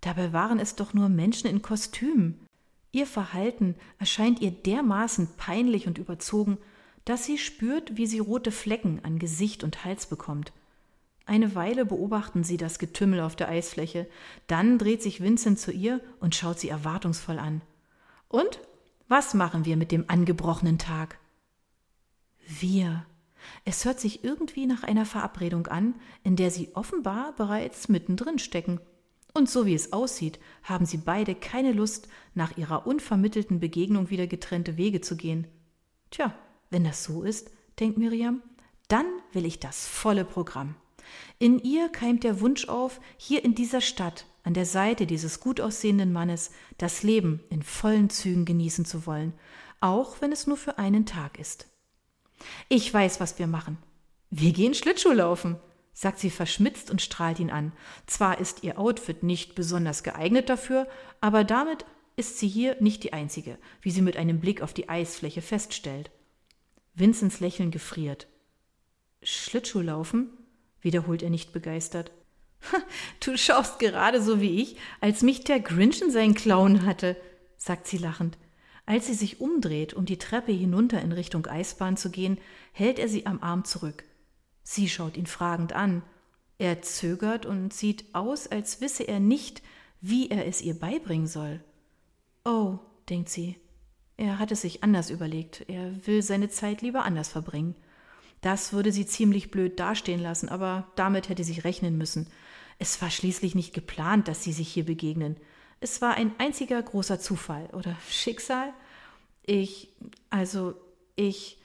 Dabei 0.00 0.32
waren 0.32 0.58
es 0.58 0.76
doch 0.76 0.94
nur 0.94 1.08
Menschen 1.08 1.48
in 1.48 1.62
Kostümen. 1.62 2.46
Ihr 2.90 3.06
Verhalten 3.06 3.74
erscheint 3.98 4.40
ihr 4.40 4.50
dermaßen 4.50 5.28
peinlich 5.36 5.86
und 5.86 5.98
überzogen, 5.98 6.58
dass 7.08 7.24
sie 7.24 7.38
spürt, 7.38 7.96
wie 7.96 8.06
sie 8.06 8.18
rote 8.18 8.52
Flecken 8.52 9.00
an 9.02 9.18
Gesicht 9.18 9.64
und 9.64 9.84
Hals 9.84 10.06
bekommt. 10.06 10.52
Eine 11.24 11.54
Weile 11.54 11.86
beobachten 11.86 12.44
sie 12.44 12.58
das 12.58 12.78
Getümmel 12.78 13.20
auf 13.20 13.34
der 13.34 13.48
Eisfläche, 13.48 14.06
dann 14.46 14.76
dreht 14.76 15.02
sich 15.02 15.22
Vincent 15.22 15.58
zu 15.58 15.72
ihr 15.72 16.02
und 16.20 16.34
schaut 16.34 16.58
sie 16.58 16.68
erwartungsvoll 16.68 17.38
an. 17.38 17.62
Und 18.28 18.60
was 19.08 19.32
machen 19.32 19.64
wir 19.64 19.78
mit 19.78 19.90
dem 19.90 20.04
angebrochenen 20.08 20.76
Tag? 20.76 21.18
Wir. 22.46 23.06
Es 23.64 23.86
hört 23.86 24.00
sich 24.00 24.22
irgendwie 24.22 24.66
nach 24.66 24.82
einer 24.82 25.06
Verabredung 25.06 25.66
an, 25.66 25.94
in 26.24 26.36
der 26.36 26.50
sie 26.50 26.74
offenbar 26.74 27.34
bereits 27.36 27.88
mittendrin 27.88 28.38
stecken. 28.38 28.80
Und 29.32 29.48
so 29.48 29.64
wie 29.64 29.74
es 29.74 29.94
aussieht, 29.94 30.38
haben 30.62 30.84
sie 30.84 30.98
beide 30.98 31.34
keine 31.34 31.72
Lust, 31.72 32.08
nach 32.34 32.58
ihrer 32.58 32.86
unvermittelten 32.86 33.60
Begegnung 33.60 34.10
wieder 34.10 34.26
getrennte 34.26 34.76
Wege 34.76 35.00
zu 35.00 35.16
gehen. 35.16 35.46
Tja, 36.10 36.34
wenn 36.70 36.84
das 36.84 37.04
so 37.04 37.22
ist, 37.22 37.50
denkt 37.78 37.98
Miriam, 37.98 38.42
dann 38.88 39.06
will 39.32 39.44
ich 39.44 39.60
das 39.60 39.86
volle 39.86 40.24
Programm. 40.24 40.74
In 41.38 41.58
ihr 41.58 41.88
keimt 41.88 42.24
der 42.24 42.40
Wunsch 42.40 42.68
auf, 42.68 43.00
hier 43.16 43.44
in 43.44 43.54
dieser 43.54 43.80
Stadt, 43.80 44.26
an 44.42 44.54
der 44.54 44.66
Seite 44.66 45.06
dieses 45.06 45.40
gut 45.40 45.60
aussehenden 45.60 46.12
Mannes, 46.12 46.50
das 46.76 47.02
Leben 47.02 47.40
in 47.50 47.62
vollen 47.62 48.10
Zügen 48.10 48.44
genießen 48.44 48.84
zu 48.84 49.06
wollen, 49.06 49.32
auch 49.80 50.20
wenn 50.20 50.32
es 50.32 50.46
nur 50.46 50.56
für 50.56 50.78
einen 50.78 51.06
Tag 51.06 51.38
ist. 51.38 51.66
Ich 52.68 52.92
weiß, 52.92 53.20
was 53.20 53.38
wir 53.38 53.46
machen. 53.46 53.78
Wir 54.30 54.52
gehen 54.52 54.74
Schlittschuh 54.74 55.12
laufen 55.12 55.56
sagt 55.98 56.20
sie 56.20 56.30
verschmitzt 56.30 56.92
und 56.92 57.02
strahlt 57.02 57.40
ihn 57.40 57.50
an. 57.50 57.72
Zwar 58.06 58.38
ist 58.38 58.62
ihr 58.62 58.78
Outfit 58.78 59.24
nicht 59.24 59.56
besonders 59.56 60.04
geeignet 60.04 60.48
dafür, 60.48 60.86
aber 61.20 61.42
damit 61.42 61.84
ist 62.14 62.38
sie 62.38 62.46
hier 62.46 62.76
nicht 62.78 63.02
die 63.02 63.12
einzige, 63.12 63.58
wie 63.82 63.90
sie 63.90 64.02
mit 64.02 64.16
einem 64.16 64.38
Blick 64.38 64.62
auf 64.62 64.72
die 64.72 64.88
Eisfläche 64.88 65.42
feststellt. 65.42 66.12
Vinzens 66.98 67.40
Lächeln 67.40 67.70
gefriert. 67.70 68.26
Schlittschuhlaufen? 69.22 70.30
wiederholt 70.80 71.22
er 71.22 71.30
nicht 71.30 71.52
begeistert. 71.52 72.12
Du 73.20 73.36
schaust 73.36 73.78
gerade 73.78 74.22
so 74.22 74.40
wie 74.40 74.60
ich, 74.62 74.76
als 75.00 75.22
mich 75.22 75.44
der 75.44 75.60
Grinch 75.60 76.00
in 76.02 76.10
seinen 76.10 76.34
Klauen 76.34 76.86
hatte, 76.86 77.16
sagt 77.56 77.86
sie 77.86 77.98
lachend. 77.98 78.38
Als 78.86 79.06
sie 79.06 79.14
sich 79.14 79.40
umdreht, 79.40 79.92
um 79.92 80.06
die 80.06 80.18
Treppe 80.18 80.52
hinunter 80.52 81.02
in 81.02 81.12
Richtung 81.12 81.46
Eisbahn 81.46 81.96
zu 81.96 82.10
gehen, 82.10 82.38
hält 82.72 82.98
er 82.98 83.08
sie 83.08 83.26
am 83.26 83.42
Arm 83.42 83.64
zurück. 83.64 84.04
Sie 84.62 84.88
schaut 84.88 85.16
ihn 85.16 85.26
fragend 85.26 85.72
an. 85.72 86.02
Er 86.58 86.80
zögert 86.82 87.44
und 87.44 87.72
sieht 87.72 88.06
aus, 88.14 88.46
als 88.46 88.80
wisse 88.80 89.02
er 89.04 89.20
nicht, 89.20 89.62
wie 90.00 90.30
er 90.30 90.46
es 90.46 90.62
ihr 90.62 90.78
beibringen 90.78 91.26
soll. 91.26 91.62
Oh, 92.44 92.78
denkt 93.08 93.28
sie, 93.28 93.56
er 94.18 94.38
hat 94.40 94.50
es 94.50 94.62
sich 94.62 94.82
anders 94.82 95.10
überlegt, 95.10 95.64
er 95.68 96.06
will 96.06 96.22
seine 96.22 96.48
Zeit 96.48 96.82
lieber 96.82 97.04
anders 97.04 97.28
verbringen. 97.28 97.76
Das 98.40 98.72
würde 98.72 98.92
sie 98.92 99.06
ziemlich 99.06 99.50
blöd 99.50 99.78
dastehen 99.78 100.20
lassen, 100.20 100.48
aber 100.48 100.88
damit 100.96 101.28
hätte 101.28 101.44
sie 101.44 101.60
rechnen 101.60 101.96
müssen. 101.96 102.26
Es 102.80 103.00
war 103.00 103.10
schließlich 103.10 103.54
nicht 103.54 103.72
geplant, 103.72 104.28
dass 104.28 104.42
sie 104.42 104.52
sich 104.52 104.68
hier 104.68 104.84
begegnen. 104.84 105.36
Es 105.80 106.02
war 106.02 106.14
ein 106.14 106.32
einziger 106.38 106.82
großer 106.82 107.20
Zufall 107.20 107.66
oder 107.72 107.96
Schicksal. 108.10 108.72
Ich, 109.44 109.92
also 110.30 110.74
ich, 111.14 111.58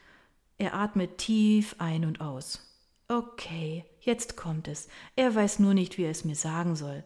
er 0.60 0.76
atmet 0.76 1.18
tief 1.18 1.76
ein 1.80 2.06
und 2.06 2.22
aus. 2.22 2.70
Okay, 3.08 3.84
jetzt 4.00 4.38
kommt 4.38 4.68
es. 4.68 4.88
Er 5.16 5.34
weiß 5.34 5.58
nur 5.58 5.74
nicht, 5.74 5.98
wie 5.98 6.04
er 6.04 6.12
es 6.12 6.24
mir 6.24 6.36
sagen 6.36 6.76
soll. 6.76 7.04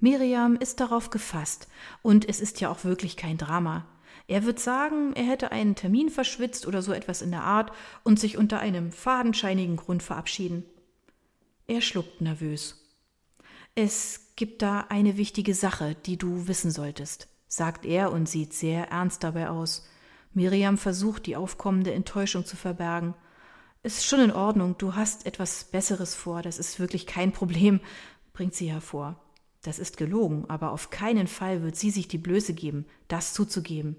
Miriam 0.00 0.56
ist 0.56 0.80
darauf 0.80 1.10
gefasst, 1.10 1.68
und 2.00 2.28
es 2.28 2.40
ist 2.40 2.60
ja 2.60 2.70
auch 2.70 2.84
wirklich 2.84 3.16
kein 3.16 3.38
Drama. 3.38 3.86
Er 4.26 4.44
wird 4.44 4.58
sagen, 4.58 5.12
er 5.14 5.24
hätte 5.24 5.52
einen 5.52 5.74
Termin 5.74 6.10
verschwitzt 6.10 6.66
oder 6.66 6.82
so 6.82 6.92
etwas 6.92 7.22
in 7.22 7.30
der 7.30 7.42
Art 7.42 7.72
und 8.04 8.18
sich 8.18 8.36
unter 8.36 8.60
einem 8.60 8.92
fadenscheinigen 8.92 9.76
Grund 9.76 10.02
verabschieden. 10.02 10.64
Er 11.66 11.80
schluckt 11.80 12.20
nervös. 12.20 12.78
Es 13.74 14.32
gibt 14.36 14.62
da 14.62 14.86
eine 14.88 15.16
wichtige 15.16 15.54
Sache, 15.54 15.96
die 16.06 16.16
du 16.16 16.46
wissen 16.46 16.70
solltest, 16.70 17.28
sagt 17.48 17.84
er 17.84 18.12
und 18.12 18.28
sieht 18.28 18.52
sehr 18.52 18.88
ernst 18.88 19.24
dabei 19.24 19.48
aus. 19.48 19.86
Miriam 20.34 20.78
versucht, 20.78 21.26
die 21.26 21.36
aufkommende 21.36 21.92
Enttäuschung 21.92 22.44
zu 22.44 22.56
verbergen 22.56 23.14
ist 23.82 24.06
schon 24.06 24.20
in 24.20 24.32
Ordnung, 24.32 24.76
du 24.78 24.94
hast 24.94 25.26
etwas 25.26 25.64
Besseres 25.64 26.14
vor, 26.14 26.42
das 26.42 26.58
ist 26.58 26.78
wirklich 26.78 27.06
kein 27.06 27.32
Problem, 27.32 27.80
bringt 28.32 28.54
sie 28.54 28.70
hervor. 28.70 29.20
Das 29.62 29.78
ist 29.78 29.96
gelogen, 29.96 30.44
aber 30.48 30.72
auf 30.72 30.90
keinen 30.90 31.26
Fall 31.26 31.62
wird 31.62 31.76
sie 31.76 31.90
sich 31.90 32.08
die 32.08 32.18
Blöße 32.18 32.54
geben, 32.54 32.86
das 33.08 33.32
zuzugeben. 33.32 33.96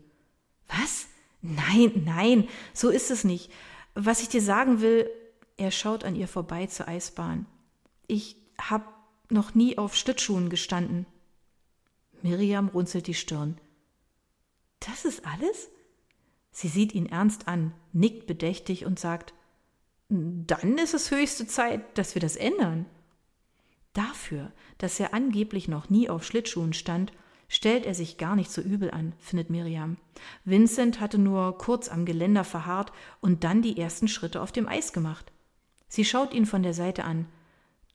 Was? 0.80 1.08
Nein, 1.42 2.04
nein, 2.06 2.48
so 2.74 2.90
ist 2.90 3.12
es 3.12 3.24
nicht. 3.24 3.52
Was 3.96 4.22
ich 4.22 4.30
dir 4.30 4.42
sagen 4.42 4.82
will, 4.82 5.10
er 5.58 5.72
schaut 5.72 6.04
an 6.04 6.16
ihr 6.16 6.28
vorbei 6.28 6.68
zur 6.68 6.88
Eisbahn. 6.88 7.46
Ich 8.08 8.38
hab 8.58 8.94
noch 9.30 9.54
nie 9.54 9.78
auf 9.78 9.96
Schlittschuhen 9.96 10.50
gestanden. 10.50 11.06
Miriam 12.22 12.70
runzelt 12.70 13.08
die 13.08 13.14
Stirn. 13.14 13.58
Das 14.80 15.06
ist 15.06 15.26
alles? 15.26 15.70
Sie 16.52 16.68
sieht 16.68 16.94
ihn 16.94 17.08
ernst 17.08 17.48
an, 17.48 17.74
nickt 17.92 18.28
bedächtig 18.28 18.86
und 18.86 19.00
sagt, 19.00 19.34
dann 20.10 20.78
ist 20.78 20.94
es 20.94 21.12
höchste 21.12 21.48
Zeit, 21.48 21.98
dass 21.98 22.16
wir 22.16 22.22
das 22.22 22.36
ändern. 22.36 22.86
Dafür, 23.94 24.52
dass 24.78 25.00
er 25.00 25.14
angeblich 25.14 25.68
noch 25.68 25.90
nie 25.90 26.10
auf 26.10 26.24
Schlittschuhen 26.24 26.74
stand, 26.74 27.12
stellt 27.54 27.86
er 27.86 27.94
sich 27.94 28.18
gar 28.18 28.36
nicht 28.36 28.50
so 28.50 28.62
übel 28.62 28.90
an, 28.90 29.14
findet 29.20 29.52
Miriam. 29.52 29.98
Vincent 30.44 31.00
hatte 31.00 31.20
nur 31.20 31.60
kurz 31.60 31.88
am 31.88 32.04
Geländer 32.04 32.44
verharrt 32.44 32.92
und 33.22 33.44
dann 33.44 33.62
die 33.62 33.78
ersten 33.78 34.08
Schritte 34.08 34.42
auf 34.42 34.52
dem 34.52 34.68
Eis 34.68 34.92
gemacht. 34.92 35.32
Sie 35.88 36.04
schaut 36.04 36.34
ihn 36.34 36.48
von 36.48 36.64
der 36.64 36.74
Seite 36.74 37.04
an. 37.04 37.28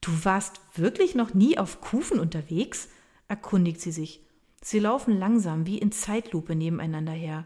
Du 0.01 0.13
warst 0.25 0.61
wirklich 0.77 1.17
noch 1.17 1.35
nie 1.35 1.59
auf 1.59 1.81
Kufen 1.81 2.21
unterwegs? 2.21 2.89
erkundigt 3.27 3.81
sie 3.81 3.91
sich. 3.91 4.21
Sie 4.63 4.79
laufen 4.79 5.19
langsam 5.19 5.67
wie 5.67 5.79
in 5.79 5.91
Zeitlupe 5.91 6.55
nebeneinander 6.55 7.13
her. 7.13 7.45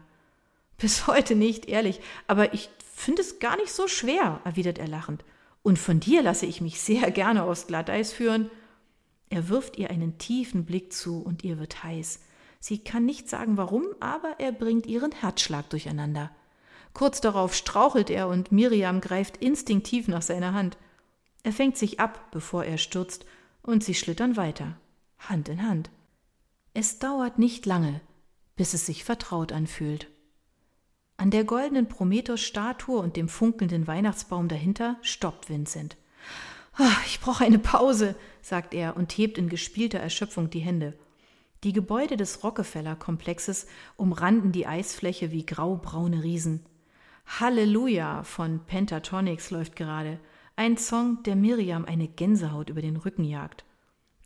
Bis 0.77 1.07
heute 1.07 1.33
nicht, 1.33 1.65
ehrlich, 1.65 1.99
aber 2.27 2.53
ich 2.53 2.69
finde 2.95 3.23
es 3.23 3.39
gar 3.39 3.57
nicht 3.57 3.73
so 3.73 3.87
schwer, 3.87 4.39
erwidert 4.43 4.77
er 4.77 4.87
lachend. 4.87 5.25
Und 5.63 5.79
von 5.79 5.99
dir 5.99 6.21
lasse 6.21 6.45
ich 6.45 6.61
mich 6.61 6.79
sehr 6.79 7.09
gerne 7.09 7.41
aufs 7.43 7.65
Glatteis 7.65 8.13
führen. 8.13 8.51
Er 9.33 9.49
wirft 9.49 9.79
ihr 9.79 9.89
einen 9.89 10.19
tiefen 10.19 10.63
Blick 10.63 10.93
zu 10.93 11.19
und 11.19 11.43
ihr 11.43 11.57
wird 11.57 11.83
heiß. 11.83 12.19
Sie 12.59 12.77
kann 12.77 13.03
nicht 13.03 13.27
sagen 13.27 13.57
warum, 13.57 13.83
aber 13.99 14.35
er 14.37 14.51
bringt 14.51 14.85
ihren 14.85 15.11
Herzschlag 15.11 15.71
durcheinander. 15.71 16.29
Kurz 16.93 17.19
darauf 17.19 17.55
strauchelt 17.55 18.11
er 18.11 18.27
und 18.27 18.51
Miriam 18.51 19.01
greift 19.01 19.37
instinktiv 19.37 20.07
nach 20.07 20.21
seiner 20.21 20.53
Hand. 20.53 20.77
Er 21.41 21.51
fängt 21.51 21.77
sich 21.79 21.99
ab, 21.99 22.29
bevor 22.29 22.63
er 22.63 22.77
stürzt, 22.77 23.25
und 23.63 23.83
sie 23.83 23.95
schlittern 23.95 24.37
weiter, 24.37 24.77
Hand 25.17 25.49
in 25.49 25.67
Hand. 25.67 25.89
Es 26.75 26.99
dauert 26.99 27.39
nicht 27.39 27.65
lange, 27.65 28.01
bis 28.55 28.75
es 28.75 28.85
sich 28.85 29.03
vertraut 29.03 29.51
anfühlt. 29.51 30.11
An 31.17 31.31
der 31.31 31.43
goldenen 31.43 31.87
Prometheus-Statue 31.87 32.99
und 32.99 33.15
dem 33.15 33.29
funkelnden 33.29 33.87
Weihnachtsbaum 33.87 34.47
dahinter 34.47 34.97
stoppt 35.01 35.49
Vincent. 35.49 35.97
Ah, 36.75 36.97
ich 37.05 37.19
brauche 37.19 37.43
eine 37.43 37.59
Pause, 37.59 38.15
sagt 38.41 38.73
er 38.73 38.97
und 38.97 39.15
hebt 39.17 39.37
in 39.37 39.49
gespielter 39.49 39.99
Erschöpfung 39.99 40.49
die 40.49 40.59
Hände. 40.59 40.93
Die 41.63 41.71
Gebäude 41.71 42.17
des 42.17 42.43
Rockefeller-Komplexes 42.43 43.67
umranden 43.95 44.51
die 44.51 44.67
Eisfläche 44.67 45.31
wie 45.31 45.45
graubraune 45.45 46.23
Riesen. 46.23 46.65
Halleluja 47.25 48.23
von 48.23 48.59
Pentatonics 48.65 49.51
läuft 49.51 49.75
gerade, 49.75 50.19
ein 50.55 50.77
Song, 50.77 51.23
der 51.23 51.35
Miriam 51.35 51.85
eine 51.85 52.07
Gänsehaut 52.07 52.69
über 52.69 52.81
den 52.81 52.97
Rücken 52.97 53.23
jagt. 53.23 53.63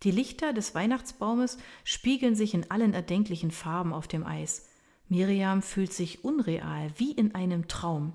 Die 0.04 0.12
Lichter 0.12 0.54
des 0.54 0.74
Weihnachtsbaumes 0.74 1.58
spiegeln 1.84 2.36
sich 2.36 2.54
in 2.54 2.70
allen 2.72 2.94
erdenklichen 2.94 3.52
Farben 3.52 3.94
auf 3.94 4.08
dem 4.08 4.26
Eis. 4.26 4.68
Miriam 5.10 5.62
fühlt 5.62 5.94
sich 5.94 6.24
unreal, 6.24 6.92
wie 6.98 7.12
in 7.12 7.34
einem 7.36 7.68
Traum. 7.68 8.14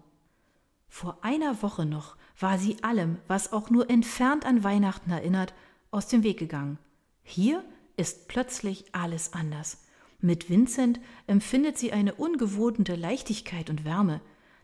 Vor 0.88 1.18
einer 1.22 1.62
Woche 1.62 1.86
noch 1.86 2.16
war 2.42 2.58
sie 2.58 2.82
allem, 2.82 3.18
was 3.28 3.52
auch 3.52 3.70
nur 3.70 3.88
entfernt 3.88 4.44
an 4.44 4.64
Weihnachten 4.64 5.10
erinnert, 5.10 5.54
aus 5.90 6.08
dem 6.08 6.22
Weg 6.22 6.38
gegangen. 6.38 6.78
Hier 7.22 7.64
ist 7.96 8.28
plötzlich 8.28 8.84
alles 8.92 9.32
anders. 9.32 9.84
Mit 10.20 10.50
Vincent 10.50 11.00
empfindet 11.26 11.78
sie 11.78 11.92
eine 11.92 12.14
ungewohnte 12.14 12.94
Leichtigkeit 12.94 13.70
und 13.70 13.84
Wärme. 13.84 14.20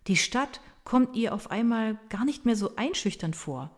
Die 0.07 0.17
Stadt 0.17 0.61
kommt 0.85 1.17
ihr 1.17 1.35
auf 1.35 1.51
einmal 1.51 1.99
gar 2.09 2.25
nicht 2.25 2.45
mehr 2.45 2.57
so 2.57 2.77
einschüchternd 2.77 3.37
vor. 3.37 3.71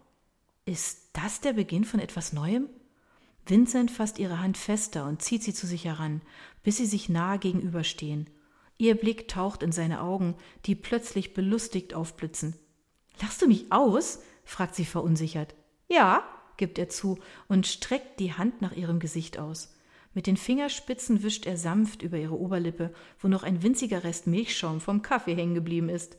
Ist 0.65 1.11
das 1.15 1.41
der 1.41 1.55
Beginn 1.55 1.85
von 1.85 2.01
etwas 2.01 2.33
Neuem? 2.33 2.69
Vincent 3.47 3.91
fasst 3.91 4.19
ihre 4.19 4.39
Hand 4.39 4.57
fester 4.57 5.07
und 5.07 5.23
zieht 5.23 5.43
sie 5.43 5.55
zu 5.55 5.67
sich 5.67 5.87
heran, 5.87 6.21
bis 6.63 6.77
sie 6.77 6.87
sich 6.87 7.09
nahe 7.09 7.39
gegenüberstehen. 7.39 8.29
Ihr 8.79 8.95
Blick 8.95 9.27
taucht 9.27 9.63
in 9.63 9.73
seine 9.73 10.01
Augen, 10.01 10.37
die 10.67 10.75
plötzlich 10.75 11.35
belustigt 11.35 11.95
aufblitzen. 11.95 12.55
Lachst 13.21 13.43
du 13.43 13.47
mich 13.47 13.71
aus? 13.71 14.21
fragt 14.45 14.75
sie 14.75 14.85
verunsichert. 14.85 15.55
Ja, 15.89 16.25
gibt 16.57 16.79
er 16.79 16.89
zu 16.89 17.19
und 17.49 17.67
streckt 17.67 18.21
die 18.21 18.33
Hand 18.33 18.63
nach 18.63 18.73
ihrem 18.73 18.99
Gesicht 18.99 19.39
aus. 19.39 19.75
Mit 20.13 20.27
den 20.27 20.37
Fingerspitzen 20.37 21.23
wischt 21.23 21.47
er 21.47 21.57
sanft 21.57 22.03
über 22.03 22.19
ihre 22.19 22.39
Oberlippe, 22.39 22.93
wo 23.19 23.29
noch 23.29 23.45
ein 23.45 23.63
winziger 23.63 24.03
Rest 24.03 24.27
Milchschaum 24.27 24.81
vom 24.81 25.03
Kaffee 25.03 25.35
hängen 25.35 25.55
geblieben 25.55 25.89
ist. 25.89 26.17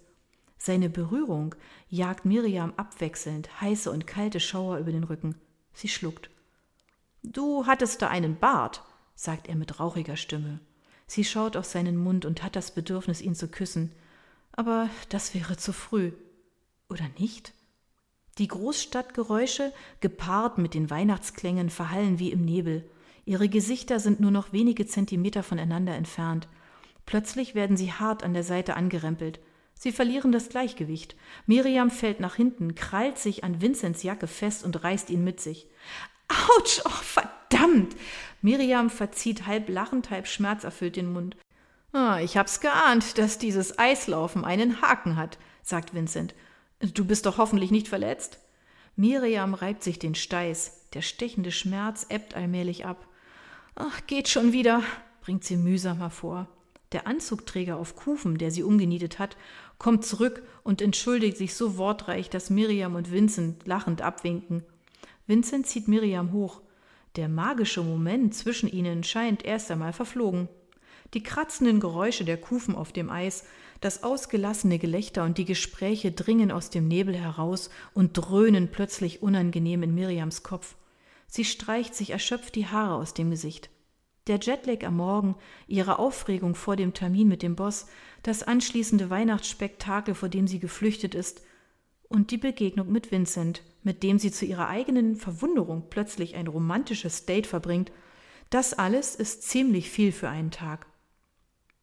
Seine 0.57 0.89
Berührung 0.89 1.55
jagt 1.89 2.23
Miriam 2.23 2.73
abwechselnd 2.77 3.61
heiße 3.61 3.91
und 3.91 4.07
kalte 4.07 4.39
Schauer 4.39 4.77
über 4.77 4.91
den 4.91 5.03
Rücken. 5.03 5.35
Sie 5.73 5.89
schluckt. 5.89 6.29
Du 7.23 7.65
hattest 7.65 8.01
da 8.01 8.07
einen 8.07 8.37
Bart, 8.37 8.83
sagt 9.15 9.49
er 9.49 9.55
mit 9.55 9.79
rauchiger 9.79 10.15
Stimme. 10.15 10.59
Sie 11.07 11.25
schaut 11.25 11.57
auf 11.57 11.65
seinen 11.65 11.97
Mund 11.97 12.25
und 12.25 12.43
hat 12.43 12.55
das 12.55 12.73
Bedürfnis, 12.73 13.21
ihn 13.21 13.35
zu 13.35 13.47
küssen. 13.49 13.91
Aber 14.53 14.89
das 15.09 15.33
wäre 15.33 15.57
zu 15.57 15.73
früh. 15.73 16.13
Oder 16.91 17.05
nicht? 17.17 17.53
Die 18.37 18.49
Großstadtgeräusche, 18.49 19.71
gepaart 20.01 20.57
mit 20.57 20.73
den 20.73 20.89
Weihnachtsklängen, 20.89 21.69
verhallen 21.69 22.19
wie 22.19 22.33
im 22.33 22.43
Nebel. 22.43 22.83
Ihre 23.23 23.47
Gesichter 23.47 24.01
sind 24.01 24.19
nur 24.19 24.31
noch 24.31 24.51
wenige 24.51 24.85
Zentimeter 24.85 25.41
voneinander 25.41 25.95
entfernt. 25.95 26.49
Plötzlich 27.05 27.55
werden 27.55 27.77
sie 27.77 27.93
hart 27.93 28.23
an 28.23 28.33
der 28.33 28.43
Seite 28.43 28.75
angerempelt. 28.75 29.39
Sie 29.73 29.93
verlieren 29.93 30.33
das 30.33 30.49
Gleichgewicht. 30.49 31.15
Miriam 31.45 31.91
fällt 31.91 32.19
nach 32.19 32.35
hinten, 32.35 32.75
krallt 32.75 33.17
sich 33.17 33.45
an 33.45 33.61
Vincents 33.61 34.03
Jacke 34.03 34.27
fest 34.27 34.65
und 34.65 34.83
reißt 34.83 35.09
ihn 35.11 35.23
mit 35.23 35.39
sich. 35.39 35.67
Autsch, 36.27 36.81
oh 36.83 36.89
verdammt! 36.89 37.95
Miriam 38.41 38.89
verzieht 38.89 39.47
halb 39.47 39.69
lachend, 39.69 40.09
halb 40.09 40.27
schmerzerfüllt 40.27 40.97
den 40.97 41.13
Mund. 41.13 41.37
Ah, 41.93 42.19
ich 42.19 42.35
hab's 42.35 42.59
geahnt, 42.59 43.17
dass 43.17 43.37
dieses 43.37 43.79
Eislaufen 43.79 44.43
einen 44.43 44.81
Haken 44.81 45.15
hat, 45.15 45.37
sagt 45.63 45.93
Vincent. 45.93 46.35
Du 46.81 47.05
bist 47.05 47.25
doch 47.25 47.37
hoffentlich 47.37 47.69
nicht 47.69 47.87
verletzt? 47.87 48.39
Miriam 48.95 49.53
reibt 49.53 49.83
sich 49.83 49.99
den 49.99 50.15
Steiß. 50.15 50.89
Der 50.93 51.01
stechende 51.01 51.51
Schmerz 51.51 52.07
ebbt 52.09 52.35
allmählich 52.35 52.85
ab. 52.85 53.07
Ach, 53.75 54.01
geht 54.07 54.27
schon 54.27 54.51
wieder, 54.51 54.83
bringt 55.21 55.43
sie 55.43 55.57
mühsam 55.57 55.99
hervor. 55.99 56.47
Der 56.91 57.07
Anzugträger 57.07 57.77
auf 57.77 57.95
Kufen, 57.95 58.37
der 58.37 58.51
sie 58.51 58.63
umgenietet 58.63 59.19
hat, 59.19 59.37
kommt 59.77 60.05
zurück 60.05 60.43
und 60.63 60.81
entschuldigt 60.81 61.37
sich 61.37 61.55
so 61.55 61.77
wortreich, 61.77 62.29
dass 62.29 62.49
Miriam 62.49 62.95
und 62.95 63.11
Vincent 63.11 63.65
lachend 63.65 64.01
abwinken. 64.01 64.63
Vincent 65.27 65.67
zieht 65.67 65.87
Miriam 65.87 66.33
hoch. 66.33 66.61
Der 67.15 67.29
magische 67.29 67.81
Moment 67.81 68.33
zwischen 68.33 68.69
ihnen 68.69 69.03
scheint 69.03 69.45
erst 69.45 69.71
einmal 69.71 69.93
verflogen. 69.93 70.49
Die 71.13 71.23
kratzenden 71.23 71.79
Geräusche 71.79 72.25
der 72.25 72.37
Kufen 72.37 72.75
auf 72.75 72.91
dem 72.91 73.09
Eis 73.09 73.45
das 73.81 74.03
ausgelassene 74.03 74.79
Gelächter 74.79 75.23
und 75.23 75.37
die 75.37 75.45
Gespräche 75.45 76.11
dringen 76.11 76.51
aus 76.51 76.69
dem 76.69 76.87
Nebel 76.87 77.15
heraus 77.15 77.69
und 77.93 78.13
dröhnen 78.13 78.69
plötzlich 78.71 79.21
unangenehm 79.21 79.83
in 79.83 79.93
Miriams 79.93 80.43
Kopf. 80.43 80.75
Sie 81.27 81.43
streicht 81.43 81.95
sich 81.95 82.11
erschöpft 82.11 82.55
die 82.55 82.67
Haare 82.67 82.95
aus 82.95 83.13
dem 83.13 83.31
Gesicht. 83.31 83.69
Der 84.27 84.39
Jetlag 84.39 84.85
am 84.85 84.97
Morgen, 84.97 85.35
ihre 85.67 85.97
Aufregung 85.97 86.53
vor 86.53 86.75
dem 86.75 86.93
Termin 86.93 87.27
mit 87.27 87.41
dem 87.41 87.55
Boss, 87.55 87.87
das 88.21 88.43
anschließende 88.43 89.09
Weihnachtsspektakel, 89.09 90.13
vor 90.13 90.29
dem 90.29 90.47
sie 90.47 90.59
geflüchtet 90.59 91.15
ist, 91.15 91.41
und 92.07 92.29
die 92.29 92.37
Begegnung 92.37 92.91
mit 92.91 93.11
Vincent, 93.11 93.63
mit 93.83 94.03
dem 94.03 94.19
sie 94.19 94.31
zu 94.31 94.45
ihrer 94.45 94.67
eigenen 94.67 95.15
Verwunderung 95.15 95.85
plötzlich 95.89 96.35
ein 96.35 96.47
romantisches 96.47 97.25
Date 97.25 97.47
verbringt, 97.47 97.91
das 98.51 98.73
alles 98.73 99.15
ist 99.15 99.43
ziemlich 99.43 99.89
viel 99.89 100.11
für 100.11 100.29
einen 100.29 100.51
Tag. 100.51 100.85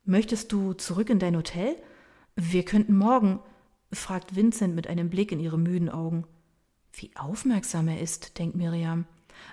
Möchtest 0.08 0.52
du 0.52 0.72
zurück 0.72 1.10
in 1.10 1.18
dein 1.18 1.36
Hotel? 1.36 1.76
Wir 2.34 2.64
könnten 2.64 2.96
morgen, 2.96 3.40
fragt 3.92 4.34
Vincent 4.34 4.74
mit 4.74 4.86
einem 4.86 5.10
Blick 5.10 5.32
in 5.32 5.38
ihre 5.38 5.58
müden 5.58 5.90
Augen. 5.90 6.26
Wie 6.94 7.10
aufmerksam 7.14 7.88
er 7.88 8.00
ist, 8.00 8.38
denkt 8.38 8.56
Miriam. 8.56 9.06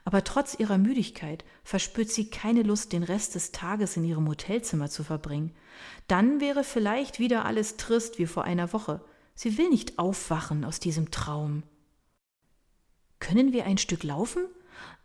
Aber 0.06 0.24
trotz 0.24 0.58
ihrer 0.58 0.78
Müdigkeit 0.78 1.44
verspürt 1.66 2.10
sie 2.10 2.30
keine 2.30 2.64
Lust, 2.64 2.94
den 2.94 3.04
Rest 3.04 3.36
des 3.36 3.52
Tages 3.52 3.98
in 3.98 4.06
ihrem 4.06 4.30
Hotelzimmer 4.30 4.90
zu 4.90 5.04
verbringen. 5.04 5.54
Dann 6.08 6.40
wäre 6.40 6.64
vielleicht 6.64 7.20
wieder 7.20 7.44
alles 7.44 7.76
trist 7.76 8.18
wie 8.18 8.26
vor 8.26 8.46
einer 8.46 8.72
Woche. 8.72 9.04
Sie 9.34 9.58
will 9.58 9.68
nicht 9.68 10.00
aufwachen 10.00 10.64
aus 10.64 10.80
diesem 10.80 11.12
Traum. 11.12 11.64
Können 13.20 13.52
wir 13.52 13.66
ein 13.66 13.78
Stück 13.78 14.04
laufen? 14.04 14.46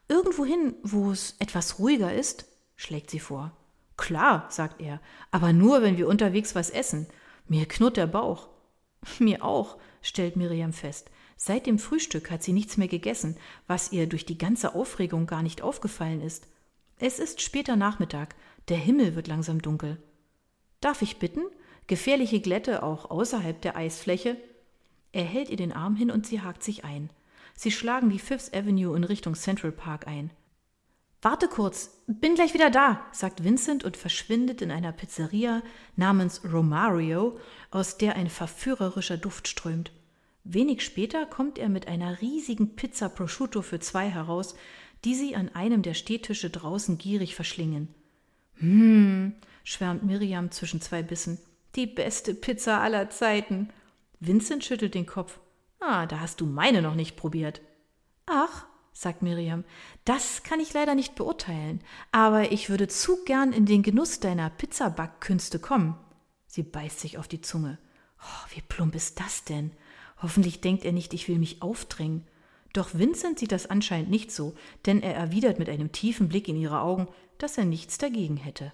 Irgendwohin, 0.06 0.76
wo 0.84 1.10
es 1.10 1.34
etwas 1.40 1.80
ruhiger 1.80 2.14
ist? 2.14 2.46
schlägt 2.76 3.10
sie 3.10 3.18
vor. 3.18 3.56
Klar, 4.00 4.46
sagt 4.48 4.80
er, 4.80 4.98
aber 5.30 5.52
nur, 5.52 5.82
wenn 5.82 5.98
wir 5.98 6.08
unterwegs 6.08 6.54
was 6.54 6.70
essen. 6.70 7.06
Mir 7.48 7.66
knurrt 7.66 7.98
der 7.98 8.06
Bauch. 8.06 8.48
Mir 9.18 9.44
auch, 9.44 9.76
stellt 10.00 10.36
Miriam 10.36 10.72
fest. 10.72 11.10
Seit 11.36 11.66
dem 11.66 11.78
Frühstück 11.78 12.30
hat 12.30 12.42
sie 12.42 12.54
nichts 12.54 12.78
mehr 12.78 12.88
gegessen, 12.88 13.36
was 13.66 13.92
ihr 13.92 14.06
durch 14.06 14.24
die 14.24 14.38
ganze 14.38 14.74
Aufregung 14.74 15.26
gar 15.26 15.42
nicht 15.42 15.60
aufgefallen 15.60 16.22
ist. 16.22 16.48
Es 16.98 17.18
ist 17.18 17.42
später 17.42 17.76
Nachmittag, 17.76 18.36
der 18.68 18.78
Himmel 18.78 19.16
wird 19.16 19.28
langsam 19.28 19.60
dunkel. 19.60 19.98
Darf 20.80 21.02
ich 21.02 21.18
bitten? 21.18 21.42
Gefährliche 21.86 22.40
Glätte 22.40 22.82
auch 22.82 23.10
außerhalb 23.10 23.60
der 23.60 23.76
Eisfläche? 23.76 24.38
Er 25.12 25.24
hält 25.24 25.50
ihr 25.50 25.58
den 25.58 25.74
Arm 25.74 25.94
hin 25.94 26.10
und 26.10 26.26
sie 26.26 26.40
hakt 26.40 26.62
sich 26.62 26.84
ein. 26.86 27.10
Sie 27.54 27.70
schlagen 27.70 28.08
die 28.08 28.18
Fifth 28.18 28.56
Avenue 28.56 28.96
in 28.96 29.04
Richtung 29.04 29.34
Central 29.34 29.72
Park 29.72 30.06
ein. 30.06 30.30
Warte 31.22 31.48
kurz, 31.48 32.02
bin 32.06 32.34
gleich 32.34 32.54
wieder 32.54 32.70
da, 32.70 33.04
sagt 33.12 33.44
Vincent 33.44 33.84
und 33.84 33.98
verschwindet 33.98 34.62
in 34.62 34.70
einer 34.70 34.92
Pizzeria 34.92 35.62
namens 35.94 36.40
Romario, 36.50 37.38
aus 37.70 37.98
der 37.98 38.16
ein 38.16 38.30
verführerischer 38.30 39.18
Duft 39.18 39.46
strömt. 39.46 39.92
Wenig 40.44 40.82
später 40.82 41.26
kommt 41.26 41.58
er 41.58 41.68
mit 41.68 41.88
einer 41.88 42.22
riesigen 42.22 42.74
Pizza 42.74 43.10
Prosciutto 43.10 43.60
für 43.60 43.80
zwei 43.80 44.08
heraus, 44.08 44.54
die 45.04 45.14
sie 45.14 45.36
an 45.36 45.50
einem 45.54 45.82
der 45.82 45.92
Stehtische 45.92 46.48
draußen 46.48 46.96
gierig 46.96 47.34
verschlingen. 47.34 47.88
Hm, 48.54 49.34
schwärmt 49.62 50.02
Miriam 50.02 50.50
zwischen 50.50 50.80
zwei 50.80 51.02
Bissen. 51.02 51.38
Die 51.76 51.86
beste 51.86 52.34
Pizza 52.34 52.80
aller 52.80 53.10
Zeiten. 53.10 53.68
Vincent 54.20 54.64
schüttelt 54.64 54.94
den 54.94 55.06
Kopf. 55.06 55.38
Ah, 55.80 56.06
da 56.06 56.20
hast 56.20 56.40
du 56.40 56.46
meine 56.46 56.80
noch 56.80 56.94
nicht 56.94 57.16
probiert. 57.16 57.60
Ach, 58.26 58.66
sagt 59.00 59.22
Miriam, 59.22 59.64
das 60.04 60.42
kann 60.42 60.60
ich 60.60 60.74
leider 60.74 60.94
nicht 60.94 61.14
beurteilen, 61.14 61.80
aber 62.12 62.52
ich 62.52 62.68
würde 62.68 62.86
zu 62.86 63.24
gern 63.24 63.54
in 63.54 63.64
den 63.64 63.82
Genuss 63.82 64.20
deiner 64.20 64.50
Pizzabackkünste 64.50 65.58
kommen. 65.58 65.96
Sie 66.46 66.62
beißt 66.62 67.00
sich 67.00 67.16
auf 67.16 67.26
die 67.26 67.40
Zunge. 67.40 67.78
Oh, 68.20 68.54
wie 68.54 68.60
plump 68.60 68.94
ist 68.94 69.18
das 69.18 69.44
denn? 69.44 69.70
Hoffentlich 70.20 70.60
denkt 70.60 70.84
er 70.84 70.92
nicht, 70.92 71.14
ich 71.14 71.28
will 71.28 71.38
mich 71.38 71.62
aufdrängen. 71.62 72.26
Doch 72.74 72.90
Vincent 72.92 73.38
sieht 73.38 73.52
das 73.52 73.66
anscheinend 73.66 74.10
nicht 74.10 74.30
so, 74.32 74.54
denn 74.84 75.02
er 75.02 75.14
erwidert 75.14 75.58
mit 75.58 75.70
einem 75.70 75.92
tiefen 75.92 76.28
Blick 76.28 76.46
in 76.46 76.56
ihre 76.56 76.82
Augen, 76.82 77.08
dass 77.38 77.56
er 77.56 77.64
nichts 77.64 77.96
dagegen 77.96 78.36
hätte. 78.36 78.70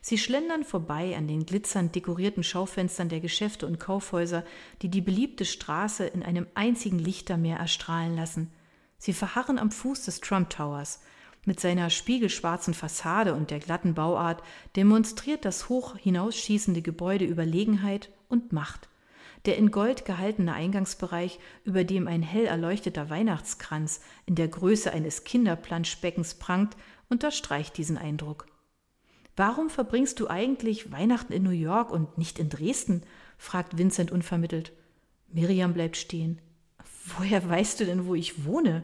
Sie 0.00 0.16
schlendern 0.16 0.62
vorbei 0.62 1.16
an 1.16 1.26
den 1.26 1.44
glitzernd 1.44 1.92
dekorierten 1.96 2.44
Schaufenstern 2.44 3.08
der 3.08 3.20
Geschäfte 3.20 3.66
und 3.66 3.80
Kaufhäuser, 3.80 4.44
die 4.80 4.88
die 4.88 5.00
beliebte 5.00 5.44
Straße 5.44 6.06
in 6.06 6.22
einem 6.22 6.46
einzigen 6.54 7.00
Lichtermeer 7.00 7.58
erstrahlen 7.58 8.14
lassen. 8.14 8.52
Sie 9.04 9.12
verharren 9.12 9.58
am 9.58 9.70
Fuß 9.70 10.06
des 10.06 10.22
Trump 10.22 10.48
Towers. 10.48 10.98
Mit 11.44 11.60
seiner 11.60 11.90
spiegelschwarzen 11.90 12.72
Fassade 12.72 13.34
und 13.34 13.50
der 13.50 13.58
glatten 13.58 13.92
Bauart 13.92 14.42
demonstriert 14.76 15.44
das 15.44 15.68
hoch 15.68 15.98
hinausschießende 15.98 16.80
Gebäude 16.80 17.26
Überlegenheit 17.26 18.08
und 18.30 18.54
Macht. 18.54 18.88
Der 19.44 19.58
in 19.58 19.70
Gold 19.70 20.06
gehaltene 20.06 20.54
Eingangsbereich, 20.54 21.38
über 21.64 21.84
dem 21.84 22.08
ein 22.08 22.22
hell 22.22 22.46
erleuchteter 22.46 23.10
Weihnachtskranz 23.10 24.00
in 24.24 24.36
der 24.36 24.48
Größe 24.48 24.90
eines 24.90 25.24
Kinderplanschbeckens 25.24 26.36
prangt, 26.36 26.74
unterstreicht 27.10 27.76
diesen 27.76 27.98
Eindruck. 27.98 28.46
Warum 29.36 29.68
verbringst 29.68 30.18
du 30.18 30.28
eigentlich 30.28 30.92
Weihnachten 30.92 31.34
in 31.34 31.42
New 31.42 31.50
York 31.50 31.90
und 31.90 32.16
nicht 32.16 32.38
in 32.38 32.48
Dresden? 32.48 33.02
fragt 33.36 33.76
Vincent 33.76 34.10
unvermittelt. 34.10 34.72
Miriam 35.28 35.74
bleibt 35.74 35.98
stehen. 35.98 36.40
Woher 37.04 37.48
weißt 37.48 37.80
du 37.80 37.84
denn, 37.84 38.06
wo 38.06 38.14
ich 38.14 38.44
wohne? 38.44 38.82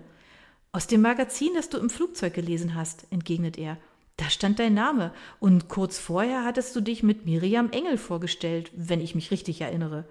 Aus 0.73 0.87
dem 0.87 1.01
Magazin, 1.01 1.51
das 1.55 1.69
du 1.69 1.79
im 1.79 1.91
Flugzeug 1.91 2.35
gelesen 2.35 2.75
hast, 2.75 3.07
entgegnet 3.11 3.59
er. 3.59 3.79
Da 4.17 4.29
stand 4.29 4.59
dein 4.59 4.75
Name, 4.75 5.13
und 5.39 5.69
kurz 5.69 5.99
vorher 5.99 6.45
hattest 6.45 6.77
du 6.77 6.83
dich 6.83 7.03
mit 7.03 7.25
Miriam 7.25 7.71
Engel 7.71 7.97
vorgestellt, 7.97 8.71
wenn 8.77 9.01
ich 9.01 9.15
mich 9.15 9.31
richtig 9.31 9.63
erinnere. 9.63 10.07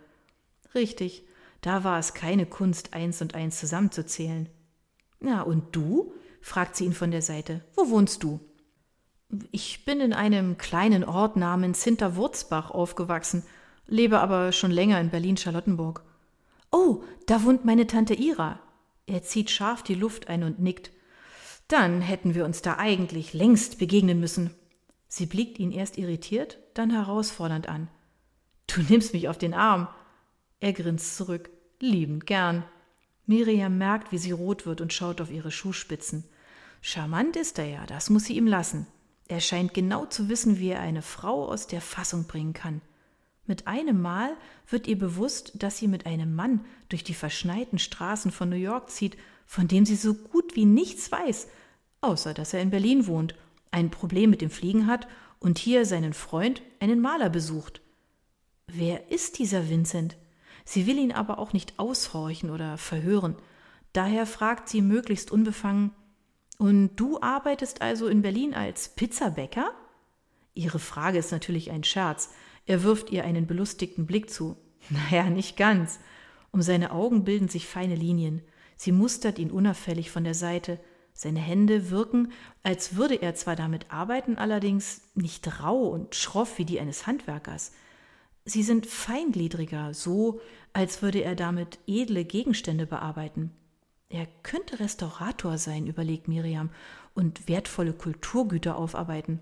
Richtig, 0.74 1.24
da 1.62 1.84
war 1.84 2.00
es 2.00 2.16
keine 2.16 2.48
Kunst, 2.48 2.94
eins 2.94 3.22
und 3.22 3.36
eins 3.36 3.60
zusammenzuzählen. 3.60 4.50
Na, 5.20 5.44
und 5.44 5.76
du? 5.76 6.14
fragt 6.42 6.76
sie 6.76 6.86
ihn 6.86 6.94
von 6.94 7.12
der 7.12 7.22
Seite. 7.22 7.62
Wo 7.76 7.90
wohnst 7.90 8.24
du? 8.24 8.40
Ich 9.52 9.86
bin 9.86 10.00
in 10.00 10.14
einem 10.14 10.58
kleinen 10.58 11.04
Ort 11.04 11.36
namens 11.36 11.84
Hinterwurzbach 11.84 12.72
aufgewachsen, 12.72 13.44
lebe 13.86 14.20
aber 14.20 14.52
schon 14.52 14.72
länger 14.72 15.00
in 15.00 15.12
Berlin-Charlottenburg. 15.12 16.04
Oh, 16.72 17.04
da 17.26 17.44
wohnt 17.44 17.66
meine 17.66 17.88
Tante 17.88 18.14
Ira. 18.14 18.60
Er 19.08 19.24
zieht 19.24 19.50
scharf 19.50 19.84
die 19.84 19.96
Luft 19.96 20.28
ein 20.28 20.44
und 20.44 20.60
nickt. 20.60 20.92
Dann 21.68 22.02
hätten 22.02 22.36
wir 22.36 22.46
uns 22.46 22.62
da 22.62 22.78
eigentlich 22.78 23.34
längst 23.34 23.80
begegnen 23.80 24.20
müssen. 24.20 24.52
Sie 25.08 25.26
blickt 25.26 25.58
ihn 25.60 25.72
erst 25.72 25.98
irritiert, 25.98 26.60
dann 26.76 26.92
herausfordernd 26.92 27.68
an. 27.68 27.90
Du 28.68 28.82
nimmst 28.82 29.14
mich 29.14 29.28
auf 29.28 29.38
den 29.38 29.54
Arm. 29.54 29.88
Er 30.60 30.74
grinst 30.74 31.18
zurück, 31.18 31.50
liebend 31.80 32.28
gern. 32.28 32.64
Miriam 33.26 33.78
merkt, 33.78 34.12
wie 34.12 34.18
sie 34.18 34.32
rot 34.32 34.66
wird 34.66 34.82
und 34.82 34.94
schaut 34.94 35.22
auf 35.22 35.32
ihre 35.32 35.52
Schuhspitzen. 35.52 36.24
Charmant 36.82 37.36
ist 37.36 37.60
er 37.60 37.66
ja, 37.66 37.86
das 37.86 38.10
muss 38.10 38.26
sie 38.26 38.38
ihm 38.38 38.48
lassen. 38.48 38.88
Er 39.28 39.42
scheint 39.42 39.74
genau 39.74 40.06
zu 40.06 40.30
wissen, 40.30 40.60
wie 40.60 40.70
er 40.70 40.80
eine 40.80 41.02
Frau 41.02 41.48
aus 41.48 41.68
der 41.68 41.82
Fassung 41.82 42.26
bringen 42.26 42.54
kann. 42.54 42.82
Mit 43.50 43.66
einem 43.66 44.00
Mal 44.00 44.38
wird 44.70 44.86
ihr 44.86 45.00
bewusst, 45.00 45.54
dass 45.56 45.80
sie 45.80 45.88
mit 45.88 46.06
einem 46.06 46.36
Mann 46.36 46.64
durch 46.88 47.04
die 47.04 47.16
verschneiten 47.16 47.80
Straßen 47.80 48.30
von 48.30 48.48
New 48.48 48.56
York 48.56 48.92
zieht, 48.92 49.18
von 49.48 49.68
dem 49.68 49.88
sie 49.88 49.96
so 49.96 50.14
gut 50.14 50.56
wie 50.56 50.66
nichts 50.66 51.12
weiß, 51.12 51.48
außer 52.02 52.36
dass 52.36 52.54
er 52.54 52.62
in 52.62 52.70
Berlin 52.70 53.08
wohnt, 53.08 53.34
ein 53.72 53.90
Problem 53.90 54.30
mit 54.30 54.42
dem 54.42 54.52
Fliegen 54.52 54.86
hat 54.86 55.08
und 55.40 55.58
hier 55.58 55.88
seinen 55.88 56.14
Freund, 56.14 56.62
einen 56.80 57.00
Maler, 57.02 57.32
besucht. 57.32 57.82
Wer 58.68 59.10
ist 59.10 59.40
dieser 59.40 59.68
Vincent? 59.68 60.16
Sie 60.64 60.86
will 60.86 61.00
ihn 61.00 61.12
aber 61.12 61.40
auch 61.40 61.52
nicht 61.52 61.80
aushorchen 61.80 62.52
oder 62.52 62.78
verhören. 62.78 63.36
Daher 63.94 64.28
fragt 64.28 64.70
sie 64.70 64.84
möglichst 64.84 65.32
unbefangen 65.32 65.90
Und 66.60 66.98
du 66.98 67.20
arbeitest 67.20 67.82
also 67.82 68.10
in 68.10 68.22
Berlin 68.22 68.54
als 68.54 68.90
Pizzabäcker? 68.90 69.72
Ihre 70.54 70.78
Frage 70.78 71.18
ist 71.18 71.32
natürlich 71.32 71.72
ein 71.72 71.84
Scherz. 71.84 72.30
Er 72.70 72.84
wirft 72.84 73.10
ihr 73.10 73.26
einen 73.26 73.48
belustigten 73.48 74.06
Blick 74.06 74.30
zu. 74.30 74.56
Naja, 74.92 75.28
nicht 75.32 75.58
ganz. 75.58 76.00
Um 76.52 76.62
seine 76.62 76.92
Augen 76.92 77.24
bilden 77.24 77.48
sich 77.48 77.66
feine 77.66 77.96
Linien. 77.96 78.44
Sie 78.78 78.92
mustert 78.92 79.40
ihn 79.40 79.50
unauffällig 79.50 80.12
von 80.12 80.24
der 80.24 80.36
Seite. 80.36 80.80
Seine 81.12 81.40
Hände 81.40 81.90
wirken, 81.90 82.32
als 82.62 82.96
würde 82.96 83.16
er 83.16 83.34
zwar 83.34 83.56
damit 83.56 83.92
arbeiten, 83.92 84.38
allerdings 84.38 85.02
nicht 85.16 85.64
rau 85.64 85.88
und 85.88 86.14
schroff 86.14 86.60
wie 86.60 86.66
die 86.66 86.80
eines 86.80 87.08
Handwerkers. 87.08 87.72
Sie 88.46 88.62
sind 88.62 88.86
feingliedriger, 88.86 89.96
so 89.96 90.40
als 90.72 91.02
würde 91.02 91.24
er 91.24 91.36
damit 91.36 91.80
edle 91.88 92.24
Gegenstände 92.24 92.86
bearbeiten. 92.86 93.50
Er 94.10 94.28
könnte 94.44 94.80
Restaurator 94.80 95.58
sein, 95.58 95.88
überlegt 95.88 96.28
Miriam, 96.28 96.70
und 97.16 97.48
wertvolle 97.48 97.94
Kulturgüter 97.94 98.78
aufarbeiten. 98.78 99.40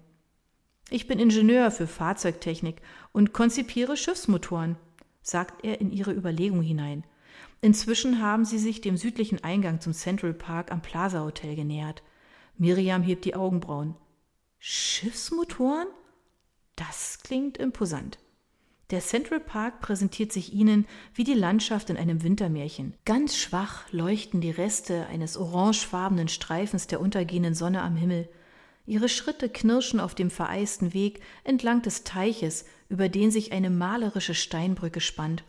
Ich 0.89 1.07
bin 1.07 1.19
Ingenieur 1.19 1.69
für 1.69 1.87
Fahrzeugtechnik 1.87 2.81
und 3.11 3.33
konzipiere 3.33 3.97
Schiffsmotoren, 3.97 4.77
sagt 5.21 5.65
er 5.65 5.81
in 5.81 5.91
ihre 5.91 6.13
Überlegung 6.13 6.61
hinein. 6.61 7.03
Inzwischen 7.61 8.21
haben 8.21 8.45
sie 8.45 8.59
sich 8.59 8.79
dem 8.79 8.95
südlichen 8.95 9.43
Eingang 9.43 9.81
zum 9.81 9.93
Central 9.93 10.33
Park 10.33 10.71
am 10.71 10.81
Plaza 10.81 11.23
Hotel 11.23 11.55
genähert. 11.55 12.03
Miriam 12.57 13.03
hebt 13.03 13.25
die 13.25 13.35
Augenbrauen. 13.35 13.95
Schiffsmotoren? 14.59 15.87
Das 16.75 17.19
klingt 17.23 17.57
imposant. 17.57 18.19
Der 18.89 19.01
Central 19.01 19.41
Park 19.41 19.81
präsentiert 19.81 20.31
sich 20.31 20.53
ihnen 20.53 20.87
wie 21.13 21.25
die 21.25 21.33
Landschaft 21.33 21.89
in 21.89 21.97
einem 21.97 22.23
Wintermärchen. 22.23 22.93
Ganz 23.03 23.35
schwach 23.35 23.91
leuchten 23.91 24.39
die 24.39 24.51
Reste 24.51 25.07
eines 25.07 25.35
orangefarbenen 25.35 26.29
Streifens 26.29 26.87
der 26.87 27.01
untergehenden 27.01 27.53
Sonne 27.53 27.81
am 27.81 27.97
Himmel. 27.97 28.29
Ihre 28.87 29.09
Schritte 29.09 29.49
knirschen 29.49 29.99
auf 29.99 30.15
dem 30.15 30.31
vereisten 30.31 30.93
Weg 30.93 31.21
entlang 31.43 31.81
des 31.81 32.05
Teiches, 32.05 32.63
über 32.87 33.09
den 33.09 33.31
sich 33.31 33.51
eine 33.51 33.69
malerische 33.69 34.33
Steinbrücke 34.33 35.01
spannt. 35.01 35.43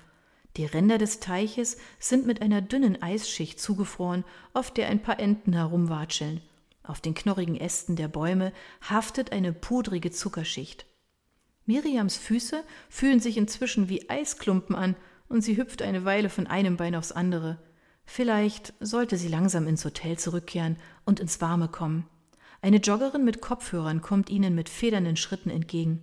Die 0.57 0.65
Ränder 0.65 0.99
des 0.99 1.21
Teiches 1.21 1.77
sind 2.01 2.27
mit 2.27 2.43
einer 2.43 2.61
dünnen 2.61 3.01
Eisschicht 3.01 3.61
zugefroren, 3.61 4.25
auf 4.55 4.73
der 4.73 4.89
ein 4.89 5.01
paar 5.01 5.21
Enten 5.21 5.53
herumwatscheln. 5.53 6.41
Auf 6.83 7.01
den 7.01 7.15
knorrigen 7.15 7.57
Ästen 7.57 7.95
der 7.95 8.09
Bäume 8.09 8.53
haftet 8.83 9.31
eine 9.31 9.53
pudrige 9.53 10.11
Zuckerschicht. 10.11 10.85
Miriams 11.65 12.17
Füße 12.17 12.65
fühlen 12.89 13.21
sich 13.21 13.37
inzwischen 13.37 13.89
wie 13.89 14.11
Eisklumpen 14.11 14.75
an, 14.75 14.97
und 15.29 15.43
sie 15.43 15.57
hüpft 15.59 15.83
eine 15.83 16.05
Weile 16.05 16.29
von 16.29 16.49
einem 16.49 16.77
Bein 16.77 16.97
aufs 16.97 17.13
andere. 17.13 17.63
Vielleicht 18.05 18.73
sollte 18.81 19.17
sie 19.17 19.29
langsam 19.29 19.69
ins 19.69 19.85
Hotel 19.85 20.19
zurückkehren 20.19 20.77
und 21.05 21.21
ins 21.21 21.41
Warme 21.41 21.69
kommen. 21.69 22.09
Eine 22.61 22.79
Joggerin 22.79 23.25
mit 23.25 23.41
Kopfhörern 23.41 24.01
kommt 24.01 24.31
ihnen 24.31 24.55
mit 24.55 24.69
federnden 24.69 25.17
Schritten 25.17 25.51
entgegen. 25.51 26.03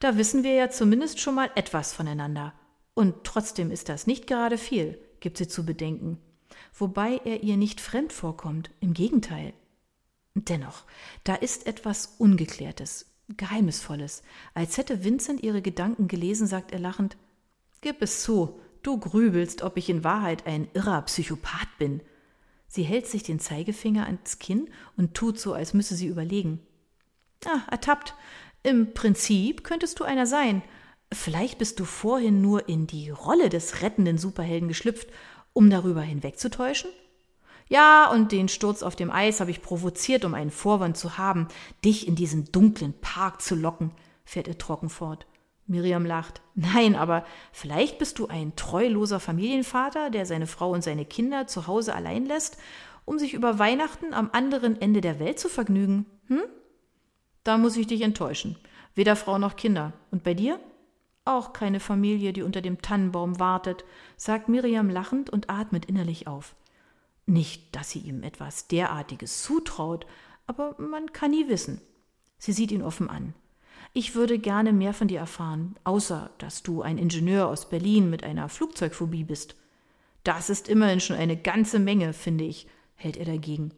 Da 0.00 0.16
wissen 0.16 0.42
wir 0.42 0.52
ja 0.52 0.70
zumindest 0.70 1.20
schon 1.20 1.34
mal 1.34 1.50
etwas 1.54 1.92
voneinander. 1.92 2.52
Und 2.94 3.24
trotzdem 3.24 3.70
ist 3.70 3.88
das 3.88 4.06
nicht 4.06 4.26
gerade 4.26 4.58
viel, 4.58 4.98
gibt 5.20 5.38
sie 5.38 5.48
zu 5.48 5.64
bedenken. 5.64 6.18
Wobei 6.74 7.20
er 7.24 7.42
ihr 7.42 7.56
nicht 7.56 7.80
fremd 7.80 8.12
vorkommt, 8.12 8.70
im 8.80 8.94
Gegenteil. 8.94 9.52
Dennoch, 10.34 10.84
da 11.24 11.34
ist 11.34 11.66
etwas 11.66 12.16
Ungeklärtes, 12.18 13.06
Geheimnisvolles. 13.36 14.22
Als 14.54 14.76
hätte 14.76 15.04
Vincent 15.04 15.42
ihre 15.42 15.62
Gedanken 15.62 16.08
gelesen, 16.08 16.46
sagt 16.46 16.72
er 16.72 16.78
lachend 16.78 17.16
Gib 17.80 18.02
es 18.02 18.22
zu, 18.22 18.60
du 18.82 18.98
grübelst, 18.98 19.62
ob 19.62 19.76
ich 19.76 19.88
in 19.88 20.04
Wahrheit 20.04 20.46
ein 20.46 20.68
irrer 20.74 21.02
Psychopath 21.02 21.78
bin. 21.78 22.00
Sie 22.76 22.82
hält 22.82 23.06
sich 23.06 23.22
den 23.22 23.40
Zeigefinger 23.40 24.04
ans 24.04 24.38
Kinn 24.38 24.68
und 24.98 25.14
tut 25.14 25.40
so, 25.40 25.54
als 25.54 25.72
müsse 25.72 25.94
sie 25.94 26.08
überlegen. 26.08 26.60
Ah, 27.46 27.62
ertappt. 27.70 28.14
Im 28.62 28.92
Prinzip 28.92 29.64
könntest 29.64 29.98
du 29.98 30.04
einer 30.04 30.26
sein. 30.26 30.60
Vielleicht 31.10 31.56
bist 31.56 31.80
du 31.80 31.86
vorhin 31.86 32.42
nur 32.42 32.68
in 32.68 32.86
die 32.86 33.08
Rolle 33.08 33.48
des 33.48 33.80
rettenden 33.80 34.18
Superhelden 34.18 34.68
geschlüpft, 34.68 35.08
um 35.54 35.70
darüber 35.70 36.02
hinwegzutäuschen? 36.02 36.90
Ja, 37.66 38.10
und 38.10 38.30
den 38.30 38.46
Sturz 38.46 38.82
auf 38.82 38.94
dem 38.94 39.10
Eis 39.10 39.40
habe 39.40 39.50
ich 39.50 39.62
provoziert, 39.62 40.26
um 40.26 40.34
einen 40.34 40.50
Vorwand 40.50 40.98
zu 40.98 41.16
haben, 41.16 41.48
dich 41.82 42.06
in 42.06 42.14
diesen 42.14 42.52
dunklen 42.52 42.92
Park 43.00 43.40
zu 43.40 43.54
locken, 43.54 43.90
fährt 44.26 44.48
er 44.48 44.58
trocken 44.58 44.90
fort. 44.90 45.26
Miriam 45.66 46.06
lacht. 46.06 46.40
Nein, 46.54 46.94
aber 46.94 47.24
vielleicht 47.52 47.98
bist 47.98 48.18
du 48.18 48.28
ein 48.28 48.54
treuloser 48.56 49.20
Familienvater, 49.20 50.10
der 50.10 50.26
seine 50.26 50.46
Frau 50.46 50.70
und 50.70 50.82
seine 50.82 51.04
Kinder 51.04 51.46
zu 51.46 51.66
Hause 51.66 51.94
allein 51.94 52.26
lässt, 52.26 52.58
um 53.04 53.18
sich 53.18 53.34
über 53.34 53.58
Weihnachten 53.58 54.14
am 54.14 54.30
anderen 54.32 54.80
Ende 54.80 55.00
der 55.00 55.18
Welt 55.18 55.38
zu 55.38 55.48
vergnügen. 55.48 56.06
Hm? 56.28 56.42
Da 57.44 57.58
muss 57.58 57.76
ich 57.76 57.86
dich 57.86 58.02
enttäuschen. 58.02 58.56
Weder 58.94 59.16
Frau 59.16 59.38
noch 59.38 59.56
Kinder. 59.56 59.92
Und 60.10 60.22
bei 60.22 60.34
dir? 60.34 60.60
Auch 61.24 61.52
keine 61.52 61.80
Familie, 61.80 62.32
die 62.32 62.42
unter 62.42 62.62
dem 62.62 62.80
Tannenbaum 62.82 63.40
wartet, 63.40 63.84
sagt 64.16 64.48
Miriam 64.48 64.88
lachend 64.88 65.28
und 65.28 65.50
atmet 65.50 65.84
innerlich 65.86 66.28
auf. 66.28 66.54
Nicht, 67.26 67.74
dass 67.74 67.90
sie 67.90 67.98
ihm 67.98 68.22
etwas 68.22 68.68
derartiges 68.68 69.42
zutraut, 69.42 70.06
aber 70.46 70.76
man 70.78 71.12
kann 71.12 71.32
nie 71.32 71.48
wissen. 71.48 71.80
Sie 72.38 72.52
sieht 72.52 72.70
ihn 72.70 72.82
offen 72.82 73.10
an. 73.10 73.34
Ich 73.96 74.14
würde 74.14 74.38
gerne 74.38 74.74
mehr 74.74 74.92
von 74.92 75.08
dir 75.08 75.20
erfahren, 75.20 75.74
außer 75.84 76.30
dass 76.38 76.62
du 76.62 76.82
ein 76.82 76.98
Ingenieur 76.98 77.48
aus 77.48 77.70
Berlin 77.70 78.10
mit 78.10 78.24
einer 78.24 78.48
Flugzeugphobie 78.48 79.24
bist. 79.24 79.56
Das 80.22 80.50
ist 80.50 80.68
immerhin 80.68 81.00
schon 81.00 81.16
eine 81.16 81.36
ganze 81.36 81.78
Menge, 81.78 82.12
finde 82.12 82.44
ich, 82.44 82.66
hält 82.94 83.16
er 83.16 83.24
dagegen. 83.24 83.72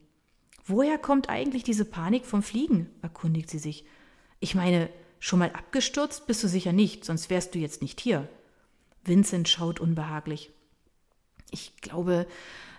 Woher 0.65 0.99
kommt 0.99 1.29
eigentlich 1.29 1.63
diese 1.63 1.85
Panik 1.85 2.27
vom 2.27 2.43
Fliegen? 2.43 2.91
erkundigt 3.01 3.49
sie 3.49 3.59
sich. 3.59 3.85
Ich 4.41 4.55
meine, 4.55 4.91
Schon 5.21 5.41
mal 5.41 5.51
abgestürzt 5.51 6.27
bist 6.27 6.43
du 6.45 6.49
sicher 6.49 6.73
nicht, 6.73 7.05
sonst 7.05 7.31
wärst 7.31 7.55
du 7.55 7.59
jetzt 7.59 7.83
nicht 7.83 8.01
hier. 8.01 8.29
Vincent 9.05 9.49
schaut 9.49 9.81
unbehaglich. 9.81 10.51
Ich 11.51 11.77
glaube, 11.81 12.27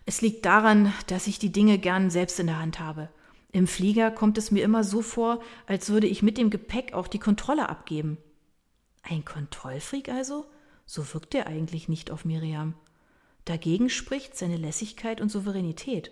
es 0.06 0.22
liegt 0.22 0.46
daran, 0.46 0.94
dass 1.08 1.28
ich 1.28 1.40
die 1.40 1.52
Dinge 1.52 1.78
gern 1.80 2.10
selbst 2.10 2.40
in 2.40 2.48
der 2.48 2.60
Hand 2.60 2.80
habe. 2.80 3.10
Im 3.52 3.68
Flieger 3.68 4.12
kommt 4.12 4.38
es 4.38 4.52
mir 4.52 4.64
immer 4.64 4.84
so 4.84 5.02
vor, 5.02 5.41
als 5.66 5.89
würde 5.89 6.08
ich 6.08 6.22
mit 6.22 6.38
dem 6.38 6.50
Gepäck 6.50 6.93
auch 6.93 7.08
die 7.08 7.20
Kontrolle 7.20 7.68
abgeben. 7.68 8.18
Ein 9.02 9.26
Kontrollfreak 9.26 10.10
also? 10.10 10.45
So 10.86 11.14
wirkt 11.14 11.34
er 11.36 11.47
eigentlich 11.47 11.89
nicht 11.89 12.12
auf 12.12 12.26
Miriam. 12.26 12.76
Dagegen 13.45 13.89
spricht 13.89 14.38
seine 14.38 14.58
Lässigkeit 14.58 15.22
und 15.22 15.30
Souveränität. 15.30 16.12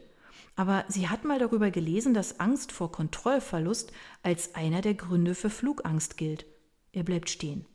Aber 0.56 0.86
sie 0.88 1.08
hat 1.08 1.24
mal 1.24 1.38
darüber 1.38 1.70
gelesen, 1.70 2.16
dass 2.16 2.40
Angst 2.40 2.72
vor 2.72 2.92
Kontrollverlust 2.92 3.92
als 4.24 4.56
einer 4.56 4.82
der 4.82 4.96
Gründe 4.96 5.36
für 5.36 5.52
Flugangst 5.52 6.18
gilt. 6.18 6.46
Er 6.92 7.04
bleibt 7.04 7.30
stehen. 7.30 7.66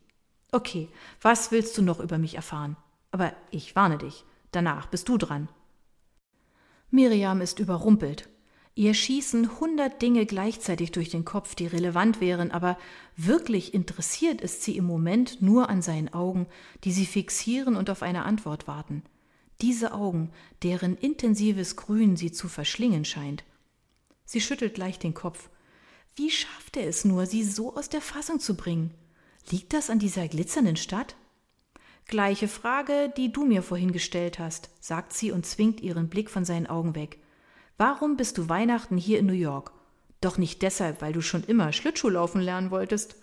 Okay, 0.51 0.89
was 1.21 1.51
willst 1.51 1.77
du 1.77 1.81
noch 1.81 2.01
über 2.01 2.17
mich 2.17 2.35
erfahren? 2.35 2.75
Aber 3.11 3.33
ich 3.51 3.75
warne 3.75 3.97
dich. 3.97 4.25
Danach 4.51 4.87
bist 4.87 5.07
du 5.07 5.17
dran. 5.17 5.47
Miriam 6.91 7.41
ist 7.41 7.59
überrumpelt. 7.59 8.29
Ihr 8.75 8.93
schießen 8.93 9.59
hundert 9.59 10.01
Dinge 10.01 10.25
gleichzeitig 10.25 10.91
durch 10.91 11.09
den 11.09 11.25
Kopf, 11.25 11.53
die 11.53 11.67
relevant 11.67 12.21
wären, 12.21 12.49
aber 12.51 12.77
wirklich 13.15 13.73
interessiert 13.73 14.41
ist 14.41 14.63
sie 14.63 14.77
im 14.77 14.85
Moment 14.85 15.41
nur 15.41 15.69
an 15.69 15.81
seinen 15.81 16.11
Augen, 16.13 16.47
die 16.83 16.91
sie 16.91 17.05
fixieren 17.05 17.75
und 17.75 17.89
auf 17.89 18.01
eine 18.01 18.25
Antwort 18.25 18.67
warten 18.67 19.03
diese 19.63 19.93
Augen, 19.93 20.29
deren 20.61 20.97
intensives 20.97 21.77
Grün 21.77 22.17
sie 22.17 22.31
zu 22.31 22.49
verschlingen 22.49 23.05
scheint. 23.05 23.45
Sie 24.25 24.41
schüttelt 24.41 24.77
leicht 24.77 25.03
den 25.03 25.13
Kopf. 25.13 25.49
Wie 26.15 26.29
schafft 26.29 26.75
er 26.75 26.87
es 26.87 27.05
nur, 27.05 27.25
sie 27.25 27.43
so 27.43 27.75
aus 27.75 27.87
der 27.87 28.01
Fassung 28.01 28.39
zu 28.39 28.55
bringen? 28.55 28.93
Liegt 29.49 29.73
das 29.73 29.89
an 29.89 29.99
dieser 29.99 30.27
glitzernden 30.27 30.75
Stadt? 30.75 31.15
Gleiche 32.07 32.49
Frage, 32.49 33.13
die 33.15 33.31
du 33.31 33.45
mir 33.45 33.63
vorhin 33.63 33.93
gestellt 33.93 34.37
hast, 34.37 34.69
sagt 34.81 35.13
sie 35.13 35.31
und 35.31 35.45
zwingt 35.45 35.79
ihren 35.79 36.09
Blick 36.09 36.29
von 36.29 36.43
seinen 36.43 36.67
Augen 36.67 36.93
weg. 36.93 37.19
Warum 37.77 38.17
bist 38.17 38.37
du 38.37 38.49
Weihnachten 38.49 38.97
hier 38.97 39.19
in 39.19 39.25
New 39.25 39.33
York? 39.33 39.71
Doch 40.21 40.37
nicht 40.37 40.61
deshalb, 40.61 41.01
weil 41.01 41.13
du 41.13 41.21
schon 41.21 41.43
immer 41.43 41.73
Schlittschuhlaufen 41.73 42.39
lernen 42.41 42.71
wolltest. 42.71 43.15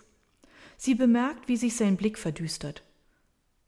Sie 0.77 0.95
bemerkt, 0.95 1.47
wie 1.47 1.57
sich 1.57 1.75
sein 1.75 1.97
Blick 1.97 2.17
verdüstert. 2.17 2.83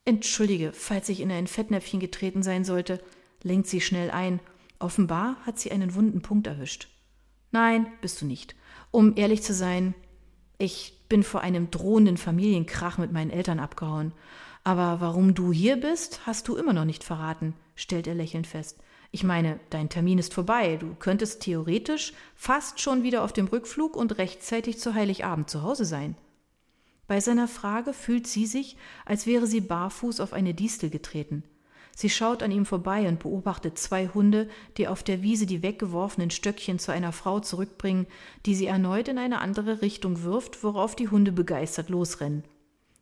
Entschuldige, 0.05 0.73
falls 0.73 1.09
ich 1.09 1.21
in 1.21 1.31
ein 1.31 1.47
Fettnäpfchen 1.47 1.99
getreten 1.99 2.43
sein 2.43 2.65
sollte, 2.65 3.01
lenkt 3.41 3.67
sie 3.67 3.81
schnell 3.81 4.11
ein. 4.11 4.39
Offenbar 4.79 5.37
hat 5.45 5.57
sie 5.57 5.71
einen 5.71 5.95
wunden 5.95 6.21
Punkt 6.21 6.47
erwischt. 6.47 6.89
Nein, 7.51 7.87
bist 8.01 8.21
du 8.21 8.25
nicht. 8.25 8.55
Um 8.91 9.13
ehrlich 9.15 9.43
zu 9.43 9.53
sein, 9.53 9.93
ich 10.57 10.99
bin 11.07 11.23
vor 11.23 11.41
einem 11.41 11.71
drohenden 11.71 12.17
Familienkrach 12.17 12.97
mit 12.97 13.11
meinen 13.11 13.31
Eltern 13.31 13.59
abgehauen. 13.59 14.11
Aber 14.63 14.99
warum 15.01 15.33
du 15.33 15.53
hier 15.53 15.77
bist, 15.77 16.25
hast 16.25 16.47
du 16.47 16.55
immer 16.55 16.73
noch 16.73 16.85
nicht 16.85 17.03
verraten, 17.03 17.53
stellt 17.75 18.07
er 18.07 18.15
lächelnd 18.15 18.47
fest. 18.47 18.79
Ich 19.15 19.23
meine, 19.23 19.59
dein 19.69 19.89
Termin 19.89 20.17
ist 20.17 20.33
vorbei. 20.33 20.77
Du 20.77 20.95
könntest 20.95 21.43
theoretisch 21.43 22.13
fast 22.35 22.81
schon 22.81 23.03
wieder 23.03 23.23
auf 23.23 23.31
dem 23.31 23.45
Rückflug 23.45 23.95
und 23.95 24.17
rechtzeitig 24.17 24.79
zu 24.79 24.95
Heiligabend 24.95 25.51
zu 25.51 25.61
Hause 25.61 25.85
sein. 25.85 26.17
Bei 27.05 27.19
seiner 27.19 27.47
Frage 27.47 27.93
fühlt 27.93 28.25
sie 28.25 28.47
sich, 28.47 28.75
als 29.05 29.27
wäre 29.27 29.45
sie 29.45 29.61
barfuß 29.61 30.19
auf 30.19 30.33
eine 30.33 30.55
Distel 30.55 30.89
getreten. 30.89 31.43
Sie 31.95 32.09
schaut 32.09 32.41
an 32.41 32.49
ihm 32.49 32.65
vorbei 32.65 33.07
und 33.07 33.19
beobachtet 33.19 33.77
zwei 33.77 34.07
Hunde, 34.07 34.49
die 34.77 34.87
auf 34.87 35.03
der 35.03 35.21
Wiese 35.21 35.45
die 35.45 35.61
weggeworfenen 35.61 36.31
Stöckchen 36.31 36.79
zu 36.79 36.91
einer 36.91 37.11
Frau 37.11 37.39
zurückbringen, 37.39 38.07
die 38.47 38.55
sie 38.55 38.65
erneut 38.65 39.09
in 39.09 39.19
eine 39.19 39.41
andere 39.41 39.83
Richtung 39.83 40.23
wirft, 40.23 40.63
worauf 40.63 40.95
die 40.95 41.09
Hunde 41.09 41.31
begeistert 41.31 41.89
losrennen. 41.89 42.45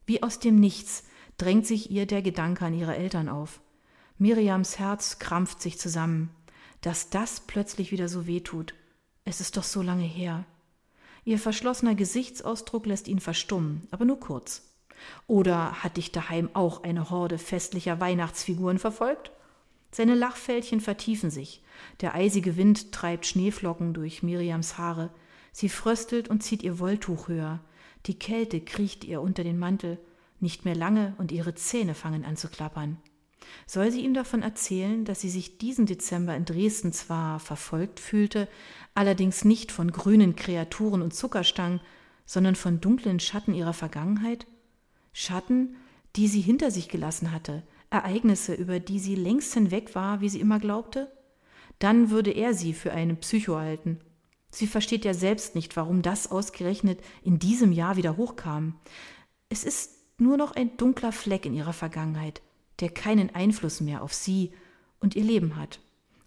Wie 0.05 0.21
aus 0.21 0.39
dem 0.39 0.59
Nichts 0.59 1.05
drängt 1.37 1.65
sich 1.65 1.89
ihr 1.89 2.05
der 2.05 2.21
Gedanke 2.21 2.65
an 2.65 2.73
ihre 2.73 2.97
Eltern 2.97 3.29
auf. 3.29 3.61
Miriams 4.21 4.77
Herz 4.77 5.17
krampft 5.17 5.63
sich 5.63 5.79
zusammen. 5.79 6.29
Dass 6.81 7.09
das 7.09 7.39
plötzlich 7.39 7.91
wieder 7.91 8.07
so 8.07 8.27
weh 8.27 8.41
tut. 8.41 8.75
Es 9.25 9.41
ist 9.41 9.57
doch 9.57 9.63
so 9.63 9.81
lange 9.81 10.03
her. 10.03 10.45
Ihr 11.25 11.39
verschlossener 11.39 11.95
Gesichtsausdruck 11.95 12.85
lässt 12.85 13.07
ihn 13.07 13.19
verstummen, 13.19 13.87
aber 13.89 14.05
nur 14.05 14.19
kurz. 14.19 14.75
Oder 15.25 15.83
hat 15.83 15.97
dich 15.97 16.11
daheim 16.11 16.51
auch 16.53 16.83
eine 16.83 17.09
Horde 17.09 17.39
festlicher 17.39 17.99
Weihnachtsfiguren 17.99 18.77
verfolgt? 18.77 19.31
Seine 19.89 20.13
Lachfältchen 20.13 20.81
vertiefen 20.81 21.31
sich. 21.31 21.63
Der 22.01 22.13
eisige 22.13 22.57
Wind 22.57 22.91
treibt 22.91 23.25
Schneeflocken 23.25 23.95
durch 23.95 24.21
Miriams 24.21 24.77
Haare. 24.77 25.09
Sie 25.51 25.67
fröstelt 25.67 26.27
und 26.27 26.43
zieht 26.43 26.61
ihr 26.61 26.77
Wolltuch 26.77 27.27
höher. 27.27 27.59
Die 28.05 28.19
Kälte 28.19 28.61
kriecht 28.61 29.03
ihr 29.03 29.19
unter 29.19 29.43
den 29.43 29.57
Mantel. 29.57 29.97
Nicht 30.39 30.63
mehr 30.63 30.75
lange 30.75 31.15
und 31.17 31.31
ihre 31.31 31.55
Zähne 31.55 31.95
fangen 31.95 32.23
an 32.23 32.37
zu 32.37 32.49
klappern. 32.49 32.97
Soll 33.65 33.91
sie 33.91 34.01
ihm 34.01 34.13
davon 34.13 34.41
erzählen, 34.41 35.05
dass 35.05 35.21
sie 35.21 35.29
sich 35.29 35.57
diesen 35.57 35.85
Dezember 35.85 36.35
in 36.35 36.45
Dresden 36.45 36.93
zwar 36.93 37.39
verfolgt 37.39 37.99
fühlte, 37.99 38.47
allerdings 38.93 39.45
nicht 39.45 39.71
von 39.71 39.91
grünen 39.91 40.35
Kreaturen 40.35 41.01
und 41.01 41.13
Zuckerstangen, 41.13 41.81
sondern 42.25 42.55
von 42.55 42.81
dunklen 42.81 43.19
Schatten 43.19 43.53
ihrer 43.53 43.73
Vergangenheit? 43.73 44.47
Schatten, 45.13 45.75
die 46.15 46.27
sie 46.27 46.41
hinter 46.41 46.71
sich 46.71 46.87
gelassen 46.87 47.31
hatte, 47.31 47.63
Ereignisse, 47.89 48.53
über 48.53 48.79
die 48.79 48.99
sie 48.99 49.15
längst 49.15 49.53
hinweg 49.53 49.95
war, 49.95 50.21
wie 50.21 50.29
sie 50.29 50.39
immer 50.39 50.59
glaubte? 50.59 51.11
Dann 51.79 52.09
würde 52.09 52.31
er 52.31 52.53
sie 52.53 52.73
für 52.73 52.93
einen 52.93 53.17
Psycho 53.17 53.57
halten. 53.57 53.99
Sie 54.51 54.67
versteht 54.67 55.05
ja 55.05 55.13
selbst 55.13 55.55
nicht, 55.55 55.75
warum 55.75 56.01
das 56.01 56.29
ausgerechnet 56.29 56.99
in 57.23 57.39
diesem 57.39 57.71
Jahr 57.71 57.95
wieder 57.95 58.17
hochkam. 58.17 58.75
Es 59.49 59.63
ist 59.63 60.01
nur 60.17 60.37
noch 60.37 60.51
ein 60.51 60.77
dunkler 60.77 61.11
Fleck 61.11 61.45
in 61.45 61.53
ihrer 61.53 61.73
Vergangenheit, 61.73 62.41
der 62.81 62.89
keinen 62.89 63.33
Einfluss 63.33 63.79
mehr 63.81 64.01
auf 64.01 64.13
sie 64.13 64.51
und 64.99 65.15
ihr 65.15 65.23
Leben 65.23 65.55
hat. 65.55 65.79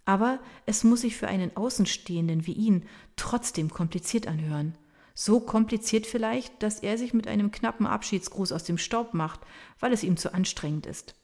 Aber 0.04 0.40
es 0.66 0.84
muss 0.84 1.02
sich 1.02 1.16
für 1.16 1.28
einen 1.28 1.56
Außenstehenden 1.56 2.46
wie 2.46 2.52
ihn 2.52 2.86
trotzdem 3.16 3.70
kompliziert 3.70 4.26
anhören. 4.26 4.76
So 5.14 5.40
kompliziert 5.40 6.06
vielleicht, 6.06 6.62
dass 6.62 6.80
er 6.80 6.98
sich 6.98 7.14
mit 7.14 7.28
einem 7.28 7.50
knappen 7.50 7.86
Abschiedsgruß 7.86 8.52
aus 8.52 8.64
dem 8.64 8.78
Staub 8.78 9.14
macht, 9.14 9.40
weil 9.78 9.92
es 9.92 10.02
ihm 10.02 10.16
zu 10.16 10.34
anstrengend 10.34 10.86
ist. 10.86 11.14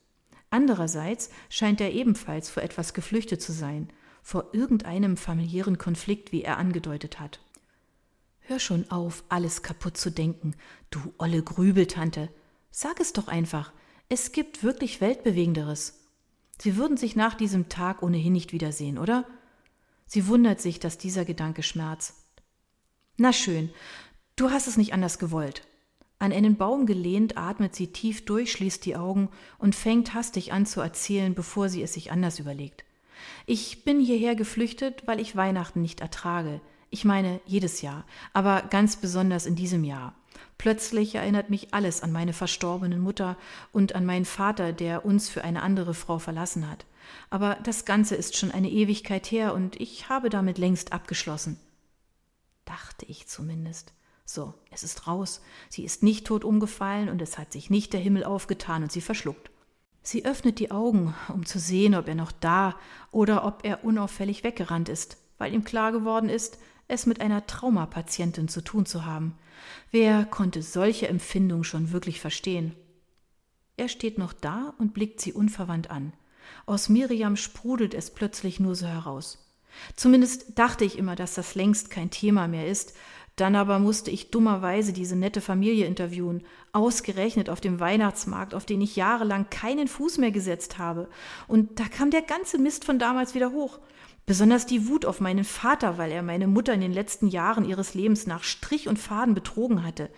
Andererseits 0.49 1.29
scheint 1.49 1.81
er 1.81 1.91
ebenfalls 1.91 2.49
vor 2.49 2.63
etwas 2.63 2.93
geflüchtet 2.93 3.41
zu 3.41 3.51
sein, 3.51 3.89
vor 4.23 4.49
irgendeinem 4.53 5.17
familiären 5.17 5.77
Konflikt, 5.77 6.31
wie 6.31 6.43
er 6.43 6.57
angedeutet 6.57 7.19
hat. 7.19 7.39
Hör 8.41 8.59
schon 8.59 8.89
auf, 8.89 9.23
alles 9.29 9.61
kaputt 9.61 9.97
zu 9.97 10.09
denken, 10.09 10.55
du 10.89 10.99
olle 11.17 11.43
Grübeltante. 11.43 12.29
Sag 12.69 12.99
es 12.99 13.13
doch 13.13 13.27
einfach, 13.27 13.71
es 14.11 14.33
gibt 14.33 14.61
wirklich 14.61 14.99
Weltbewegenderes. 14.99 16.01
Sie 16.59 16.75
würden 16.75 16.97
sich 16.97 17.15
nach 17.15 17.33
diesem 17.33 17.69
Tag 17.69 18.03
ohnehin 18.03 18.33
nicht 18.33 18.51
wiedersehen, 18.51 18.97
oder? 18.97 19.25
Sie 20.05 20.27
wundert 20.27 20.59
sich, 20.59 20.81
dass 20.81 20.97
dieser 20.97 21.23
Gedanke 21.23 21.63
schmerzt. 21.63 22.15
Na 23.15 23.31
schön, 23.31 23.69
du 24.35 24.51
hast 24.51 24.67
es 24.67 24.75
nicht 24.75 24.91
anders 24.91 25.17
gewollt. 25.17 25.65
An 26.19 26.33
einen 26.33 26.57
Baum 26.57 26.85
gelehnt 26.87 27.37
atmet 27.37 27.73
sie 27.73 27.87
tief 27.87 28.25
durch, 28.25 28.51
schließt 28.51 28.85
die 28.85 28.97
Augen 28.97 29.29
und 29.59 29.75
fängt 29.75 30.13
hastig 30.13 30.51
an 30.51 30.65
zu 30.65 30.81
erzählen, 30.81 31.33
bevor 31.33 31.69
sie 31.69 31.81
es 31.81 31.93
sich 31.93 32.11
anders 32.11 32.37
überlegt. 32.37 32.83
Ich 33.45 33.85
bin 33.85 34.01
hierher 34.01 34.35
geflüchtet, 34.35 35.07
weil 35.07 35.21
ich 35.21 35.37
Weihnachten 35.37 35.81
nicht 35.81 36.01
ertrage. 36.01 36.59
Ich 36.89 37.05
meine 37.05 37.39
jedes 37.45 37.81
Jahr, 37.81 38.05
aber 38.33 38.63
ganz 38.63 38.97
besonders 38.97 39.45
in 39.45 39.55
diesem 39.55 39.85
Jahr. 39.85 40.15
Plötzlich 40.61 41.15
erinnert 41.15 41.49
mich 41.49 41.73
alles 41.73 42.03
an 42.03 42.11
meine 42.11 42.33
verstorbene 42.33 42.97
Mutter 42.97 43.35
und 43.71 43.95
an 43.95 44.05
meinen 44.05 44.25
Vater, 44.25 44.73
der 44.73 45.05
uns 45.05 45.27
für 45.27 45.43
eine 45.43 45.63
andere 45.63 45.95
Frau 45.95 46.19
verlassen 46.19 46.69
hat. 46.69 46.85
Aber 47.31 47.57
das 47.63 47.83
Ganze 47.83 48.13
ist 48.13 48.37
schon 48.37 48.51
eine 48.51 48.69
Ewigkeit 48.69 49.25
her 49.31 49.55
und 49.55 49.81
ich 49.81 50.07
habe 50.07 50.29
damit 50.29 50.59
längst 50.59 50.93
abgeschlossen. 50.93 51.59
Dachte 52.63 53.07
ich 53.07 53.27
zumindest. 53.27 53.93
So, 54.23 54.53
es 54.69 54.83
ist 54.83 55.07
raus. 55.07 55.41
Sie 55.67 55.83
ist 55.83 56.03
nicht 56.03 56.27
tot 56.27 56.45
umgefallen 56.45 57.09
und 57.09 57.23
es 57.23 57.39
hat 57.39 57.51
sich 57.51 57.71
nicht 57.71 57.91
der 57.91 57.99
Himmel 57.99 58.23
aufgetan 58.23 58.83
und 58.83 58.91
sie 58.91 59.01
verschluckt. 59.01 59.49
Sie 60.03 60.25
öffnet 60.25 60.59
die 60.59 60.69
Augen, 60.69 61.15
um 61.29 61.43
zu 61.43 61.57
sehen, 61.57 61.95
ob 61.95 62.07
er 62.07 62.13
noch 62.13 62.31
da 62.31 62.75
oder 63.09 63.45
ob 63.45 63.65
er 63.65 63.83
unauffällig 63.83 64.43
weggerannt 64.43 64.89
ist, 64.89 65.17
weil 65.39 65.55
ihm 65.55 65.63
klar 65.63 65.91
geworden 65.91 66.29
ist, 66.29 66.59
es 66.87 67.07
mit 67.07 67.19
einer 67.19 67.47
Traumapatientin 67.47 68.47
zu 68.47 68.61
tun 68.61 68.85
zu 68.85 69.05
haben. 69.05 69.39
Wer 69.91 70.25
konnte 70.25 70.61
solche 70.61 71.07
Empfindungen 71.07 71.63
schon 71.63 71.91
wirklich 71.91 72.19
verstehen? 72.21 72.75
Er 73.77 73.89
steht 73.89 74.17
noch 74.17 74.33
da 74.33 74.73
und 74.77 74.93
blickt 74.93 75.21
sie 75.21 75.33
unverwandt 75.33 75.89
an. 75.89 76.13
Aus 76.65 76.89
Miriam 76.89 77.35
sprudelt 77.35 77.93
es 77.93 78.11
plötzlich 78.11 78.59
nur 78.59 78.75
so 78.75 78.85
heraus. 78.87 79.47
Zumindest 79.95 80.59
dachte 80.59 80.85
ich 80.85 80.97
immer, 80.97 81.15
dass 81.15 81.33
das 81.33 81.55
längst 81.55 81.89
kein 81.89 82.09
Thema 82.11 82.47
mehr 82.47 82.67
ist, 82.67 82.93
dann 83.37 83.55
aber 83.55 83.79
musste 83.79 84.11
ich 84.11 84.29
dummerweise 84.29 84.93
diese 84.93 85.15
nette 85.15 85.41
Familie 85.41 85.85
interviewen, 85.85 86.43
ausgerechnet 86.73 87.49
auf 87.49 87.61
dem 87.61 87.79
Weihnachtsmarkt, 87.79 88.53
auf 88.53 88.65
den 88.65 88.81
ich 88.81 88.95
jahrelang 88.95 89.49
keinen 89.49 89.87
Fuß 89.87 90.17
mehr 90.17 90.31
gesetzt 90.31 90.77
habe. 90.77 91.09
Und 91.47 91.79
da 91.79 91.85
kam 91.85 92.11
der 92.11 92.21
ganze 92.21 92.57
Mist 92.57 92.85
von 92.85 92.99
damals 92.99 93.33
wieder 93.33 93.51
hoch. 93.51 93.79
Besonders 94.25 94.65
die 94.65 94.87
Wut 94.87 95.05
auf 95.05 95.19
meinen 95.19 95.43
Vater, 95.43 95.97
weil 95.97 96.11
er 96.11 96.23
meine 96.23 96.47
Mutter 96.47 96.73
in 96.73 96.81
den 96.81 96.93
letzten 96.93 97.27
Jahren 97.27 97.65
ihres 97.65 97.93
Lebens 97.93 98.27
nach 98.27 98.43
Strich 98.43 98.87
und 98.87 98.99
Faden 98.99 99.33
betrogen 99.33 99.83
hatte. 99.83 100.09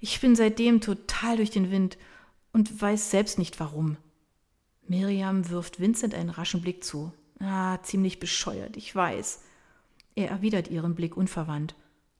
Ich 0.00 0.20
bin 0.20 0.34
seitdem 0.34 0.80
total 0.80 1.36
durch 1.36 1.50
den 1.50 1.70
Wind 1.70 1.98
und 2.52 2.80
weiß 2.80 3.10
selbst 3.10 3.38
nicht 3.38 3.60
warum. 3.60 3.96
Miriam 4.86 5.48
wirft 5.48 5.80
Vincent 5.80 6.14
einen 6.14 6.30
raschen 6.30 6.60
Blick 6.60 6.84
zu. 6.84 7.12
Ah, 7.40 7.78
ziemlich 7.82 8.20
bescheuert, 8.20 8.76
ich 8.76 8.94
weiß. 8.94 9.42
Er 10.14 10.28
erwidert 10.28 10.68
ihren 10.68 10.94
Blick 10.94 11.16
unverwandt. 11.16 11.74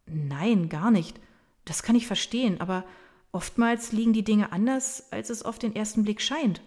Nein, 0.06 0.68
gar 0.68 0.90
nicht. 0.90 1.20
Das 1.64 1.82
kann 1.82 1.96
ich 1.96 2.06
verstehen, 2.06 2.60
aber 2.60 2.84
oftmals 3.30 3.92
liegen 3.92 4.12
die 4.12 4.24
Dinge 4.24 4.52
anders, 4.52 5.12
als 5.12 5.30
es 5.30 5.42
auf 5.42 5.58
den 5.58 5.76
ersten 5.76 6.02
Blick 6.02 6.20
scheint. 6.20 6.60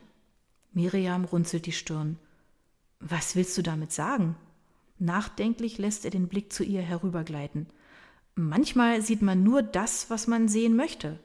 Miriam 0.74 1.26
runzelt 1.26 1.66
die 1.66 1.72
Stirn. 1.72 2.18
Was 2.99 3.36
willst 3.36 3.58
du 3.58 3.62
damit 3.62 3.91
sagen? 3.91 4.36
Nachdenklich 4.98 5.78
lässt 5.78 6.06
er 6.06 6.12
den 6.12 6.28
Blick 6.28 6.54
zu 6.54 6.64
ihr 6.64 6.82
herübergleiten. 6.82 7.68
Manchmal 8.36 9.02
sieht 9.02 9.22
man 9.22 9.43
nur 9.43 9.62
das, 9.62 10.10
was 10.10 10.28
man 10.28 10.48
sehen 10.48 10.76
möchte. 10.76 11.20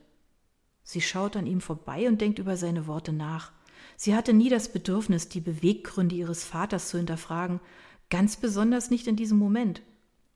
Sie 0.82 1.00
schaut 1.00 1.36
an 1.36 1.46
ihm 1.46 1.60
vorbei 1.60 2.08
und 2.08 2.20
denkt 2.20 2.38
über 2.38 2.56
seine 2.56 2.86
Worte 2.86 3.12
nach. 3.12 3.52
Sie 3.96 4.14
hatte 4.14 4.32
nie 4.32 4.48
das 4.48 4.72
Bedürfnis, 4.72 5.28
die 5.28 5.40
Beweggründe 5.40 6.14
ihres 6.14 6.44
Vaters 6.44 6.88
zu 6.88 6.96
hinterfragen, 6.96 7.60
ganz 8.08 8.36
besonders 8.36 8.90
nicht 8.90 9.06
in 9.06 9.16
diesem 9.16 9.38
Moment. 9.38 9.82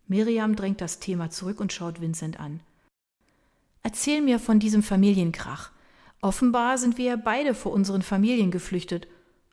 Miriam 0.06 0.54
drängt 0.54 0.80
das 0.80 1.00
Thema 1.00 1.30
zurück 1.30 1.60
und 1.60 1.72
schaut 1.72 2.00
Vincent 2.00 2.38
an. 2.38 2.60
Erzähl 3.82 4.20
mir 4.20 4.38
von 4.38 4.58
diesem 4.58 4.82
Familienkrach. 4.82 5.70
Offenbar 6.20 6.78
sind 6.78 6.98
wir 6.98 7.04
ja 7.04 7.16
beide 7.16 7.54
vor 7.54 7.72
unseren 7.72 8.02
Familien 8.02 8.50
geflüchtet. 8.50 9.08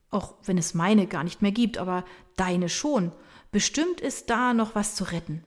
Auch 0.09 0.35
wenn 0.43 0.57
es 0.57 0.73
meine 0.73 1.07
gar 1.07 1.23
nicht 1.23 1.41
mehr 1.41 1.51
gibt, 1.51 1.77
aber 1.77 2.05
deine 2.35 2.69
schon. 2.69 3.11
Bestimmt 3.51 3.99
ist 3.99 4.29
da 4.29 4.53
noch 4.53 4.75
was 4.75 4.95
zu 4.95 5.03
retten. 5.03 5.43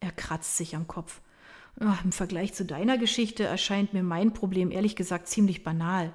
Er 0.00 0.12
kratzt 0.12 0.56
sich 0.56 0.74
am 0.74 0.86
Kopf. 0.86 1.20
Ach, 1.80 2.02
Im 2.04 2.12
Vergleich 2.12 2.54
zu 2.54 2.64
deiner 2.64 2.96
Geschichte 2.96 3.44
erscheint 3.44 3.92
mir 3.92 4.02
mein 4.02 4.32
Problem 4.32 4.70
ehrlich 4.70 4.96
gesagt 4.96 5.28
ziemlich 5.28 5.62
banal. 5.62 6.14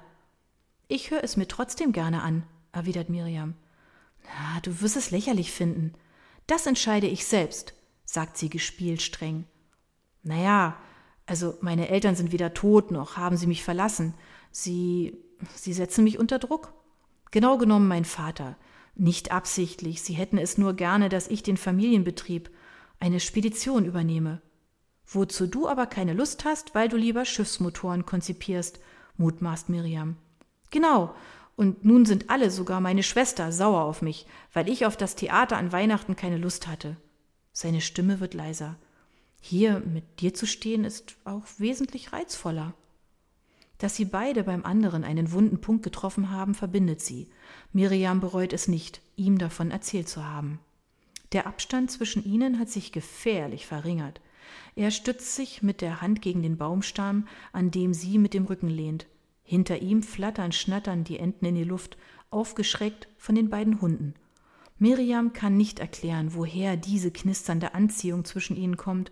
Ich 0.88 1.10
höre 1.10 1.22
es 1.22 1.36
mir 1.36 1.46
trotzdem 1.46 1.92
gerne 1.92 2.22
an, 2.22 2.42
erwidert 2.72 3.08
Miriam. 3.08 3.54
Na, 4.24 4.60
du 4.60 4.80
wirst 4.80 4.96
es 4.96 5.10
lächerlich 5.12 5.52
finden. 5.52 5.94
Das 6.48 6.66
entscheide 6.66 7.06
ich 7.06 7.24
selbst, 7.26 7.74
sagt 8.04 8.36
sie 8.36 8.50
gespielt 8.50 9.02
streng. 9.02 9.44
Naja, 10.24 10.76
also 11.26 11.56
meine 11.60 11.88
Eltern 11.88 12.16
sind 12.16 12.32
weder 12.32 12.52
tot 12.54 12.90
noch 12.90 13.16
haben 13.16 13.36
sie 13.36 13.46
mich 13.46 13.62
verlassen. 13.62 14.14
Sie. 14.50 15.16
sie 15.54 15.72
setzen 15.72 16.04
mich 16.04 16.18
unter 16.18 16.38
Druck. 16.38 16.74
Genau 17.30 17.56
genommen 17.56 17.88
mein 17.88 18.04
Vater. 18.04 18.56
Nicht 18.94 19.32
absichtlich, 19.32 20.02
sie 20.02 20.14
hätten 20.14 20.38
es 20.38 20.58
nur 20.58 20.74
gerne, 20.74 21.08
dass 21.08 21.28
ich 21.28 21.42
den 21.42 21.56
Familienbetrieb, 21.56 22.50
eine 23.00 23.20
Spedition 23.20 23.84
übernehme. 23.84 24.42
Wozu 25.06 25.46
du 25.46 25.66
aber 25.66 25.86
keine 25.86 26.12
Lust 26.12 26.44
hast, 26.44 26.74
weil 26.74 26.88
du 26.88 26.96
lieber 26.96 27.24
Schiffsmotoren 27.24 28.06
konzipierst, 28.06 28.78
mutmaßt 29.16 29.68
Miriam. 29.68 30.16
Genau, 30.70 31.14
und 31.56 31.84
nun 31.84 32.06
sind 32.06 32.30
alle, 32.30 32.50
sogar 32.50 32.80
meine 32.80 33.02
Schwester, 33.02 33.52
sauer 33.52 33.82
auf 33.82 34.02
mich, 34.02 34.26
weil 34.52 34.68
ich 34.68 34.86
auf 34.86 34.96
das 34.96 35.16
Theater 35.16 35.56
an 35.56 35.72
Weihnachten 35.72 36.16
keine 36.16 36.38
Lust 36.38 36.66
hatte. 36.66 36.96
Seine 37.52 37.80
Stimme 37.80 38.20
wird 38.20 38.34
leiser. 38.34 38.76
Hier 39.40 39.80
mit 39.80 40.20
dir 40.20 40.32
zu 40.32 40.46
stehen 40.46 40.84
ist 40.84 41.16
auch 41.24 41.44
wesentlich 41.58 42.12
reizvoller. 42.12 42.74
Dass 43.82 43.96
sie 43.96 44.04
beide 44.04 44.44
beim 44.44 44.64
anderen 44.64 45.02
einen 45.02 45.32
wunden 45.32 45.60
Punkt 45.60 45.82
getroffen 45.82 46.30
haben, 46.30 46.54
verbindet 46.54 47.00
sie. 47.00 47.28
Miriam 47.72 48.20
bereut 48.20 48.52
es 48.52 48.68
nicht, 48.68 49.00
ihm 49.16 49.38
davon 49.38 49.72
erzählt 49.72 50.08
zu 50.08 50.24
haben. 50.24 50.60
Der 51.32 51.48
Abstand 51.48 51.90
zwischen 51.90 52.24
ihnen 52.24 52.60
hat 52.60 52.68
sich 52.68 52.92
gefährlich 52.92 53.66
verringert. 53.66 54.20
Er 54.76 54.92
stützt 54.92 55.34
sich 55.34 55.64
mit 55.64 55.80
der 55.80 56.00
Hand 56.00 56.22
gegen 56.22 56.44
den 56.44 56.58
Baumstamm, 56.58 57.26
an 57.52 57.72
dem 57.72 57.92
sie 57.92 58.18
mit 58.18 58.34
dem 58.34 58.44
Rücken 58.44 58.68
lehnt. 58.68 59.06
Hinter 59.42 59.82
ihm 59.82 60.04
flattern, 60.04 60.52
schnattern 60.52 61.02
die 61.02 61.18
Enten 61.18 61.46
in 61.46 61.56
die 61.56 61.64
Luft, 61.64 61.96
aufgeschreckt 62.30 63.08
von 63.18 63.34
den 63.34 63.50
beiden 63.50 63.80
Hunden. 63.80 64.14
Miriam 64.78 65.32
kann 65.32 65.56
nicht 65.56 65.80
erklären, 65.80 66.34
woher 66.34 66.76
diese 66.76 67.10
knisternde 67.10 67.74
Anziehung 67.74 68.24
zwischen 68.24 68.56
ihnen 68.56 68.76
kommt, 68.76 69.10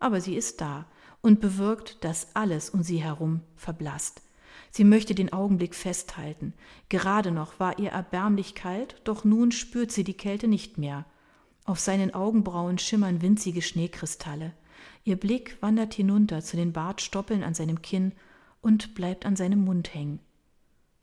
aber 0.00 0.20
sie 0.20 0.34
ist 0.34 0.60
da 0.60 0.86
und 1.22 1.40
bewirkt, 1.40 2.04
dass 2.04 2.34
alles 2.34 2.70
um 2.70 2.82
sie 2.82 3.02
herum 3.02 3.40
verblasst. 3.56 4.22
Sie 4.70 4.84
möchte 4.84 5.14
den 5.14 5.32
Augenblick 5.32 5.74
festhalten. 5.74 6.54
Gerade 6.88 7.32
noch 7.32 7.58
war 7.58 7.78
ihr 7.78 7.90
erbärmlich 7.90 8.54
kalt, 8.54 9.00
doch 9.04 9.24
nun 9.24 9.52
spürt 9.52 9.90
sie 9.90 10.04
die 10.04 10.16
Kälte 10.16 10.48
nicht 10.48 10.78
mehr. 10.78 11.06
Auf 11.64 11.80
seinen 11.80 12.14
Augenbrauen 12.14 12.78
schimmern 12.78 13.20
winzige 13.20 13.62
Schneekristalle. 13.62 14.52
Ihr 15.04 15.16
Blick 15.16 15.56
wandert 15.60 15.94
hinunter 15.94 16.40
zu 16.42 16.56
den 16.56 16.72
Bartstoppeln 16.72 17.42
an 17.42 17.54
seinem 17.54 17.82
Kinn 17.82 18.12
und 18.60 18.94
bleibt 18.94 19.26
an 19.26 19.36
seinem 19.36 19.64
Mund 19.64 19.94
hängen. 19.94 20.20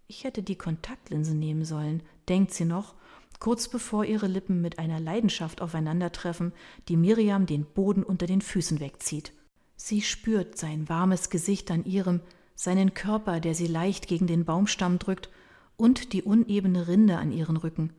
Ich 0.08 0.24
hätte 0.24 0.44
die 0.44 0.56
Kontaktlinsen 0.56 1.38
nehmen 1.38 1.66
sollen, 1.66 2.02
denkt 2.30 2.54
sie 2.54 2.66
noch, 2.66 2.96
kurz 3.40 3.68
bevor 3.68 4.06
ihre 4.06 4.28
Lippen 4.28 4.62
mit 4.62 4.80
einer 4.80 5.00
Leidenschaft 5.00 5.62
aufeinandertreffen, 5.62 6.54
die 6.88 6.96
Miriam 6.96 7.46
den 7.46 7.66
Boden 7.66 8.04
unter 8.04 8.26
den 8.26 8.42
Füßen 8.42 8.80
wegzieht. 8.80 9.34
Sie 9.78 10.02
spürt 10.02 10.58
sein 10.58 10.90
warmes 10.90 11.30
Gesicht 11.30 11.72
an 11.72 11.86
ihrem, 11.86 12.22
seinen 12.56 12.96
Körper, 12.96 13.40
der 13.40 13.54
sie 13.54 13.68
leicht 13.68 14.08
gegen 14.08 14.28
den 14.28 14.44
Baumstamm 14.44 15.00
drückt, 15.00 15.30
und 15.78 16.12
die 16.12 16.24
unebene 16.24 16.88
Rinde 16.88 17.18
an 17.18 17.32
ihren 17.32 17.56
Rücken, 17.56 17.94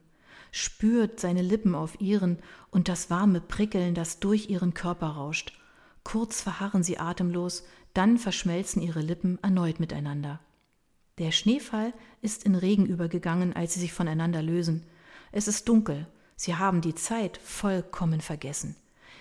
spürt 0.50 1.20
seine 1.20 1.42
Lippen 1.42 1.76
auf 1.76 2.00
ihren 2.00 2.38
und 2.70 2.88
das 2.88 3.08
warme 3.08 3.40
Prickeln, 3.40 3.94
das 3.94 4.18
durch 4.18 4.50
ihren 4.50 4.74
Körper 4.74 5.06
rauscht. 5.06 5.52
Kurz 6.02 6.42
verharren 6.42 6.82
sie 6.82 6.98
atemlos, 6.98 7.64
dann 7.94 8.18
verschmelzen 8.18 8.82
ihre 8.82 9.00
Lippen 9.00 9.38
erneut 9.42 9.78
miteinander. 9.78 10.40
Der 11.18 11.30
Schneefall 11.30 11.92
ist 12.20 12.44
in 12.44 12.56
Regen 12.56 12.86
übergegangen, 12.86 13.54
als 13.54 13.74
sie 13.74 13.80
sich 13.80 13.92
voneinander 13.92 14.42
lösen. 14.42 14.84
Es 15.30 15.46
ist 15.46 15.68
dunkel, 15.68 16.06
sie 16.34 16.56
haben 16.56 16.80
die 16.80 16.94
Zeit 16.94 17.38
vollkommen 17.38 18.20
vergessen. 18.20 18.74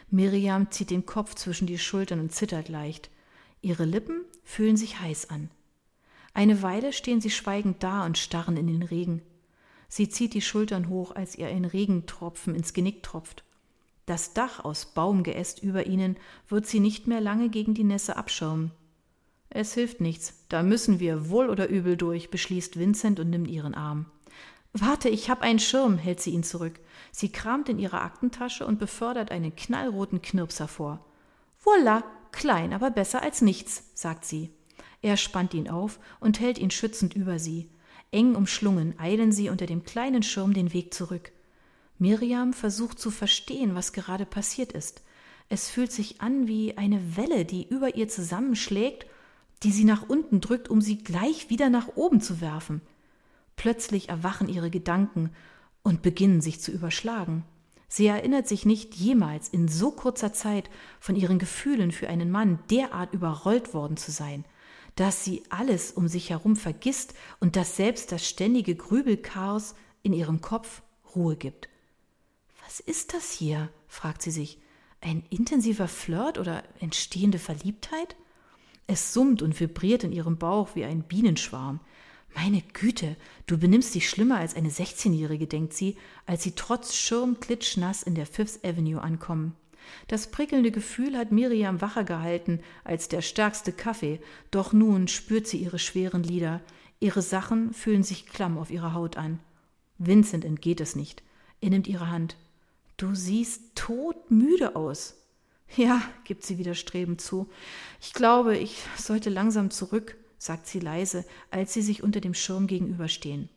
Miriam 0.10 0.72
zieht 0.72 0.89
den 0.89 1.05
Kopf 1.05 1.36
zwischen 1.36 1.68
die 1.68 1.78
Schultern 1.78 2.20
und 2.20 2.32
zittert 2.32 2.70
leicht. 2.70 3.10
Ihre 3.62 3.86
Lippen 3.86 4.22
fühlen 4.43 4.78
sich 4.78 4.99
heiß 4.99 5.30
an. 5.30 5.49
Eine 6.34 6.62
Weile 6.62 6.93
stehen 6.93 7.20
sie 7.20 7.32
schweigend 7.32 7.84
da 7.84 8.05
und 8.05 8.18
starren 8.18 8.58
in 8.58 8.68
den 8.68 8.84
Regen. 8.84 9.22
Sie 9.89 10.08
zieht 10.08 10.34
die 10.34 10.41
Schultern 10.41 10.89
hoch, 10.89 11.16
als 11.16 11.36
ihr 11.36 11.47
ein 11.47 11.66
Regentropfen 11.66 12.55
ins 12.55 12.74
Genick 12.74 13.03
tropft. 13.03 13.43
Das 14.05 14.34
Dach 14.34 14.64
aus 14.64 14.86
Baumgeäst 14.86 15.62
über 15.62 15.86
ihnen 15.86 16.16
wird 16.47 16.66
sie 16.66 16.80
nicht 16.80 17.08
mehr 17.08 17.20
lange 17.20 17.49
gegen 17.49 17.74
die 17.74 17.84
Nässe 17.84 18.16
abschirmen. 18.16 18.72
Es 19.49 19.74
hilft 19.74 19.99
nichts, 19.99 20.34
da 20.49 20.64
müssen 20.64 20.99
wir 20.99 21.30
wohl 21.30 21.49
oder 21.49 21.68
übel 21.68 21.97
durch, 21.97 22.30
beschließt 22.30 22.78
Vincent 22.78 23.20
und 23.20 23.30
nimmt 23.30 23.49
ihren 23.49 23.74
Arm. 23.74 24.05
Warte, 24.80 25.09
ich 25.09 25.30
hab 25.30 25.41
einen 25.41 25.59
Schirm, 25.59 25.97
hält 25.97 26.21
sie 26.21 26.32
ihn 26.32 26.43
zurück. 26.43 26.80
Sie 27.11 27.32
kramt 27.32 27.67
in 27.67 27.80
ihrer 27.80 28.03
Aktentasche 28.03 28.65
und 28.65 28.78
befördert 28.78 29.32
einen 29.32 29.55
knallroten 29.55 30.21
Knirps 30.21 30.59
hervor. 30.59 31.03
Voila, 31.63 32.03
klein, 32.32 32.73
aber 32.73 32.91
besser 32.91 33.23
als 33.23 33.41
nichts, 33.41 33.84
sagt 33.95 34.25
sie. 34.25 34.51
Er 35.01 35.17
spannt 35.17 35.55
ihn 35.55 35.67
auf 35.67 35.99
und 36.19 36.39
hält 36.39 36.59
ihn 36.59 36.69
schützend 36.69 37.15
über 37.15 37.39
sie. 37.39 37.69
Eng 38.11 38.36
umschlungen 38.36 38.99
eilen 38.99 39.32
sie 39.32 39.49
unter 39.49 39.65
dem 39.65 39.84
kleinen 39.84 40.21
Schirm 40.21 40.53
den 40.53 40.73
Weg 40.73 40.93
zurück. 40.93 41.32
Miriam 41.97 42.53
versucht 42.53 42.99
zu 42.99 43.09
verstehen, 43.09 43.73
was 43.73 43.93
gerade 43.93 44.25
passiert 44.25 44.73
ist. 44.73 45.01
Es 45.49 45.69
fühlt 45.69 45.91
sich 45.91 46.21
an 46.21 46.47
wie 46.47 46.78
eine 46.78 47.17
Welle, 47.17 47.45
die 47.45 47.67
über 47.67 47.95
ihr 47.95 48.09
zusammenschlägt, 48.09 49.07
die 49.63 49.71
sie 49.71 49.86
nach 49.86 50.07
unten 50.07 50.39
drückt, 50.39 50.69
um 50.69 50.82
sie 50.82 50.99
gleich 50.99 51.49
wieder 51.49 51.69
nach 51.69 51.95
oben 51.95 52.21
zu 52.21 52.41
werfen. 52.41 52.82
Plötzlich 53.58 54.08
erwachen 54.08 54.47
ihre 54.47 54.70
Gedanken 54.70 55.32
und 55.84 56.01
beginnen 56.01 56.39
sich 56.39 56.62
zu 56.62 56.72
überschlagen. 56.72 57.43
Sie 57.89 58.05
erinnert 58.05 58.47
sich 58.47 58.66
nicht 58.66 58.95
jemals 58.95 59.49
in 59.49 59.68
so 59.68 59.91
kurzer 59.91 60.32
Zeit 60.32 60.70
von 60.99 61.16
ihren 61.16 61.39
Gefühlen 61.39 61.91
für 61.91 62.08
einen 62.08 62.32
Mann 62.32 62.60
derart 62.70 63.14
überrollt 63.14 63.74
worden 63.74 63.97
zu 63.97 64.12
sein, 64.12 64.45
dass 64.95 65.24
sie 65.24 65.43
alles 65.49 65.91
um 65.91 66.08
sich 66.08 66.30
herum 66.30 66.55
vergisst 66.55 67.14
und 67.39 67.55
dass 67.55 67.76
selbst 67.76 68.12
das 68.12 68.28
ständige 68.28 68.76
Grübelchaos 68.76 69.76
in 70.03 70.14
ihrem 70.14 70.41
Kopf 70.41 70.82
Ruhe 71.16 71.36
gibt. 71.36 71.70
Was 72.64 72.80
ist 72.80 73.14
das 73.14 73.32
hier? 73.32 73.70
fragt 73.88 74.22
sie 74.22 74.32
sich. 74.32 74.60
Ein 75.01 75.24
intensiver 75.30 75.88
Flirt 75.88 76.38
oder 76.38 76.64
entstehende 76.80 77.39
Verliebtheit? 77.39 78.16
Es 78.88 79.14
summt 79.14 79.41
und 79.41 79.60
vibriert 79.60 80.03
in 80.03 80.12
ihrem 80.12 80.38
Bauch 80.38 80.76
wie 80.76 80.84
ein 80.84 81.03
Bienenschwarm. 81.03 81.80
Meine 82.36 82.61
Güte, 82.73 83.15
du 83.47 83.57
benimmst 83.57 83.95
dich 83.95 84.09
schlimmer 84.09 84.38
als 84.38 84.55
eine 84.55 84.69
16-Jährige, 84.69 85.47
denkt 85.47 85.73
sie, 85.73 85.97
als 86.25 86.43
sie 86.43 86.51
trotz 86.51 86.95
Schirm 86.95 87.39
klitschnass 87.39 88.03
in 88.03 88.15
der 88.15 88.25
Fifth 88.25 88.63
Avenue 88.63 89.01
ankommen. 89.01 89.55
Das 90.07 90.32
prickelnde 90.32 90.71
Gefühl 90.71 91.17
hat 91.17 91.32
Miriam 91.32 91.82
wacher 91.82 92.03
gehalten 92.03 92.61
als 92.84 93.07
der 93.07 93.21
stärkste 93.21 93.71
Kaffee, 93.71 94.19
doch 94.51 94.73
nun 94.73 95.07
spürt 95.07 95.47
sie 95.47 95.57
ihre 95.57 95.80
schweren 95.80 96.23
Lider. 96.23 96.61
Ihre 96.99 97.21
Sachen 97.21 97.73
fühlen 97.73 98.03
sich 98.03 98.28
klamm 98.28 98.57
auf 98.57 98.71
ihrer 98.71 98.93
Haut 98.93 99.17
an. 99.17 99.39
Vincent 99.97 100.45
entgeht 100.45 100.82
es 100.82 100.95
nicht. 100.95 101.23
Er 101.61 101.69
nimmt 101.69 101.88
ihre 101.88 102.09
Hand. 102.09 102.38
Du 102.97 103.15
siehst 103.15 103.75
todmüde 103.75 104.75
aus. 104.75 105.15
Ja, 105.75 106.01
gibt 106.23 106.43
sie 106.45 106.57
widerstrebend 106.57 107.19
zu. 107.19 107.49
Ich 108.01 108.13
glaube, 108.13 108.57
ich 108.57 108.84
sollte 108.95 109.30
langsam 109.30 109.69
zurück, 109.69 110.15
sagt 110.38 110.68
sie 110.68 110.80
leise, 110.80 111.26
als 111.52 111.74
sie 111.74 111.82
sich 111.82 112.04
unter 112.04 112.22
dem 112.22 112.34
Schirm 112.34 112.68
gegenüberstehen. 112.68 113.50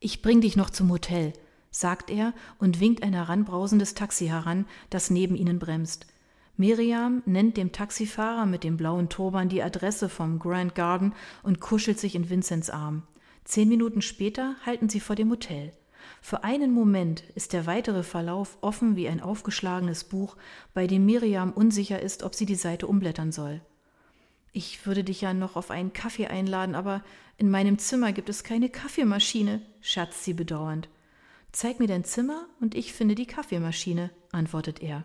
Ich 0.00 0.22
bring 0.22 0.40
dich 0.40 0.56
noch 0.56 0.70
zum 0.70 0.90
Hotel, 0.90 1.32
sagt 1.70 2.10
er 2.10 2.34
und 2.58 2.80
winkt 2.80 3.02
ein 3.02 3.14
heranbrausendes 3.14 3.94
Taxi 3.94 4.26
heran, 4.26 4.66
das 4.90 5.10
neben 5.10 5.36
ihnen 5.36 5.58
bremst. 5.58 6.06
Miriam 6.56 7.22
nennt 7.24 7.56
dem 7.56 7.72
Taxifahrer 7.72 8.46
mit 8.46 8.62
dem 8.62 8.76
blauen 8.76 9.08
Turban 9.08 9.48
die 9.48 9.62
Adresse 9.62 10.08
vom 10.08 10.38
Grand 10.38 10.74
Garden 10.74 11.14
und 11.42 11.60
kuschelt 11.60 11.98
sich 11.98 12.14
in 12.14 12.28
Vincents 12.28 12.68
Arm. 12.68 13.04
Zehn 13.44 13.68
Minuten 13.68 14.02
später 14.02 14.54
halten 14.64 14.88
sie 14.88 15.00
vor 15.00 15.16
dem 15.16 15.30
Hotel. 15.30 15.72
Für 16.20 16.44
einen 16.44 16.72
Moment 16.72 17.24
ist 17.34 17.52
der 17.52 17.66
weitere 17.66 18.02
Verlauf 18.02 18.58
offen 18.60 18.96
wie 18.96 19.08
ein 19.08 19.20
aufgeschlagenes 19.20 20.04
Buch, 20.04 20.36
bei 20.74 20.86
dem 20.86 21.06
Miriam 21.06 21.52
unsicher 21.52 22.00
ist, 22.00 22.22
ob 22.22 22.34
sie 22.34 22.46
die 22.46 22.54
Seite 22.54 22.86
umblättern 22.86 23.32
soll. 23.32 23.60
Ich 24.52 24.86
würde 24.86 25.02
dich 25.02 25.22
ja 25.22 25.32
noch 25.32 25.56
auf 25.56 25.70
einen 25.70 25.94
Kaffee 25.94 26.26
einladen, 26.26 26.74
aber 26.74 27.02
in 27.38 27.50
meinem 27.50 27.78
Zimmer 27.78 28.12
gibt 28.12 28.28
es 28.28 28.44
keine 28.44 28.68
Kaffeemaschine, 28.68 29.62
scherzt 29.80 30.24
sie 30.24 30.34
bedauernd. 30.34 30.88
Zeig 31.52 31.80
mir 31.80 31.86
dein 31.86 32.04
Zimmer 32.04 32.46
und 32.60 32.74
ich 32.74 32.92
finde 32.92 33.14
die 33.14 33.26
Kaffeemaschine, 33.26 34.10
antwortet 34.30 34.82
er. 34.82 35.04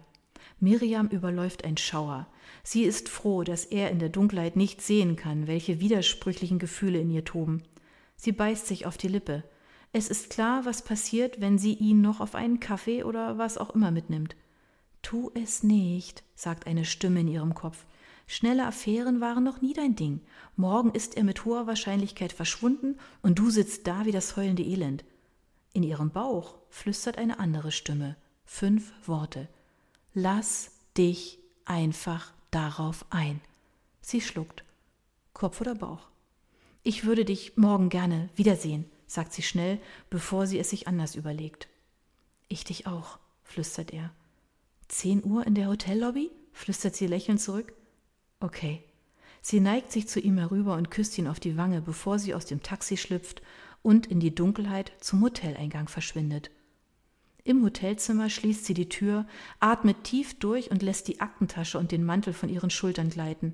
Miriam 0.59 1.07
überläuft 1.07 1.63
ein 1.63 1.77
Schauer. 1.77 2.27
Sie 2.63 2.83
ist 2.83 3.09
froh, 3.09 3.43
dass 3.43 3.63
er 3.65 3.91
in 3.91 3.99
der 3.99 4.09
Dunkelheit 4.09 4.55
nicht 4.55 4.81
sehen 4.81 5.15
kann, 5.15 5.47
welche 5.47 5.79
widersprüchlichen 5.79 6.59
Gefühle 6.59 6.99
in 6.99 7.11
ihr 7.11 7.23
toben. 7.23 7.63
Sie 8.15 8.31
beißt 8.31 8.67
sich 8.67 8.85
auf 8.85 8.97
die 8.97 9.07
Lippe. 9.07 9.43
Es 9.93 10.09
ist 10.09 10.29
klar, 10.29 10.65
was 10.65 10.81
passiert, 10.81 11.39
wenn 11.39 11.57
sie 11.57 11.73
ihn 11.73 12.01
noch 12.01 12.19
auf 12.19 12.35
einen 12.35 12.59
Kaffee 12.59 13.03
oder 13.03 13.37
was 13.37 13.57
auch 13.57 13.69
immer 13.69 13.91
mitnimmt. 13.91 14.35
Tu 15.01 15.31
es 15.35 15.63
nicht, 15.63 16.23
sagt 16.35 16.67
eine 16.67 16.83
Stimme 16.83 17.21
in 17.21 17.27
ihrem 17.27 17.53
Kopf. 17.53 17.85
Schnelle 18.27 18.67
Affären 18.67 19.21
waren 19.21 19.43
noch 19.43 19.61
nie 19.61 19.73
dein 19.73 19.95
Ding. 19.95 20.21
Morgen 20.55 20.91
ist 20.91 21.17
er 21.17 21.23
mit 21.23 21.45
hoher 21.45 21.65
Wahrscheinlichkeit 21.65 22.33
verschwunden 22.33 22.97
und 23.21 23.39
du 23.39 23.49
sitzt 23.49 23.87
da 23.87 24.05
wie 24.05 24.11
das 24.11 24.35
heulende 24.35 24.63
Elend. 24.63 25.03
In 25.73 25.81
ihrem 25.81 26.11
Bauch 26.11 26.57
flüstert 26.69 27.17
eine 27.17 27.39
andere 27.39 27.71
Stimme. 27.71 28.15
Fünf 28.45 28.91
Worte. 29.07 29.47
Lass 30.13 30.71
dich 30.97 31.39
einfach 31.65 32.33
darauf 32.51 33.05
ein. 33.09 33.41
Sie 34.01 34.21
schluckt. 34.21 34.63
Kopf 35.33 35.61
oder 35.61 35.75
Bauch? 35.75 36.09
Ich 36.83 37.05
würde 37.05 37.25
dich 37.25 37.57
morgen 37.57 37.89
gerne 37.89 38.29
wiedersehen 38.35 38.85
sagt 39.07 39.33
sie 39.33 39.41
schnell, 39.41 39.79
bevor 40.09 40.45
sie 40.45 40.59
es 40.59 40.69
sich 40.69 40.87
anders 40.87 41.15
überlegt. 41.15 41.67
Ich 42.49 42.65
dich 42.65 42.85
auch, 42.85 43.17
flüstert 43.41 43.91
er. 43.91 44.11
Zehn 44.89 45.23
Uhr 45.23 45.47
in 45.47 45.55
der 45.55 45.69
Hotellobby? 45.69 46.29
flüstert 46.51 46.95
sie 46.95 47.07
lächelnd 47.07 47.39
zurück. 47.41 47.73
Okay. 48.39 48.83
Sie 49.41 49.59
neigt 49.59 49.91
sich 49.91 50.07
zu 50.07 50.19
ihm 50.19 50.37
herüber 50.37 50.75
und 50.75 50.91
küsst 50.91 51.17
ihn 51.17 51.27
auf 51.27 51.39
die 51.39 51.57
Wange, 51.57 51.81
bevor 51.81 52.19
sie 52.19 52.33
aus 52.33 52.45
dem 52.45 52.61
Taxi 52.61 52.97
schlüpft 52.97 53.41
und 53.81 54.07
in 54.07 54.19
die 54.19 54.35
Dunkelheit 54.35 54.91
zum 54.99 55.21
Hoteleingang 55.21 55.87
verschwindet. 55.87 56.51
Im 57.43 57.63
Hotelzimmer 57.63 58.29
schließt 58.29 58.65
sie 58.65 58.73
die 58.73 58.89
Tür, 58.89 59.25
atmet 59.61 60.03
tief 60.03 60.37
durch 60.37 60.69
und 60.69 60.83
lässt 60.83 61.07
die 61.07 61.21
Aktentasche 61.21 61.79
und 61.79 61.93
den 61.93 62.03
Mantel 62.03 62.33
von 62.33 62.49
ihren 62.49 62.69
Schultern 62.69 63.09
gleiten. 63.09 63.53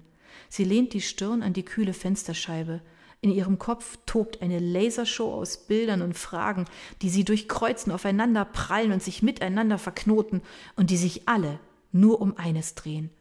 Sie 0.49 0.63
lehnt 0.63 0.93
die 0.93 1.01
Stirn 1.01 1.43
an 1.43 1.53
die 1.53 1.63
kühle 1.63 1.93
Fensterscheibe, 1.93 2.81
in 3.21 3.31
ihrem 3.31 3.57
Kopf 3.57 3.99
tobt 4.05 4.41
eine 4.41 4.59
Lasershow 4.59 5.33
aus 5.33 5.65
Bildern 5.65 6.01
und 6.01 6.17
Fragen, 6.17 6.65
die 7.01 7.09
sie 7.09 7.23
durchkreuzen, 7.23 7.93
aufeinander 7.93 8.43
prallen 8.43 8.91
und 8.91 9.01
sich 9.01 9.23
miteinander 9.23 9.77
verknoten 9.77 10.41
und 10.75 10.89
die 10.89 10.97
sich 10.97 11.29
alle 11.29 11.59
nur 11.93 12.19
um 12.19 12.35
eines 12.35 12.75
drehen. 12.75 13.11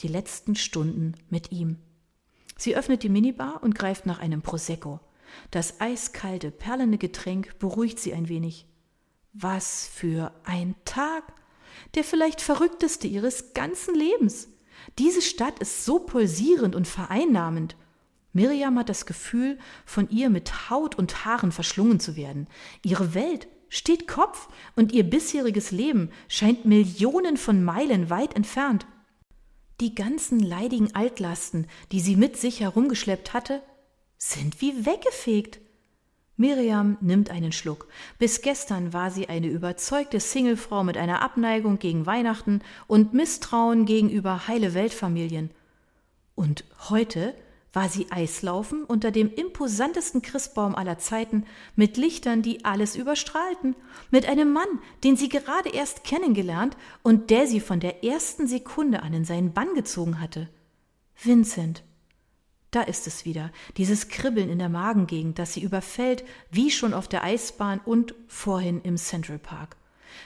Die 0.00 0.08
letzten 0.08 0.56
Stunden 0.56 1.14
mit 1.30 1.52
ihm. 1.52 1.78
Sie 2.56 2.76
öffnet 2.76 3.02
die 3.02 3.08
Minibar 3.08 3.62
und 3.62 3.74
greift 3.74 4.06
nach 4.06 4.18
einem 4.18 4.42
Prosecco. 4.42 5.00
Das 5.50 5.80
eiskalte, 5.80 6.50
perlende 6.50 6.98
Getränk 6.98 7.58
beruhigt 7.58 7.98
sie 7.98 8.14
ein 8.14 8.28
wenig. 8.28 8.66
Was 9.32 9.88
für 9.88 10.32
ein 10.44 10.74
Tag! 10.84 11.24
Der 11.94 12.04
vielleicht 12.04 12.40
verrückteste 12.40 13.06
ihres 13.06 13.52
ganzen 13.52 13.94
Lebens. 13.94 14.48
Diese 14.98 15.22
Stadt 15.22 15.58
ist 15.58 15.84
so 15.84 15.98
pulsierend 15.98 16.74
und 16.74 16.88
vereinnahmend. 16.88 17.76
Miriam 18.32 18.78
hat 18.78 18.88
das 18.88 19.06
Gefühl, 19.06 19.58
von 19.84 20.08
ihr 20.10 20.30
mit 20.30 20.70
Haut 20.70 20.94
und 20.94 21.24
Haaren 21.24 21.52
verschlungen 21.52 22.00
zu 22.00 22.16
werden. 22.16 22.48
Ihre 22.82 23.14
Welt 23.14 23.48
steht 23.68 24.06
Kopf 24.06 24.48
und 24.74 24.92
ihr 24.92 25.04
bisheriges 25.04 25.70
Leben 25.70 26.10
scheint 26.28 26.64
Millionen 26.64 27.36
von 27.36 27.64
Meilen 27.64 28.10
weit 28.10 28.34
entfernt. 28.36 28.86
Die 29.80 29.94
ganzen 29.94 30.40
leidigen 30.40 30.94
Altlasten, 30.94 31.66
die 31.92 32.00
sie 32.00 32.16
mit 32.16 32.38
sich 32.38 32.60
herumgeschleppt 32.60 33.34
hatte, 33.34 33.62
sind 34.16 34.62
wie 34.62 34.86
weggefegt. 34.86 35.60
Miriam 36.38 36.96
nimmt 37.00 37.30
einen 37.30 37.52
Schluck. 37.52 37.88
Bis 38.18 38.40
gestern 38.40 38.92
war 38.94 39.10
sie 39.10 39.28
eine 39.28 39.48
überzeugte 39.48 40.20
Singlefrau 40.20 40.82
mit 40.82 40.96
einer 40.96 41.20
Abneigung 41.22 41.78
gegen 41.78 42.06
Weihnachten 42.06 42.62
und 42.86 43.12
Misstrauen 43.12 43.84
gegenüber 43.84 44.48
heile 44.48 44.72
Weltfamilien. 44.72 45.50
Und 46.34 46.64
heute 46.88 47.34
war 47.76 47.90
sie 47.90 48.10
Eislaufen 48.10 48.84
unter 48.84 49.10
dem 49.10 49.30
imposantesten 49.30 50.22
Christbaum 50.22 50.74
aller 50.74 50.96
Zeiten, 50.96 51.44
mit 51.74 51.98
Lichtern, 51.98 52.40
die 52.40 52.64
alles 52.64 52.96
überstrahlten, 52.96 53.76
mit 54.10 54.26
einem 54.26 54.50
Mann, 54.50 54.80
den 55.04 55.18
sie 55.18 55.28
gerade 55.28 55.68
erst 55.68 56.02
kennengelernt 56.02 56.74
und 57.02 57.28
der 57.28 57.46
sie 57.46 57.60
von 57.60 57.78
der 57.78 58.02
ersten 58.02 58.46
Sekunde 58.46 59.02
an 59.02 59.12
in 59.12 59.26
seinen 59.26 59.52
Bann 59.52 59.74
gezogen 59.74 60.20
hatte. 60.20 60.48
Vincent. 61.22 61.84
Da 62.70 62.80
ist 62.80 63.06
es 63.06 63.26
wieder, 63.26 63.52
dieses 63.76 64.08
Kribbeln 64.08 64.48
in 64.48 64.58
der 64.58 64.70
Magengegend, 64.70 65.38
das 65.38 65.52
sie 65.52 65.62
überfällt, 65.62 66.24
wie 66.50 66.70
schon 66.70 66.94
auf 66.94 67.08
der 67.08 67.24
Eisbahn 67.24 67.80
und 67.84 68.14
vorhin 68.26 68.80
im 68.80 68.96
Central 68.96 69.38
Park. 69.38 69.76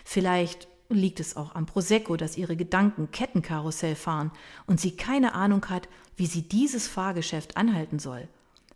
Vielleicht 0.05 0.69
liegt 0.89 1.21
es 1.21 1.37
auch 1.37 1.55
am 1.55 1.67
Prosecco, 1.67 2.17
dass 2.17 2.37
ihre 2.37 2.57
Gedanken 2.57 3.11
Kettenkarussell 3.11 3.95
fahren 3.95 4.31
und 4.67 4.81
sie 4.81 4.97
keine 4.97 5.35
Ahnung 5.35 5.69
hat, 5.69 5.89
wie 6.21 6.27
sie 6.27 6.43
dieses 6.43 6.87
Fahrgeschäft 6.87 7.57
anhalten 7.57 7.99
soll. 7.99 8.29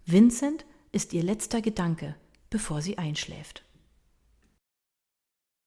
Vincent 0.06 0.64
ist 0.92 1.12
ihr 1.12 1.22
letzter 1.22 1.60
Gedanke, 1.60 2.16
bevor 2.48 2.80
sie 2.80 2.96
einschläft. 2.96 3.62